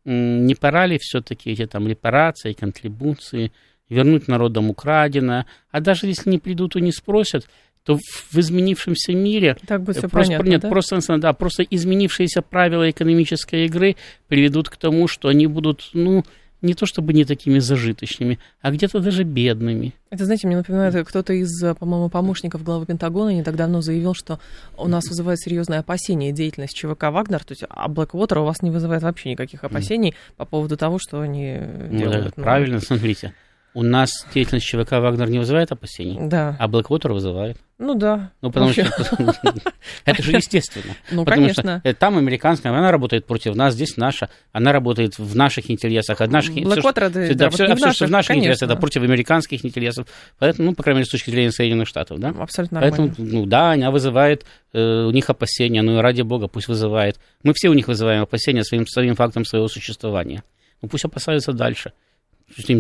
не 0.06 0.56
пора 0.56 0.86
ли 0.88 0.98
все-таки 1.00 1.52
эти 1.52 1.66
там 1.66 1.88
репарации, 1.88 2.54
контрибуции 2.54 3.52
вернуть 3.90 4.30
народам 4.30 4.70
украденное, 4.70 5.46
а 5.70 5.82
даже 5.82 6.08
если 6.08 6.30
не 6.30 6.40
придут 6.40 6.78
и 6.78 6.82
не 6.82 6.94
спросят, 6.94 7.48
то 7.86 7.98
в 7.98 8.38
изменившемся 8.38 9.14
мире 9.14 9.58
так 9.66 9.82
будет 9.82 9.98
все 9.98 10.08
просто, 10.08 10.34
понятно, 10.34 10.50
нет, 10.50 10.62
да? 10.62 10.70
просто, 10.70 11.18
да, 11.18 11.34
просто 11.34 11.64
изменившиеся 11.64 12.42
правила 12.42 12.90
экономической 12.90 13.66
игры 13.66 13.96
приведут 14.28 14.70
к 14.70 14.78
тому, 14.78 15.08
что 15.08 15.30
они 15.30 15.48
будут, 15.48 15.90
ну, 15.94 16.24
не 16.62 16.74
то 16.76 16.86
чтобы 16.86 17.14
не 17.14 17.26
такими 17.26 17.60
зажиточными, 17.60 18.40
а 18.62 18.72
где-то 18.72 19.00
даже 19.00 19.24
бедными. 19.24 19.94
Это, 20.10 20.26
знаете, 20.26 20.48
мне 20.48 20.58
напоминает, 20.58 21.08
кто-то 21.08 21.34
из, 21.34 21.60
по-моему, 21.76 22.10
помощников 22.10 22.64
главы 22.64 22.86
Пентагона 22.86 23.30
не 23.30 23.44
так 23.44 23.56
давно 23.56 23.82
заявил, 23.82 24.14
что 24.14 24.40
у 24.78 24.88
нас 24.88 25.08
вызывает 25.08 25.40
серьезное 25.40 25.80
опасение 25.80 26.32
деятельность 26.32 26.76
ЧВК 26.76 27.06
«Вагнер», 27.06 27.44
то 27.44 27.54
есть, 27.54 27.64
а 27.68 27.88
Blackwater 27.90 28.40
у 28.40 28.46
вас 28.46 28.62
не 28.62 28.70
вызывает 28.70 29.02
вообще 29.02 29.32
никаких 29.32 29.64
опасений 29.64 30.10
mm. 30.10 30.36
по 30.38 30.46
поводу 30.46 30.78
того, 30.78 31.00
что 31.00 31.22
они 31.22 31.60
ну, 31.90 31.98
делают. 31.98 32.34
Да, 32.36 32.44
правильно, 32.44 32.80
смотрите. 32.80 33.34
У 33.74 33.84
нас 33.84 34.28
деятельность 34.34 34.66
ЧВК 34.66 34.94
«Вагнер» 34.94 35.30
не 35.30 35.40
вызывает 35.40 35.72
опасений, 35.72 36.18
да. 36.20 36.58
а 36.60 36.68
Blackwater 36.68 37.14
вызывает. 37.14 37.58
Ну 37.82 37.96
да. 37.96 38.32
Ну, 38.42 38.52
потому 38.52 38.72
что 38.72 38.84
это 40.06 40.22
же 40.22 40.32
естественно. 40.34 40.96
Ну, 41.12 41.26
потому 41.26 41.48
конечно. 41.48 41.80
что 41.80 41.94
там 41.96 42.18
американская, 42.18 42.72
она 42.72 42.92
работает 42.92 43.26
против 43.26 43.56
нас, 43.56 43.74
здесь 43.74 43.98
наша, 43.98 44.30
она 44.52 44.72
работает 44.72 45.18
в 45.18 45.36
наших 45.36 45.72
интересах, 45.72 46.20
наших 46.20 46.56
Blackwater, 46.56 47.10
все, 47.10 47.34
да, 47.34 47.50
все, 47.50 47.76
все, 47.76 47.92
что 47.92 48.06
в 48.06 48.12
наших 48.12 48.36
интересах, 48.38 48.70
это 48.70 48.80
против 48.80 49.02
американских 49.02 49.66
интересов. 49.66 50.08
Поэтому, 50.38 50.70
ну, 50.70 50.76
по 50.76 50.84
крайней 50.84 51.00
мере, 51.00 51.08
с 51.08 51.12
точки 51.12 51.32
зрения 51.32 51.52
Соединенных 51.52 51.88
Штатов, 51.88 52.20
да? 52.20 52.30
Абсолютно 52.30 52.82
Поэтому, 52.82 53.14
ну 53.18 53.46
да, 53.48 53.72
она 53.72 53.90
вызывает 53.90 54.46
э, 54.74 55.06
у 55.06 55.12
них 55.12 55.30
опасения, 55.32 55.82
ну 55.82 55.98
и 55.98 56.02
ради 56.02 56.22
бога, 56.22 56.48
пусть 56.48 56.68
вызывает. 56.68 57.20
Мы 57.44 57.54
все 57.56 57.70
у 57.70 57.74
них 57.74 57.88
вызываем 57.88 58.22
опасения 58.22 58.64
своим, 58.64 58.86
своим 58.86 59.16
фактом 59.16 59.44
своего 59.44 59.68
существования. 59.68 60.44
Ну 60.84 60.88
пусть 60.88 61.06
опасаются 61.06 61.52
дальше. 61.52 61.94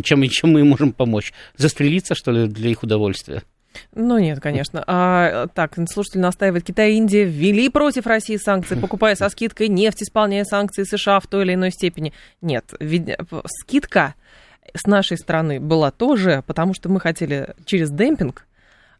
Чем, 0.03 0.29
чем 0.29 0.51
мы 0.51 0.59
им 0.59 0.69
можем 0.69 0.93
помочь? 0.93 1.33
Застрелиться, 1.57 2.13
что 2.13 2.31
ли, 2.31 2.47
для 2.47 2.69
их 2.69 2.83
удовольствия? 2.83 3.41
Ну 3.93 4.19
нет, 4.19 4.39
конечно. 4.39 4.83
А, 4.87 5.47
так, 5.53 5.75
слушатель 5.89 6.19
настаивает, 6.19 6.63
Китай 6.63 6.93
и 6.93 6.95
Индия 6.97 7.23
ввели 7.23 7.69
против 7.69 8.07
России 8.07 8.37
санкции, 8.37 8.75
покупая 8.75 9.15
со 9.15 9.29
скидкой 9.29 9.67
нефть, 9.67 10.03
исполняя 10.03 10.43
санкции 10.43 10.83
США 10.83 11.19
в 11.19 11.27
той 11.27 11.43
или 11.43 11.53
иной 11.53 11.71
степени. 11.71 12.13
Нет, 12.41 12.73
ведь 12.79 13.15
скидка 13.45 14.15
с 14.73 14.85
нашей 14.85 15.17
стороны 15.17 15.59
была 15.59 15.91
тоже, 15.91 16.43
потому 16.47 16.73
что 16.73 16.89
мы 16.89 16.99
хотели 16.99 17.53
через 17.65 17.89
демпинг 17.89 18.45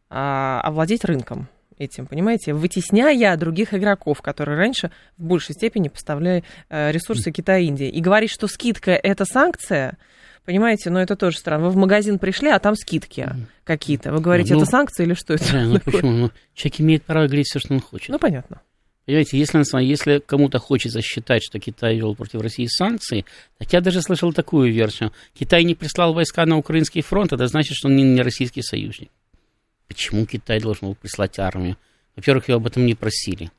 а, 0.10 0.62
овладеть 0.62 1.06
рынком 1.06 1.48
этим, 1.78 2.06
понимаете, 2.06 2.54
вытесняя 2.54 3.36
других 3.38 3.74
игроков, 3.74 4.22
которые 4.22 4.58
раньше 4.58 4.92
в 5.18 5.24
большей 5.24 5.54
степени 5.54 5.88
поставляли 5.88 6.44
э, 6.70 6.92
ресурсы 6.92 7.32
Китая 7.32 7.58
и 7.58 7.66
Индии. 7.66 7.90
И 7.90 8.02
говорить, 8.02 8.30
что 8.30 8.48
скидка– 8.48 8.92
это 9.04 9.26
санкция, 9.26 9.98
Понимаете, 10.46 10.90
но 10.90 11.00
это 11.02 11.16
тоже 11.16 11.38
странно. 11.38 11.66
Вы 11.66 11.72
в 11.72 11.76
магазин 11.76 12.18
пришли, 12.18 12.50
а 12.50 12.60
там 12.60 12.76
скидки 12.76 13.30
какие-то. 13.64 14.12
Вы 14.12 14.20
говорите, 14.22 14.54
Ну, 14.56 14.62
это 14.62 14.72
санкции 14.72 15.04
или 15.04 15.14
что 15.14 15.36
это? 15.36 15.52
Да, 15.52 15.66
ну 15.66 15.74
такое? 15.76 15.94
почему? 15.94 16.12
Ну, 16.12 16.32
человек 16.56 16.82
имеет 16.82 17.04
право 17.04 17.28
говорить 17.28 17.48
все, 17.48 17.60
что 17.60 17.74
он 17.74 17.80
хочет. 17.80 18.10
Ну, 18.10 18.18
понятно. 18.20 18.62
Понимаете, 19.06 19.38
если, 19.38 19.84
если 19.84 20.20
кому-то 20.20 20.60
хочется 20.60 21.02
считать, 21.02 21.44
что 21.44 21.60
Китай 21.60 21.98
вел 21.98 22.16
против 22.16 22.42
России 22.42 22.68
санкции, 22.68 23.26
так 23.58 23.72
я 23.74 23.82
даже 23.82 24.02
слышал 24.02 24.32
такую 24.32 24.72
версию. 24.72 25.12
Китай 25.34 25.64
не 25.64 25.76
прислал 25.76 26.14
войска 26.14 26.46
на 26.46 26.58
украинский 26.58 27.02
фронт, 27.02 27.34
это 27.34 27.48
значит, 27.48 27.76
что 27.76 27.88
он 27.88 27.96
не, 27.96 28.22
российский 28.22 28.62
союзник. 28.62 29.10
Почему 29.88 30.26
Китай 30.26 30.60
должен 30.60 30.88
был 30.90 30.96
прислать 30.96 31.38
армию? 31.40 31.78
Во-первых, 32.16 32.48
его 32.48 32.58
об 32.58 32.68
этом 32.68 32.86
не 32.86 32.96
просили. 32.96 33.52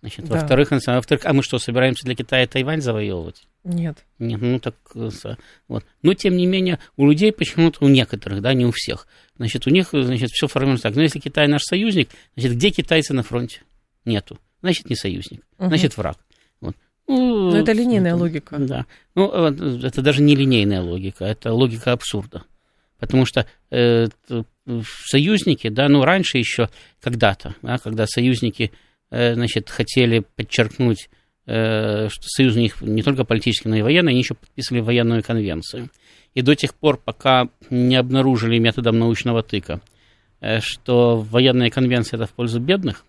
Значит, 0.00 0.26
Да. 0.26 0.34
во-вторых, 0.36 0.70
во-вторых, 0.70 1.24
а 1.26 1.32
мы 1.32 1.42
что, 1.42 1.58
собираемся 1.58 2.04
для 2.04 2.14
Китая 2.14 2.46
Тайвань 2.46 2.80
завоевывать? 2.80 3.42
Нет. 3.62 4.04
Нет, 4.18 4.40
ну 4.40 4.58
так 4.58 4.74
э, 4.94 5.10
вот. 5.68 5.84
Но 6.02 6.14
тем 6.14 6.36
не 6.36 6.46
менее, 6.46 6.78
у 6.96 7.06
людей 7.06 7.30
почему-то, 7.30 7.84
у 7.84 7.88
некоторых, 7.88 8.40
да, 8.40 8.54
не 8.54 8.64
у 8.64 8.70
всех, 8.72 9.06
значит, 9.36 9.66
у 9.66 9.70
них, 9.70 9.88
значит, 9.92 10.30
все 10.30 10.46
формируется 10.48 10.84
так. 10.84 10.96
Но 10.96 11.02
если 11.02 11.18
Китай 11.18 11.46
наш 11.46 11.62
союзник, 11.64 12.08
значит, 12.36 12.52
где 12.54 12.70
китайцы 12.70 13.12
на 13.12 13.22
фронте? 13.22 13.60
Нету. 14.06 14.38
Значит, 14.62 14.88
не 14.88 14.96
союзник. 14.96 15.42
Мгм. 15.58 15.68
Значит, 15.68 15.96
враг. 15.98 16.16
Вот. 16.60 16.74
Ну, 17.06 17.50
Ну, 17.50 17.56
это 17.56 17.72
линейная 17.72 18.12
это- 18.12 18.20
логика. 18.20 18.56
Да. 18.58 18.86
Ну, 19.14 19.30
э, 19.30 19.86
это 19.86 20.00
даже 20.00 20.22
не 20.22 20.34
линейная 20.36 20.80
логика, 20.80 21.24
это 21.26 21.52
логика 21.52 21.92
абсурда. 21.92 22.44
Потому 22.98 23.26
что 23.26 23.46
э, 23.70 24.06
союзники, 25.06 25.68
да, 25.68 25.88
ну, 25.88 26.04
раньше 26.04 26.38
еще 26.38 26.68
когда-то, 27.00 27.54
да, 27.62 27.78
когда 27.78 28.06
союзники, 28.06 28.72
э, 29.10 29.34
значит, 29.34 29.70
хотели 29.70 30.24
подчеркнуть, 30.36 31.08
э, 31.08 31.16
что 31.50 32.22
союз 32.28 32.54
у 32.54 32.60
них 32.60 32.80
не 32.80 33.02
только 33.02 33.24
политический, 33.24 33.68
но 33.68 33.76
и 33.76 33.82
военный, 33.82 34.12
они 34.12 34.20
еще 34.20 34.34
подписывали 34.34 34.82
военную 34.82 35.22
конвенцию. 35.24 35.90
И 36.34 36.42
до 36.42 36.54
тех 36.54 36.74
пор, 36.74 36.96
пока 36.96 37.48
не 37.70 37.96
обнаружили 37.96 38.58
методом 38.58 38.98
научного 38.98 39.42
тыка, 39.42 39.80
э, 40.40 40.60
что 40.60 41.18
военная 41.18 41.70
конвенция 41.70 42.18
это 42.18 42.26
в 42.26 42.30
пользу 42.30 42.60
бедных, 42.60 43.04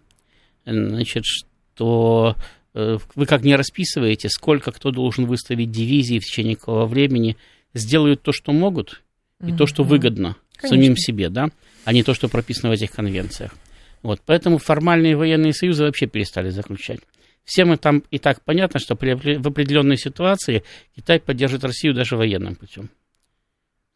э, 0.65 0.73
значит, 0.73 1.25
что 1.25 2.35
э, 2.73 2.97
вы 3.15 3.25
как 3.25 3.43
не 3.43 3.55
расписываете, 3.55 4.29
сколько 4.29 4.71
кто 4.71 4.91
должен 4.91 5.25
выставить 5.25 5.71
дивизии 5.71 6.19
в 6.19 6.25
течение 6.25 6.55
какого 6.55 6.85
времени, 6.85 7.37
сделают 7.73 8.21
то, 8.21 8.31
что 8.31 8.51
могут, 8.51 9.01
и 9.45 9.51
то, 9.53 9.65
что 9.65 9.83
выгодно 9.83 10.35
Конечно. 10.57 10.77
самим 10.77 10.97
себе, 10.97 11.29
да, 11.29 11.49
а 11.83 11.93
не 11.93 12.03
то, 12.03 12.13
что 12.13 12.27
прописано 12.27 12.69
в 12.69 12.73
этих 12.73 12.91
конвенциях. 12.91 13.55
Вот, 14.03 14.21
поэтому 14.25 14.57
формальные 14.57 15.15
военные 15.15 15.53
союзы 15.53 15.83
вообще 15.83 16.05
перестали 16.05 16.49
заключать. 16.49 16.99
Всем 17.43 17.73
и 17.73 17.77
там 17.77 18.03
и 18.11 18.19
так 18.19 18.41
понятно, 18.43 18.79
что 18.79 18.95
при, 18.95 19.13
в 19.13 19.47
определенной 19.47 19.97
ситуации 19.97 20.63
Китай 20.95 21.19
поддержит 21.19 21.63
Россию 21.63 21.93
даже 21.93 22.15
военным 22.15 22.55
путем. 22.55 22.89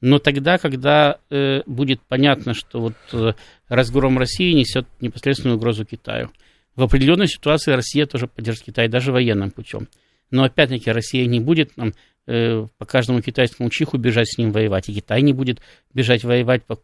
Но 0.02 0.20
тогда, 0.20 0.58
когда 0.58 1.20
э, 1.30 1.62
будет 1.66 2.02
понятно, 2.02 2.54
что 2.54 2.80
вот 2.80 2.96
э, 3.14 3.34
разгром 3.70 4.18
России 4.18 4.54
несет 4.54 4.88
непосредственную 5.00 5.58
угрозу 5.58 5.86
Китаю. 5.86 6.32
В 6.76 6.84
определенной 6.84 7.28
ситуации 7.28 7.72
Россия 7.72 8.06
тоже 8.06 8.28
поддержит 8.28 8.66
Китай 8.66 8.88
даже 8.90 9.12
военным 9.12 9.52
путем. 9.52 9.88
Но 10.32 10.44
опять-таки 10.44 10.92
Россия 10.92 11.26
не 11.26 11.40
будет 11.40 11.74
там, 11.76 11.94
э, 12.28 12.68
по 12.78 12.86
каждому 12.86 13.22
китайскому 13.22 13.70
чиху 13.70 13.98
бежать 13.98 14.28
с 14.30 14.38
ним 14.38 14.52
воевать, 14.52 14.90
и 14.90 14.94
Китай 14.94 15.22
не 15.22 15.34
будет 15.34 15.62
бежать 15.94 16.24
воевать 16.24 16.64
по 16.66 16.78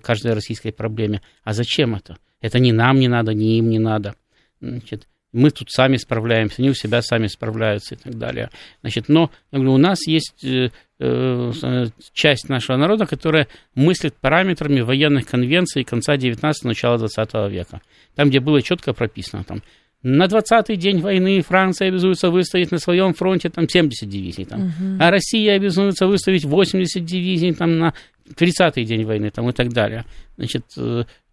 каждой 0.00 0.34
российской 0.34 0.70
проблеме. 0.70 1.20
А 1.42 1.52
зачем 1.52 1.94
это? 1.94 2.16
Это 2.40 2.58
ни 2.58 2.70
нам 2.70 2.98
не 2.98 3.08
надо, 3.08 3.34
ни 3.34 3.58
им 3.58 3.70
не 3.70 3.78
надо. 3.78 4.14
Значит, 4.60 5.08
мы 5.32 5.50
тут 5.50 5.70
сами 5.70 5.96
справляемся, 5.96 6.56
они 6.58 6.70
у 6.70 6.74
себя 6.74 7.02
сами 7.02 7.26
справляются 7.26 7.94
и 7.94 7.98
так 7.98 8.16
далее. 8.16 8.50
Значит, 8.82 9.08
но 9.08 9.30
говорю, 9.50 9.72
у 9.72 9.78
нас 9.78 10.06
есть 10.06 10.44
э, 10.44 10.70
э, 10.98 11.52
э, 11.62 11.86
часть 12.12 12.48
нашего 12.48 12.76
народа, 12.76 13.06
которая 13.06 13.48
мыслит 13.74 14.14
параметрами 14.14 14.80
военных 14.80 15.26
конвенций 15.26 15.84
конца 15.84 16.16
19 16.16 16.64
начала 16.64 16.98
20 16.98 17.50
века. 17.50 17.80
Там, 18.14 18.28
где 18.28 18.40
было 18.40 18.60
четко 18.60 18.92
прописано, 18.92 19.44
там, 19.44 19.62
на 20.02 20.24
20-й 20.24 20.76
день 20.76 21.00
войны 21.00 21.40
Франция 21.42 21.88
обязуется 21.88 22.30
выставить 22.30 22.72
на 22.72 22.78
своем 22.78 23.14
фронте 23.14 23.48
там 23.48 23.68
70 23.68 24.08
дивизий, 24.08 24.44
там, 24.44 24.72
а 24.98 25.10
Россия 25.10 25.54
обязуется 25.54 26.08
выставить 26.08 26.44
80 26.44 27.04
дивизий 27.04 27.54
там, 27.54 27.78
на 27.78 27.94
30-й 28.28 28.84
день 28.84 29.04
войны 29.04 29.30
там, 29.30 29.48
и 29.48 29.52
так 29.52 29.72
далее. 29.72 30.04
Значит, 30.36 30.64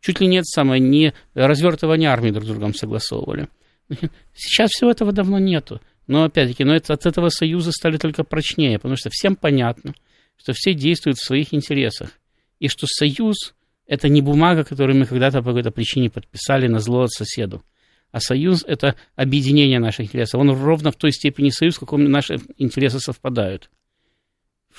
чуть 0.01 0.19
ли 0.21 0.27
нет 0.27 0.45
самое 0.45 0.79
не 0.79 1.13
развертывание 1.33 2.11
армии 2.11 2.29
друг 2.29 2.45
с 2.45 2.47
другом 2.47 2.75
согласовывали. 2.75 3.47
Сейчас 4.33 4.71
всего 4.71 4.91
этого 4.91 5.11
давно 5.11 5.39
нету. 5.39 5.81
Но 6.07 6.23
опять-таки, 6.23 6.63
но 6.63 6.75
это, 6.75 6.93
от 6.93 7.05
этого 7.05 7.29
союза 7.29 7.71
стали 7.71 7.97
только 7.97 8.23
прочнее, 8.23 8.79
потому 8.79 8.95
что 8.95 9.09
всем 9.11 9.35
понятно, 9.35 9.93
что 10.37 10.53
все 10.53 10.73
действуют 10.73 11.17
в 11.17 11.25
своих 11.25 11.53
интересах. 11.53 12.11
И 12.59 12.67
что 12.67 12.87
союз– 12.87 13.53
это 13.85 14.09
не 14.09 14.21
бумага, 14.21 14.63
которую 14.63 14.97
мы 14.97 15.05
когда-то 15.05 15.39
по 15.39 15.49
какой-то 15.49 15.71
причине 15.71 16.09
подписали 16.09 16.67
на 16.67 16.79
зло 16.79 17.01
от 17.01 17.11
соседу. 17.11 17.63
А 18.11 18.19
союз– 18.19 18.63
это 18.67 18.95
объединение 19.15 19.79
наших 19.79 20.07
интересов. 20.07 20.41
Он 20.41 20.49
ровно 20.49 20.91
в 20.91 20.95
той 20.95 21.11
степени 21.11 21.49
союз, 21.49 21.75
в 21.75 21.81
каком 21.81 22.03
наши 22.05 22.37
интересы 22.57 22.99
совпадают. 22.99 23.69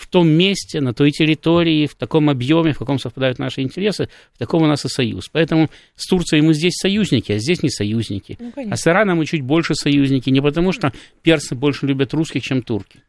В 0.01 0.07
том 0.07 0.31
месте, 0.31 0.81
на 0.81 0.95
той 0.95 1.11
территории, 1.11 1.87
в 1.87 1.95
таком 1.95 2.31
объеме, 2.31 2.73
в 2.73 2.79
каком 2.79 2.99
совпадают 2.99 3.39
наши 3.39 3.61
интересы, 3.61 4.09
в 4.33 4.39
таком 4.39 4.63
у 4.63 4.67
нас 4.67 4.87
и 4.87 4.89
союз. 4.89 5.29
Поэтому 5.31 5.69
с 5.95 6.07
Турцией 6.09 6.41
мы 6.41 6.55
здесь 6.55 6.73
союзники, 6.81 7.33
а 7.33 7.39
здесь 7.39 7.63
не 7.63 7.69
союзники. 7.69 8.39
Ну, 8.41 8.51
А 8.71 8.77
с 8.77 8.87
Ираном 8.87 9.19
мы 9.19 9.27
чуть 9.27 9.43
больше 9.43 9.75
союзники, 9.75 10.31
не 10.31 10.41
потому 10.41 10.73
что 10.73 10.91
персы 11.21 11.55
больше 11.55 11.87
любят 11.87 12.15
русских, 12.15 12.43
чем 12.43 12.63
турки. 12.63 13.03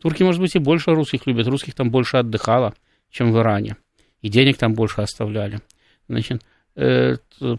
Турки, 0.00 0.22
может 0.22 0.40
быть, 0.40 0.56
и 0.56 0.58
больше 0.58 0.92
русских 0.92 1.26
любят, 1.26 1.48
русских 1.48 1.74
там 1.74 1.90
больше 1.90 2.16
отдыхало, 2.16 2.72
чем 3.10 3.30
в 3.30 3.38
Иране. 3.38 3.76
И 4.22 4.30
денег 4.30 4.56
там 4.56 4.72
больше 4.72 5.02
оставляли. 5.02 5.60
Значит, 6.08 6.40
э, 6.76 7.16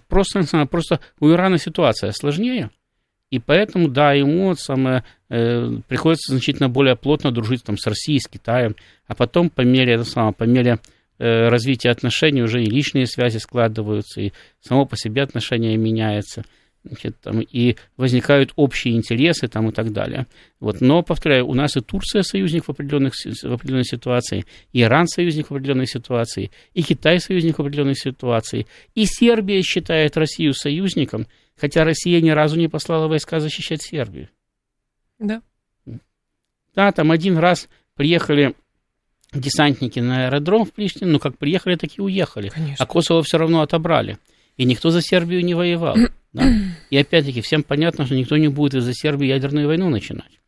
просто, 0.08 0.66
просто 0.66 1.00
у 1.20 1.30
Ирана 1.30 1.60
ситуация 1.60 2.12
сложнее. 2.12 2.72
И 3.34 3.40
поэтому, 3.40 3.88
да, 3.88 4.14
ему 4.14 4.54
самое, 4.54 5.04
э, 5.28 5.68
приходится 5.88 6.34
значительно 6.34 6.70
более 6.70 6.96
плотно 6.96 7.32
дружить 7.32 7.64
там, 7.64 7.80
с 7.80 7.88
Россией, 7.88 8.20
с 8.20 8.28
Китаем, 8.28 8.76
а 9.08 9.16
потом 9.16 9.50
по 9.50 9.62
мере, 9.62 9.94
это 9.94 10.04
самое, 10.04 10.36
по 10.36 10.44
мере 10.44 10.78
э, 11.18 11.48
развития 11.48 11.90
отношений 11.90 12.44
уже 12.44 12.62
и 12.62 12.70
личные 12.70 13.08
связи 13.08 13.40
складываются, 13.40 14.22
и 14.22 14.34
само 14.62 14.86
по 14.86 14.96
себе 14.96 15.24
отношения 15.24 15.76
меняются 15.78 16.46
значит, 16.84 17.20
там, 17.22 17.42
и 17.42 17.76
возникают 17.98 18.52
общие 18.56 18.96
интересы 18.96 19.48
там, 19.48 19.70
и 19.70 19.72
так 19.72 19.92
далее. 19.94 20.28
Вот. 20.60 20.82
Но, 20.82 21.02
повторяю, 21.02 21.48
у 21.48 21.54
нас 21.54 21.78
и 21.78 21.82
Турция 21.82 22.24
союзник 22.24 22.66
в, 22.66 22.70
определенных, 22.70 23.14
в 23.14 23.54
определенной 23.54 23.86
ситуации, 23.86 24.46
и 24.72 24.82
Иран 24.82 25.08
союзник 25.08 25.50
в 25.50 25.54
определенной 25.54 25.88
ситуации, 25.88 26.52
и 26.74 26.84
Китай 26.84 27.20
союзник 27.20 27.58
в 27.58 27.62
определенной 27.62 27.96
ситуации, 27.96 28.68
и 28.96 29.06
Сербия 29.06 29.62
считает 29.62 30.18
Россию 30.18 30.54
союзником, 30.54 31.28
хотя 31.56 31.84
Россия 31.84 32.20
ни 32.22 32.32
разу 32.32 32.58
не 32.58 32.68
послала 32.68 33.08
войска 33.08 33.40
защищать 33.40 33.82
Сербию. 33.82 34.30
Да. 35.20 35.42
Да, 36.76 36.92
там 36.92 37.12
один 37.12 37.38
раз 37.38 37.70
приехали 37.96 38.56
десантники 39.32 40.00
на 40.00 40.26
аэродром 40.26 40.66
в 40.66 40.74
Приштине, 40.74 41.12
ну 41.12 41.20
как 41.20 41.38
приехали, 41.38 41.76
так 41.76 41.98
и 41.98 42.02
уехали. 42.02 42.50
Конечно. 42.50 42.84
А 42.84 42.88
Косово 42.88 43.24
все 43.24 43.38
равно 43.38 43.62
отобрали. 43.62 44.18
И 44.58 44.66
никто 44.66 44.90
за 44.90 45.02
Сербию 45.02 45.44
не 45.44 45.54
воевал. 45.54 45.98
Да? 46.34 46.52
И 46.90 46.98
опять-таки 46.98 47.42
всем 47.42 47.64
понятно, 47.64 48.06
что 48.06 48.16
никто 48.16 48.38
не 48.38 48.48
будет 48.48 48.76
из-за 48.76 48.94
Сербии 48.94 49.28
ядерную 49.28 49.68
войну 49.68 49.90
начинать. 49.90 50.40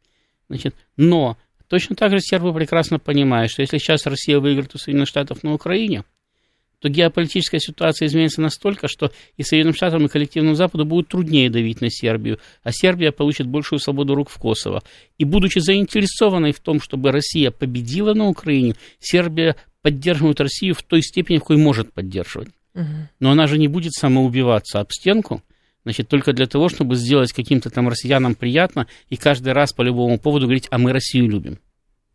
Значит, 0.49 0.75
но 0.97 1.37
точно 1.67 1.95
так 1.95 2.11
же 2.11 2.19
сербы 2.19 2.53
прекрасно 2.53 2.99
понимают, 2.99 3.51
что 3.51 3.61
если 3.61 3.77
сейчас 3.77 4.05
Россия 4.05 4.39
выиграет 4.39 4.73
у 4.73 4.77
Соединенных 4.77 5.09
Штатов 5.09 5.43
на 5.43 5.53
Украине, 5.53 6.03
то 6.79 6.89
геополитическая 6.89 7.59
ситуация 7.59 8.07
изменится 8.07 8.41
настолько, 8.41 8.87
что 8.87 9.11
и 9.37 9.43
Соединенным 9.43 9.75
Штатам, 9.75 10.05
и 10.05 10.09
коллективному 10.09 10.55
Западу 10.55 10.85
будет 10.85 11.07
труднее 11.07 11.49
давить 11.49 11.81
на 11.81 11.89
Сербию, 11.89 12.39
а 12.63 12.71
Сербия 12.71 13.11
получит 13.11 13.47
большую 13.47 13.79
свободу 13.79 14.13
рук 14.13 14.29
в 14.29 14.37
Косово. 14.37 14.83
И 15.17 15.25
будучи 15.25 15.59
заинтересованной 15.59 16.51
в 16.51 16.59
том, 16.59 16.79
чтобы 16.79 17.11
Россия 17.11 17.49
победила 17.49 18.13
на 18.13 18.27
Украине, 18.27 18.75
Сербия 18.99 19.55
поддерживает 19.81 20.41
Россию 20.41 20.75
в 20.75 20.83
той 20.83 21.01
степени, 21.01 21.37
в 21.37 21.41
какой 21.41 21.57
может 21.57 21.93
поддерживать. 21.93 22.49
Но 23.19 23.31
она 23.31 23.47
же 23.47 23.57
не 23.57 23.67
будет 23.67 23.93
самоубиваться 23.93 24.79
об 24.79 24.91
стенку, 24.91 25.41
значит, 25.83 26.07
только 26.07 26.33
для 26.33 26.47
того, 26.47 26.69
чтобы 26.69 26.95
сделать 26.95 27.31
каким-то 27.31 27.69
там 27.69 27.87
россиянам 27.87 28.35
приятно 28.35 28.87
и 29.09 29.15
каждый 29.15 29.53
раз 29.53 29.71
по 29.73 29.81
любому 29.81 30.19
поводу 30.19 30.45
говорить, 30.45 30.67
а 30.71 30.77
мы 30.77 30.91
Россию 30.91 31.29
любим. 31.29 31.59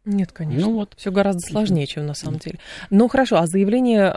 Нет, 0.05 0.33
конечно. 0.33 0.67
Ну 0.67 0.75
вот. 0.75 0.95
Все 0.97 1.11
гораздо 1.11 1.41
сложнее, 1.41 1.87
чем 1.87 2.07
на 2.07 2.15
самом 2.15 2.39
деле. 2.39 2.59
Ну 2.89 3.07
хорошо, 3.09 3.37
а 3.37 3.47
заявление, 3.47 4.15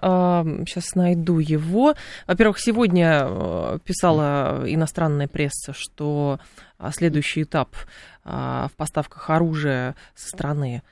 сейчас 0.66 0.96
найду 0.96 1.40
его. 1.40 1.96
Во-первых, 2.26 2.58
сегодня 2.60 3.20
а, 3.22 3.80
писала 3.80 4.64
иностранная 4.66 5.28
пресса, 5.28 5.74
что 5.76 6.40
а, 6.78 6.92
следующий 6.92 7.44
этап 7.44 7.76
а, 8.24 8.70
в 8.70 8.78
поставках 8.78 9.30
оружия 9.30 9.96
со 10.16 10.30
стороны 10.30 10.84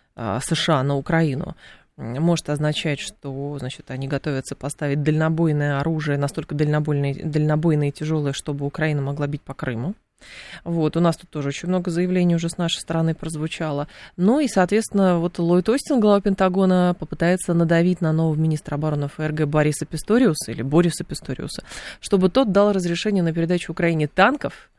США 0.42 0.84
на 0.84 0.98
Украину 0.98 1.56
может 2.02 2.50
означать, 2.50 3.00
что 3.00 3.58
значит, 3.60 3.92
они 3.92 4.08
готовятся 4.08 4.56
поставить 4.56 5.04
дальнобойное 5.04 5.80
оружие, 5.80 6.18
настолько 6.18 6.56
дальнобойное, 6.56 7.16
дальнобойное 7.24 7.90
и 7.90 7.92
тяжелое, 7.92 8.34
чтобы 8.34 8.66
Украина 8.66 9.02
могла 9.02 9.28
бить 9.28 9.42
по 9.42 9.54
Крыму. 9.54 9.94
Вот, 10.64 10.98
у 10.98 11.00
нас 11.00 11.18
тут 11.18 11.30
тоже 11.30 11.50
очень 11.50 11.68
много 11.68 11.90
заявлений 11.90 12.36
уже 12.36 12.50
с 12.50 12.58
нашей 12.58 12.80
стороны 12.80 13.16
прозвучало. 13.16 13.88
Ну 14.18 14.40
и, 14.40 14.48
соответственно, 14.48 15.18
вот 15.18 15.40
Ллойд 15.40 15.70
Остин, 15.70 16.00
глава 16.00 16.22
Пентагона, 16.22 16.96
попытается 16.98 17.54
надавить 17.54 18.02
на 18.02 18.12
нового 18.12 18.36
министра 18.36 18.76
обороны 18.76 19.08
ФРГ 19.08 19.46
Бориса 19.46 19.86
Писториуса 19.86 20.52
или 20.52 20.62
Бориса 20.62 21.04
Писториуса, 21.04 21.64
чтобы 22.00 22.30
тот 22.30 22.52
дал 22.52 22.72
разрешение 22.72 23.24
на 23.24 23.34
передачу 23.34 23.72
Украине 23.72 24.08
танков 24.08 24.70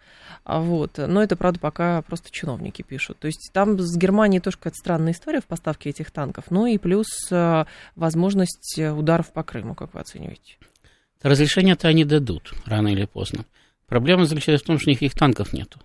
вот. 0.45 0.99
Но 0.99 1.23
это, 1.23 1.37
правда, 1.37 1.61
пока 1.61 2.03
просто 2.03 2.31
чиновники 2.31 2.83
пишут. 2.83 3.19
То 3.19 3.27
есть 3.27 3.51
там 3.53 3.79
с 3.79 3.97
Германией 3.97 4.41
тоже 4.41 4.57
какая-то 4.57 4.77
странная 4.77 5.13
история 5.13 5.41
в 5.41 5.47
поставке 5.47 5.91
этих 5.91 6.11
танков. 6.11 6.47
Ну 6.51 6.67
и 6.67 6.79
плюс 6.79 7.07
э, 7.31 7.65
возможность 7.95 8.79
ударов 8.79 9.33
по 9.33 9.45
Крыму, 9.45 9.75
как 9.75 9.95
вы 9.95 10.01
оцениваете? 10.01 10.57
Разрешение-то 11.23 11.87
они 11.87 12.05
дадут 12.05 12.53
рано 12.67 12.89
или 12.89 13.05
поздно. 13.05 13.45
Проблема 13.87 14.25
заключается 14.25 14.65
в 14.65 14.67
том, 14.67 14.79
что 14.79 14.91
у 14.91 14.93
них 14.93 15.03
их 15.03 15.15
танков 15.15 15.53
нету. 15.53 15.79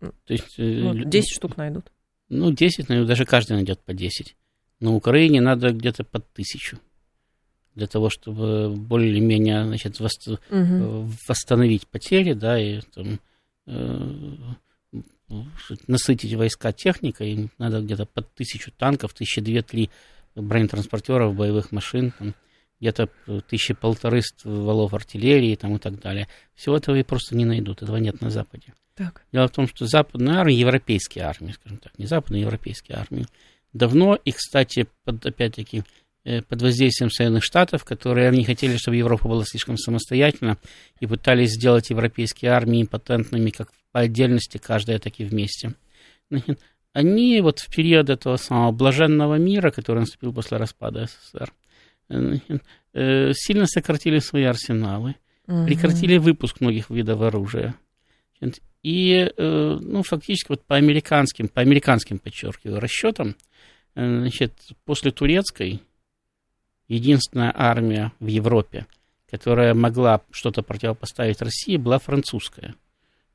То 0.00 0.10
есть, 0.32 0.58
э, 0.58 0.62
ну, 0.62 0.94
10 0.94 1.34
штук 1.34 1.58
найдут. 1.58 1.92
Ну, 2.30 2.52
10, 2.52 2.88
наверное, 2.88 3.08
даже 3.08 3.26
каждый 3.26 3.52
найдет 3.52 3.80
по 3.80 3.92
10. 3.92 4.36
На 4.80 4.94
Украине 4.94 5.40
надо 5.40 5.72
где-то 5.72 6.04
под 6.04 6.30
тысячу 6.32 6.78
для 7.74 7.86
того, 7.86 8.08
чтобы 8.08 8.74
более-менее 8.74 9.66
значит, 9.66 10.00
угу. 10.00 11.10
восстановить 11.28 11.86
потери, 11.86 12.32
да, 12.32 12.58
и 12.58 12.80
там, 12.94 13.06
Э, 13.06 13.25
насытить 15.88 16.34
войска 16.34 16.72
техникой, 16.72 17.32
им 17.32 17.50
надо 17.58 17.80
где-то 17.80 18.06
под 18.06 18.32
тысячу 18.34 18.70
танков, 18.70 19.14
тысячи 19.14 19.40
две-три 19.40 19.90
бронетранспортеров, 20.34 21.34
боевых 21.34 21.72
машин, 21.72 22.12
там, 22.18 22.34
где-то 22.80 23.08
тысячи 23.48 23.74
полторы 23.74 24.22
стволов 24.22 24.94
артиллерии 24.94 25.54
там, 25.56 25.76
и 25.76 25.78
так 25.78 25.98
далее. 25.98 26.28
Всего 26.54 26.76
этого 26.76 26.96
и 26.96 27.02
просто 27.02 27.34
не 27.36 27.44
найдут, 27.44 27.82
этого 27.82 27.96
нет 27.96 28.20
на 28.20 28.30
Западе. 28.30 28.74
Так. 28.94 29.24
Дело 29.32 29.48
в 29.48 29.52
том, 29.52 29.66
что 29.66 29.86
западные 29.86 30.36
армии, 30.36 30.54
европейские 30.54 31.24
армии, 31.24 31.52
скажем 31.52 31.78
так, 31.78 31.98
не 31.98 32.06
западные, 32.06 32.42
европейские 32.42 32.98
армии, 32.98 33.26
давно, 33.72 34.14
и, 34.14 34.32
кстати, 34.32 34.86
под, 35.04 35.26
опять-таки, 35.26 35.78
Э, 35.78 35.82
под 36.48 36.62
воздействием 36.62 37.10
Соединенных 37.10 37.44
Штатов, 37.44 37.84
которые 37.84 38.30
не 38.30 38.44
хотели, 38.44 38.76
чтобы 38.76 38.96
Европа 38.96 39.28
была 39.28 39.44
слишком 39.44 39.76
самостоятельна, 39.76 40.58
и 41.00 41.06
пытались 41.06 41.52
сделать 41.52 41.90
европейские 41.90 42.50
армии 42.50 42.82
импотентными 42.82 43.50
как 43.50 43.70
по 43.92 44.00
отдельности, 44.00 44.58
каждая 44.58 44.98
таки 44.98 45.24
вместе. 45.24 45.74
Они 46.92 47.40
вот 47.42 47.58
в 47.58 47.74
период 47.74 48.08
этого 48.08 48.36
самого 48.36 48.72
блаженного 48.72 49.34
мира, 49.34 49.70
который 49.70 50.00
наступил 50.00 50.32
после 50.32 50.56
распада 50.56 51.06
СССР, 51.06 51.52
э, 52.94 53.32
сильно 53.34 53.66
сократили 53.66 54.18
свои 54.18 54.44
арсеналы, 54.44 55.16
угу. 55.46 55.66
прекратили 55.66 56.16
выпуск 56.16 56.60
многих 56.60 56.88
видов 56.88 57.20
оружия. 57.20 57.74
И, 58.82 59.30
э, 59.36 59.76
ну, 59.80 60.02
фактически 60.02 60.48
вот 60.50 60.64
по 60.64 60.76
американским, 60.76 61.48
по 61.48 61.60
американским, 61.60 62.18
подчеркиваю, 62.18 62.80
расчетам, 62.80 63.36
значит, 63.94 64.54
после 64.84 65.10
турецкой 65.10 65.82
единственная 66.88 67.52
армия 67.54 68.12
в 68.20 68.26
Европе, 68.26 68.86
которая 69.30 69.74
могла 69.74 70.22
что-то 70.30 70.62
противопоставить 70.62 71.42
России, 71.42 71.76
была 71.76 71.98
французская, 71.98 72.74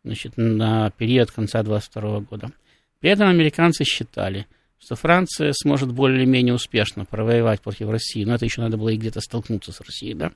значит, 0.03 0.33
на 0.37 0.89
период 0.91 1.31
конца 1.31 1.63
22 1.63 2.21
года. 2.21 2.51
При 2.99 3.09
этом 3.09 3.27
американцы 3.27 3.83
считали, 3.83 4.47
что 4.79 4.95
Франция 4.95 5.53
сможет 5.53 5.91
более-менее 5.91 6.53
успешно 6.53 7.05
провоевать 7.05 7.61
против 7.61 7.89
России, 7.89 8.23
но 8.23 8.35
это 8.35 8.45
еще 8.45 8.61
надо 8.61 8.77
было 8.77 8.89
и 8.89 8.97
где-то 8.97 9.21
столкнуться 9.21 9.71
с 9.71 9.81
Россией, 9.81 10.15
да, 10.15 10.31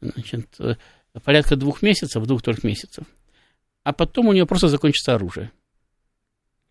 значит, 0.00 0.48
э, 0.58 0.76
порядка 1.22 1.56
двух 1.56 1.82
месяцев, 1.82 2.24
двух-трех 2.24 2.64
месяцев. 2.64 3.04
А 3.84 3.92
потом 3.92 4.28
у 4.28 4.32
нее 4.32 4.46
просто 4.46 4.68
закончится 4.68 5.14
оружие. 5.14 5.52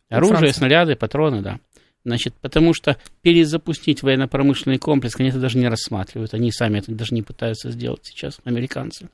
Оружие, 0.09 0.53
снаряды, 0.53 0.95
патроны, 0.95 1.41
да. 1.41 1.59
Значит, 2.05 2.33
потому 2.41 2.73
что 2.73 2.97
перезапустить 3.21 4.03
военно-промышленный 4.03 4.77
комплекс 4.77 5.15
они 5.19 5.29
это 5.29 5.39
даже 5.39 5.57
не 5.57 5.69
рассматривают. 5.69 6.33
Они 6.33 6.51
сами 6.51 6.79
это 6.79 6.91
даже 6.91 7.13
не 7.13 7.21
пытаются 7.21 7.71
сделать 7.71 8.01
сейчас, 8.03 8.39
американцы. 8.43 9.09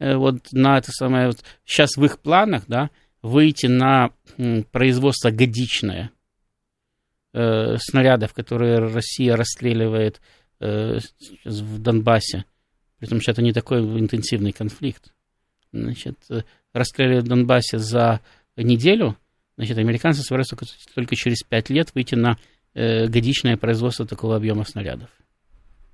Э, 0.00 0.16
вот 0.16 0.52
на 0.52 0.78
это 0.78 0.90
самое, 0.90 1.28
вот 1.28 1.44
сейчас 1.64 1.96
в 1.96 2.04
их 2.04 2.18
планах, 2.18 2.64
да, 2.66 2.90
выйти 3.22 3.66
на 3.66 4.10
производство 4.72 5.30
годичное 5.30 6.10
э, 7.32 7.76
снарядов, 7.78 8.34
которые 8.34 8.80
Россия 8.80 9.36
расстреливает 9.36 10.20
э, 10.58 10.98
в 11.44 11.78
Донбассе. 11.78 12.46
Притом, 12.98 13.20
что 13.20 13.30
это 13.30 13.42
не 13.42 13.52
такой 13.52 13.80
интенсивный 13.80 14.52
конфликт. 14.52 15.14
Значит, 15.72 16.18
э, 16.30 16.42
расстреливают 16.72 17.26
в 17.26 17.28
Донбассе 17.28 17.78
за 17.78 18.20
неделю– 18.56 19.16
Значит, 19.56 19.78
американцы 19.78 20.22
собираются 20.22 20.56
только, 20.56 20.72
только 20.94 21.16
через 21.16 21.42
5 21.42 21.70
лет 21.70 21.94
выйти 21.94 22.14
на 22.14 22.38
э, 22.74 23.06
годичное 23.06 23.56
производство 23.56 24.06
такого 24.06 24.36
объема 24.36 24.64
снарядов. 24.64 25.10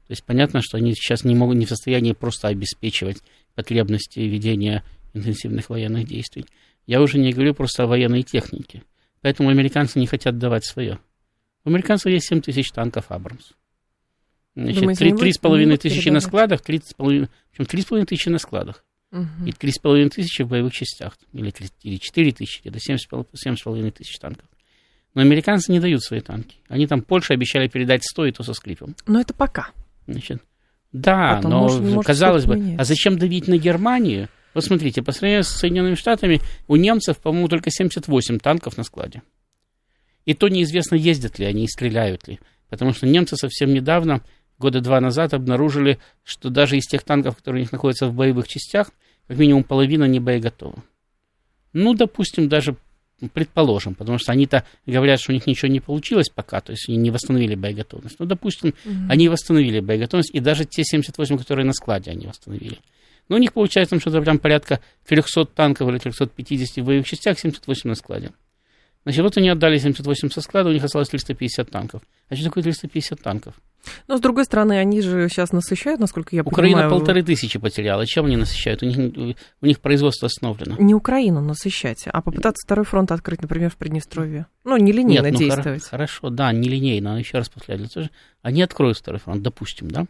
То 0.07 0.13
есть 0.13 0.25
понятно, 0.25 0.61
что 0.63 0.77
они 0.77 0.95
сейчас 0.95 1.25
не 1.25 1.35
могут 1.35 1.57
не 1.57 1.67
в 1.67 1.69
состоянии 1.69 2.13
просто 2.13 2.49
обеспечивать 2.49 3.23
потребности 3.55 4.21
ведения 4.21 4.83
интенсивных 5.13 5.71
военных 5.71 6.07
действий. 6.07 6.47
Я 6.87 7.01
уже 7.01 7.19
не 7.19 7.33
говорю 7.33 7.55
просто 7.55 7.85
о 7.85 7.87
военной 7.87 8.23
технике. 8.23 8.83
Поэтому 9.21 9.51
американцы 9.51 9.99
не 9.99 10.07
хотят 10.07 10.39
давать 10.39 10.65
свое. 10.65 10.99
У 11.65 11.69
американцев 11.69 12.11
есть 12.11 12.29
7 12.29 12.41
тысяч 12.41 12.71
танков 12.71 13.07
«Абрамс». 13.11 13.53
Значит, 14.57 14.83
3,5 14.83 15.77
тысячи 15.77 16.09
на 16.09 16.21
складах, 16.21 16.61
3,5, 16.63 17.29
причем 17.53 17.65
3,5 17.65 18.07
тысячи 18.07 18.29
на 18.29 18.39
складах. 18.39 18.85
Угу. 19.13 19.47
И 19.47 19.51
3,5 19.51 20.11
тысячи 20.11 20.43
в 20.43 20.49
боевых 20.49 20.73
частях, 20.73 21.17
или, 21.33 21.53
или 21.83 21.97
4 21.97 22.33
тысячи, 22.33 22.61
это 22.65 22.79
7,5 22.79 23.91
тысяч 23.91 24.19
танков. 24.19 24.47
Но 25.15 25.23
американцы 25.23 25.73
не 25.73 25.81
дают 25.81 26.03
свои 26.03 26.21
танки. 26.21 26.57
Они 26.69 26.87
там 26.87 27.03
Польше 27.03 27.33
обещали 27.33 27.67
передать 27.67 28.05
100, 28.05 28.27
и 28.27 28.33
то 28.33 28.45
со 28.45 28.55
скрипом. 28.55 28.95
Но 29.07 29.21
это 29.21 29.35
пока. 29.35 29.71
Значит, 30.07 30.41
да, 30.93 31.37
Потом 31.37 31.51
но 31.51 31.61
может, 31.63 31.81
может 31.83 32.05
казалось 32.05 32.47
бы, 32.47 32.57
меняется. 32.57 32.83
а 32.83 32.85
зачем 32.85 33.19
давить 33.19 33.47
на 33.49 33.57
Германию, 33.59 34.29
Вот 34.55 34.65
смотрите, 34.65 35.03
по 35.03 35.13
сравнению 35.13 35.45
с 35.45 35.49
Соединенными 35.49 35.95
Штатами, 35.95 36.41
у 36.67 36.77
немцев, 36.77 37.19
по-моему, 37.19 37.49
только 37.49 37.71
78 37.71 38.39
танков 38.39 38.77
на 38.77 38.83
складе. 38.83 39.23
И 40.25 40.35
то 40.35 40.49
неизвестно, 40.49 40.97
ездят 40.97 41.39
ли 41.39 41.47
они 41.47 41.65
и 41.65 41.69
стреляют 41.69 42.27
ли. 42.27 42.41
Потому 42.69 42.93
что 42.93 43.07
немцы 43.07 43.37
совсем 43.37 43.73
недавно, 43.73 44.23
года 44.61 44.81
два 44.81 45.01
назад, 45.01 45.35
обнаружили, 45.35 45.99
что 46.23 46.51
даже 46.51 46.77
из 46.77 46.87
тех 46.87 47.03
танков, 47.03 47.37
которые 47.37 47.63
у 47.63 47.65
них 47.65 47.73
находятся 47.73 48.07
в 48.07 48.15
боевых 48.15 48.47
частях, 48.47 48.91
как 49.27 49.39
минимум 49.39 49.65
половина 49.65 50.05
не 50.05 50.21
боеготова. 50.21 50.85
Ну, 51.73 51.95
допустим, 51.95 52.49
даже 52.49 52.77
предположим, 53.29 53.95
потому 53.95 54.19
что 54.19 54.33
они-то 54.33 54.65
говорят, 54.87 55.21
что 55.21 55.33
у 55.33 55.35
них 55.35 55.47
ничего 55.47 55.71
не 55.71 55.81
получилось 55.81 56.29
пока, 56.35 56.61
то 56.61 56.73
есть 56.73 56.89
они 56.89 56.99
не 56.99 57.11
восстановили 57.11 57.55
боеготовность. 57.55 58.17
Ну, 58.19 58.27
допустим, 58.27 58.71
mm-hmm. 58.71 59.07
они 59.09 59.29
восстановили 59.29 59.81
боеготовность, 59.81 60.35
и 60.35 60.41
даже 60.41 60.65
те 60.65 60.85
78, 60.85 61.39
которые 61.39 61.67
на 61.67 61.73
складе, 61.73 62.11
они 62.11 62.27
восстановили. 62.27 62.79
Но 63.29 63.37
у 63.37 63.39
них 63.39 63.53
получается 63.53 63.91
там 63.91 64.01
что-то 64.01 64.21
прям 64.21 64.39
порядка 64.39 64.81
300 65.07 65.47
танков 65.47 65.89
или 65.89 65.99
350 65.99 66.83
в 66.83 66.87
боевых 66.87 67.07
частях, 67.07 67.39
78 67.39 67.89
на 67.89 67.95
складе. 67.95 68.33
Значит, 69.05 69.23
вот 69.23 69.37
они 69.39 69.49
отдали 69.49 69.79
78 69.79 70.31
со 70.31 70.41
склада, 70.43 70.69
у 70.69 70.73
них 70.73 70.85
осталось 70.85 71.09
350 71.09 71.71
танков. 71.71 72.03
А 72.29 72.37
что 72.37 72.45
такое 72.45 72.63
350 72.63 73.21
танков? 73.21 73.55
Но, 74.09 74.19
с 74.19 74.21
другой 74.21 74.45
стороны, 74.45 74.75
они 74.79 75.01
же 75.01 75.29
сейчас 75.31 75.53
насыщают, 75.53 76.01
насколько 76.01 76.37
я 76.37 76.43
Украина 76.43 76.77
понимаю. 76.77 76.87
Украина 76.87 77.01
полторы 77.01 77.23
тысячи 77.23 77.59
потеряла. 77.59 78.07
Чем 78.07 78.27
они 78.27 78.37
насыщают? 78.37 78.83
У 78.83 78.87
них, 78.87 79.35
у 79.63 79.67
них 79.67 79.81
производство 79.81 80.27
остановлено. 80.27 80.77
Не 80.79 80.95
Украину 80.95 81.41
насыщать, 81.41 82.05
а 82.07 82.21
попытаться 82.21 82.67
второй 82.67 82.85
фронт 82.85 83.11
открыть, 83.11 83.41
например, 83.41 83.71
в 83.71 83.77
Приднестровье. 83.77 84.47
Ну, 84.65 84.77
не 84.77 84.93
линейно 84.93 85.25
Нет, 85.27 85.33
ну, 85.33 85.39
действовать. 85.39 85.85
Хорошо, 85.85 86.29
да, 86.29 86.53
не 86.53 86.69
линейно. 86.69 87.19
Еще 87.19 87.39
раз 87.39 87.49
повторяю. 87.49 87.89
Они 88.43 88.61
откроют 88.61 88.99
второй 88.99 89.19
фронт, 89.19 89.43
допустим, 89.43 89.91
да? 89.91 90.07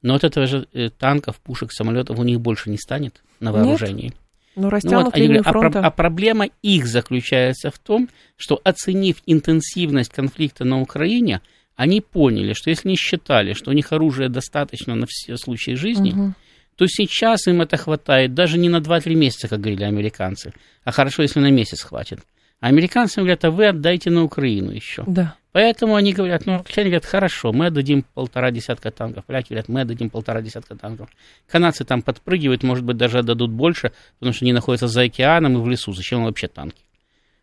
Но 0.00 0.14
от 0.14 0.24
этого 0.24 0.46
же 0.46 0.66
э, 0.72 0.88
танков, 0.90 1.36
пушек, 1.36 1.70
самолетов 1.72 2.18
у 2.18 2.24
них 2.24 2.40
больше 2.40 2.70
не 2.70 2.78
станет 2.78 3.22
на 3.40 3.52
вооружении. 3.52 4.06
Нет. 4.06 4.14
Ну, 4.54 4.68
растянут 4.68 4.98
ну, 4.98 5.04
вот, 5.06 5.16
линию 5.16 5.42
говорят, 5.42 5.52
фронта. 5.52 5.80
А, 5.80 5.86
а 5.86 5.90
проблема 5.90 6.48
их 6.62 6.86
заключается 6.86 7.70
в 7.70 7.78
том, 7.78 8.08
что 8.36 8.60
оценив 8.62 9.22
интенсивность 9.26 10.12
конфликта 10.12 10.64
на 10.64 10.80
Украине, 10.80 11.40
они 11.74 12.00
поняли, 12.00 12.52
что 12.52 12.70
если 12.70 12.88
не 12.88 12.96
считали, 12.96 13.54
что 13.54 13.70
у 13.70 13.74
них 13.74 13.92
оружия 13.92 14.28
достаточно 14.28 14.94
на 14.94 15.06
все 15.08 15.36
случаи 15.36 15.72
жизни, 15.72 16.10
угу. 16.10 16.34
то 16.76 16.86
сейчас 16.86 17.46
им 17.46 17.62
это 17.62 17.76
хватает 17.76 18.34
даже 18.34 18.58
не 18.58 18.68
на 18.68 18.78
2-3 18.78 19.14
месяца, 19.14 19.48
как 19.48 19.60
говорили 19.60 19.84
американцы, 19.84 20.52
а 20.84 20.92
хорошо, 20.92 21.22
если 21.22 21.40
на 21.40 21.50
месяц 21.50 21.82
хватит. 21.82 22.20
А 22.62 22.68
американцы 22.68 23.16
говорят, 23.16 23.44
а 23.44 23.50
вы 23.50 23.66
отдайте 23.66 24.08
на 24.08 24.22
Украину 24.22 24.70
еще. 24.70 25.02
Да. 25.04 25.34
Поэтому 25.50 25.96
они 25.96 26.12
говорят, 26.12 26.46
ну, 26.46 26.54
англичане 26.54 26.90
говорят, 26.90 27.04
хорошо, 27.04 27.52
мы 27.52 27.66
отдадим 27.66 28.04
полтора 28.14 28.52
десятка 28.52 28.92
танков. 28.92 29.24
Поляки 29.24 29.48
говорят, 29.48 29.68
мы 29.68 29.80
отдадим 29.80 30.10
полтора 30.10 30.42
десятка 30.42 30.76
танков. 30.76 31.10
Канадцы 31.48 31.84
там 31.84 32.02
подпрыгивают, 32.02 32.62
может 32.62 32.84
быть, 32.84 32.96
даже 32.96 33.18
отдадут 33.18 33.50
больше, 33.50 33.90
потому 34.20 34.32
что 34.32 34.44
они 34.44 34.52
находятся 34.52 34.86
за 34.86 35.02
океаном 35.02 35.58
и 35.58 35.60
в 35.60 35.68
лесу. 35.68 35.92
Зачем 35.92 36.22
вообще 36.22 36.46
танки? 36.46 36.84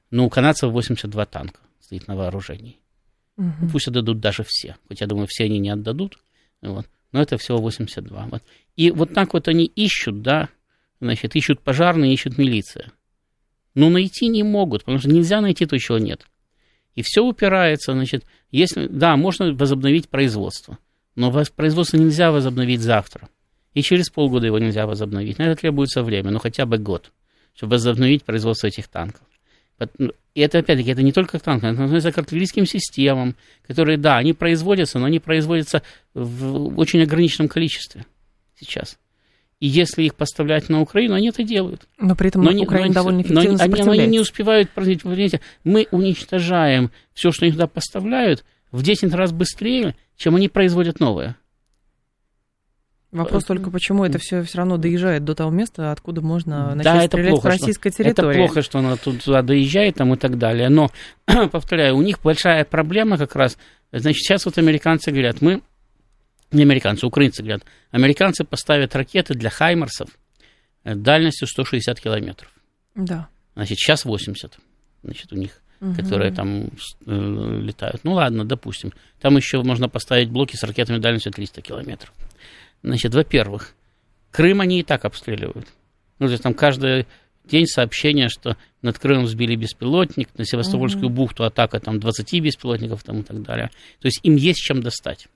Ну, 0.09 0.25
у 0.25 0.29
канадцев 0.29 0.71
82 0.71 1.25
танка 1.25 1.59
стоит 1.81 2.07
на 2.07 2.15
вооружении. 2.15 2.79
Угу. 3.35 3.71
Пусть 3.73 3.89
отдадут 3.89 4.21
даже 4.21 4.45
все. 4.47 4.77
Хотя, 4.87 5.05
думаю, 5.05 5.27
все 5.27 5.43
они 5.43 5.59
не 5.59 5.69
отдадут. 5.69 6.17
Вот. 6.61 6.85
Но 7.11 7.21
это 7.21 7.37
всего 7.37 7.57
82. 7.57 8.27
Вот. 8.31 8.43
И 8.77 8.89
вот 8.91 9.13
так 9.13 9.33
вот 9.33 9.49
они 9.49 9.65
ищут, 9.65 10.21
да, 10.21 10.47
значит, 11.01 11.35
ищут 11.35 11.59
пожарные, 11.59 12.13
ищут 12.13 12.37
милиция. 12.37 12.93
Но 13.79 13.89
найти 13.89 14.27
не 14.27 14.43
могут, 14.43 14.81
потому 14.81 14.99
что 14.99 15.07
нельзя 15.07 15.39
найти 15.39 15.65
то, 15.65 15.79
чего 15.79 15.99
нет. 15.99 16.25
И 16.95 17.01
все 17.01 17.23
упирается, 17.23 17.93
значит, 17.93 18.25
если, 18.51 18.87
да, 18.87 19.15
можно 19.15 19.53
возобновить 19.53 20.09
производство, 20.09 20.77
но 21.15 21.31
производство 21.55 21.95
нельзя 21.95 22.33
возобновить 22.33 22.81
завтра. 22.81 23.29
И 23.73 23.81
через 23.81 24.09
полгода 24.09 24.47
его 24.47 24.59
нельзя 24.59 24.85
возобновить. 24.85 25.37
На 25.37 25.43
это 25.43 25.61
требуется 25.61 26.03
время, 26.03 26.29
ну 26.29 26.39
хотя 26.39 26.65
бы 26.65 26.77
год, 26.77 27.13
чтобы 27.55 27.75
возобновить 27.75 28.25
производство 28.25 28.67
этих 28.67 28.89
танков. 28.89 29.25
Ну, 29.97 30.11
и 30.35 30.41
это, 30.41 30.57
опять-таки, 30.57 30.91
это 30.91 31.01
не 31.01 31.13
только 31.13 31.39
к 31.39 31.41
танкам, 31.41 31.71
это 31.71 31.85
относится 31.85 32.11
к 32.11 32.17
артиллерийским 32.17 32.65
системам, 32.65 33.37
которые, 33.65 33.97
да, 33.97 34.17
они 34.17 34.33
производятся, 34.33 34.99
но 34.99 35.05
они 35.05 35.19
производятся 35.19 35.83
в 36.13 36.77
очень 36.77 37.01
ограниченном 37.01 37.47
количестве 37.47 38.05
сейчас. 38.59 38.99
И 39.59 39.67
если 39.67 40.03
их 40.03 40.15
поставлять 40.15 40.69
на 40.69 40.81
Украину, 40.81 41.15
они 41.15 41.29
это 41.29 41.43
делают. 41.43 41.87
Но 41.97 42.15
при 42.15 42.29
этом 42.29 42.43
но 42.43 42.51
Украина 42.51 42.87
но, 42.87 42.93
довольно 42.93 43.21
эффективно 43.21 43.57
но 43.57 43.91
они, 43.91 43.99
они 43.99 44.07
не 44.07 44.19
успевают, 44.19 44.69
понимаете, 44.69 45.41
мы 45.65 45.87
уничтожаем 45.91 46.91
все, 47.13 47.31
что 47.31 47.45
они 47.45 47.51
туда 47.51 47.67
поставляют, 47.67 48.45
в 48.71 48.83
10 48.83 49.13
раз 49.13 49.33
быстрее, 49.33 49.95
чем 50.15 50.35
они 50.35 50.47
производят 50.47 50.99
новое. 50.99 51.35
Вопрос 53.11 53.43
только, 53.43 53.71
почему 53.71 54.05
это 54.05 54.19
все 54.19 54.43
все 54.43 54.59
равно 54.59 54.77
доезжает 54.77 55.23
до 55.23 55.33
того 55.33 55.49
места, 55.49 55.91
откуда 55.91 56.21
можно 56.21 56.75
начать 56.75 56.93
да, 56.93 56.97
это 56.99 57.07
стрелять 57.07 57.31
плохо, 57.31 57.43
в 57.43 57.47
российской 57.47 57.89
что, 57.89 58.03
территории. 58.03 58.29
Это 58.29 58.39
плохо, 58.39 58.61
что 58.61 58.79
она 58.79 58.95
туда 58.97 59.41
доезжает 59.41 59.95
там 59.95 60.13
и 60.13 60.17
так 60.17 60.37
далее. 60.37 60.69
Но, 60.69 60.91
повторяю, 61.51 61.97
у 61.97 62.03
них 62.03 62.21
большая 62.21 62.65
проблема 62.65 63.17
как 63.17 63.35
раз. 63.35 63.57
Значит, 63.91 64.19
сейчас 64.19 64.45
вот 64.45 64.59
американцы 64.59 65.09
говорят, 65.09 65.41
мы 65.41 65.63
не 66.51 66.63
американцы, 66.63 67.05
украинцы 67.05 67.43
говорят, 67.43 67.63
американцы 67.91 68.43
поставят 68.43 68.95
ракеты 68.95 69.33
для 69.33 69.49
хаймерсов 69.49 70.09
э, 70.83 70.95
дальностью 70.95 71.47
160 71.47 71.99
километров. 71.99 72.51
Да. 72.95 73.29
Значит, 73.55 73.77
сейчас 73.79 74.05
80, 74.05 74.57
значит, 75.03 75.31
у 75.31 75.35
них, 75.35 75.61
угу. 75.79 75.93
которые 75.95 76.31
там 76.31 76.69
э, 77.05 77.59
летают. 77.61 78.01
Ну 78.03 78.13
ладно, 78.13 78.45
допустим. 78.45 78.93
Там 79.21 79.37
еще 79.37 79.61
можно 79.61 79.89
поставить 79.89 80.29
блоки 80.29 80.55
с 80.55 80.63
ракетами 80.63 80.97
дальностью 80.97 81.31
300 81.31 81.61
километров. 81.61 82.13
Значит, 82.81 83.13
во-первых, 83.13 83.75
Крым 84.31 84.61
они 84.61 84.79
и 84.79 84.83
так 84.83 85.05
обстреливают. 85.05 85.67
Ну, 86.19 86.27
то 86.27 86.31
есть 86.31 86.43
там 86.43 86.53
каждый 86.53 87.07
день 87.45 87.65
сообщение, 87.65 88.29
что 88.29 88.57
над 88.81 88.99
Крымом 88.99 89.27
сбили 89.27 89.55
беспилотник, 89.55 90.29
на 90.37 90.45
Севастопольскую 90.45 91.07
угу. 91.07 91.15
бухту 91.15 91.43
атака 91.43 91.79
там 91.79 91.99
20 91.99 92.41
беспилотников 92.41 93.03
там, 93.03 93.21
и 93.21 93.23
так 93.23 93.41
далее. 93.41 93.71
То 93.99 94.07
есть 94.07 94.19
им 94.23 94.35
есть 94.35 94.59
чем 94.59 94.81
достать. 94.81 95.27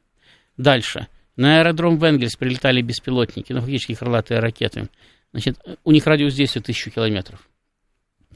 Дальше. 0.57 1.07
На 1.35 1.59
аэродром 1.59 1.97
в 1.97 2.03
Энгельс 2.03 2.35
прилетали 2.35 2.81
беспилотники, 2.81 3.53
ну, 3.53 3.61
фактически 3.61 3.95
крылатые 3.95 4.39
ракеты. 4.39 4.89
Значит, 5.31 5.57
у 5.83 5.91
них 5.91 6.05
радиус 6.05 6.33
действия 6.35 6.61
тысячу 6.61 6.91
километров. 6.91 7.49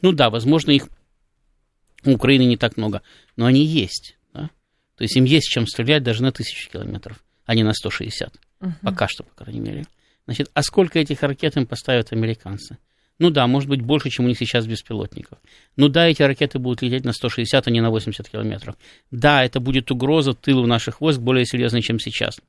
Ну 0.02 0.12
да, 0.12 0.30
возможно, 0.30 0.72
их 0.72 0.88
у 2.06 2.12
Украины 2.12 2.44
не 2.44 2.58
так 2.58 2.78
много, 2.78 3.02
но 3.36 3.46
они 3.46 3.64
есть. 3.64 4.18
Да? 4.34 4.50
То 4.96 5.04
есть 5.04 5.16
им 5.16 5.26
есть 5.26 5.48
чем 5.48 5.68
стрелять 5.68 6.04
даже 6.04 6.24
на 6.24 6.32
тысячу 6.32 6.72
километров, 6.72 7.24
а 7.46 7.54
не 7.54 7.64
на 7.64 7.74
160. 7.74 8.34
Угу. 8.62 8.74
Пока 8.82 9.08
что, 9.08 9.24
по 9.24 9.36
крайней 9.36 9.60
мере. 9.60 9.86
Значит, 10.26 10.50
а 10.54 10.64
сколько 10.64 11.00
этих 11.00 11.22
ракет 11.22 11.56
им 11.56 11.68
поставят 11.68 12.12
американцы? 12.12 12.78
Ну 13.20 13.32
да, 13.32 13.48
может 13.48 13.70
быть, 13.70 13.82
больше, 13.82 14.10
чем 14.10 14.26
у 14.26 14.28
них 14.28 14.38
сейчас 14.38 14.68
беспилотников. 14.68 15.40
Ну 15.76 15.88
да, 15.90 16.08
эти 16.08 16.22
ракеты 16.22 16.60
будут 16.60 16.84
лететь 16.84 17.04
на 17.04 17.14
160, 17.14 17.68
а 17.68 17.72
не 17.72 17.82
на 17.82 17.90
80 17.90 18.30
километров. 18.30 18.76
Да, 19.10 19.44
это 19.44 19.60
будет 19.60 19.90
угроза 19.92 20.34
тылу 20.34 20.68
наших 20.68 21.02
войск 21.02 21.20
более 21.20 21.46
серьезной, 21.46 21.82
чем 21.82 22.00
сейчас. 22.00 22.40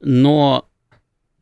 Но 0.00 0.66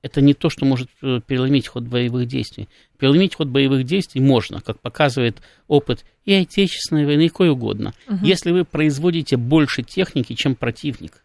это 0.03 0.21
не 0.21 0.35
то, 0.35 0.51
что 0.51 0.67
может 0.67 0.91
э, 1.01 1.21
переломить 1.27 1.69
ход 1.69 1.85
боевых 1.85 2.27
действий. 2.27 2.69
Переломить 2.99 3.37
ход 3.37 3.49
боевых 3.49 3.85
действий 3.85 4.21
можно, 4.21 4.61
как 4.61 4.81
показывает 4.81 5.41
опыт 5.69 6.05
и 6.25 6.35
Отечественной 6.35 7.07
войны, 7.07 7.27
и 7.27 7.29
кое 7.29 7.53
угодно. 7.53 7.95
Угу. 8.09 8.25
Если 8.25 8.51
вы 8.51 8.65
производите 8.65 9.37
больше 9.37 9.83
техники, 9.83 10.35
чем 10.35 10.57
противник, 10.57 11.25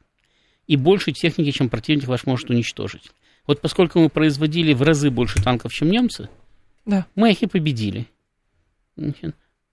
и 0.67 0.75
больше 0.75 1.11
техники, 1.11 1.51
чем 1.51 1.69
противник 1.69 2.07
ваш 2.07 2.25
может 2.25 2.49
уничтожить. 2.49 3.11
Вот 3.47 3.61
поскольку 3.61 3.99
мы 3.99 4.09
производили 4.09 4.73
в 4.73 4.81
разы 4.81 5.09
больше 5.09 5.41
танков, 5.41 5.73
чем 5.73 5.89
немцы, 5.89 6.29
да. 6.87 7.05
Мы 7.15 7.31
их 7.31 7.43
и 7.43 7.47
победили. 7.47 8.07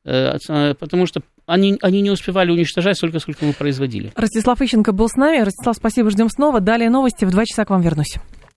Э, 0.05 0.37
потому 0.75 1.07
что 1.07 1.23
они, 1.47 1.79
они 1.81 2.03
не 2.03 2.11
успевали 2.11 2.51
уничтожать 2.51 2.97
столько, 2.97 3.21
сколько 3.21 3.45
мы 3.47 3.55
производили. 3.55 4.13
Ростислав 4.17 4.61
Ищенко 4.61 4.93
был 4.93 5.09
с 5.09 5.15
нами. 5.15 5.39
Ростислав, 5.43 5.77
спасибо, 5.77 6.11
ждем 6.11 6.29
снова. 6.29 6.61
Далее 6.61 6.91
новости. 6.91 7.25
В 7.25 7.31
два 7.31 7.47
часа 7.47 7.65
к 7.65 7.71
вам 7.71 7.81
вернусь. 7.81 8.17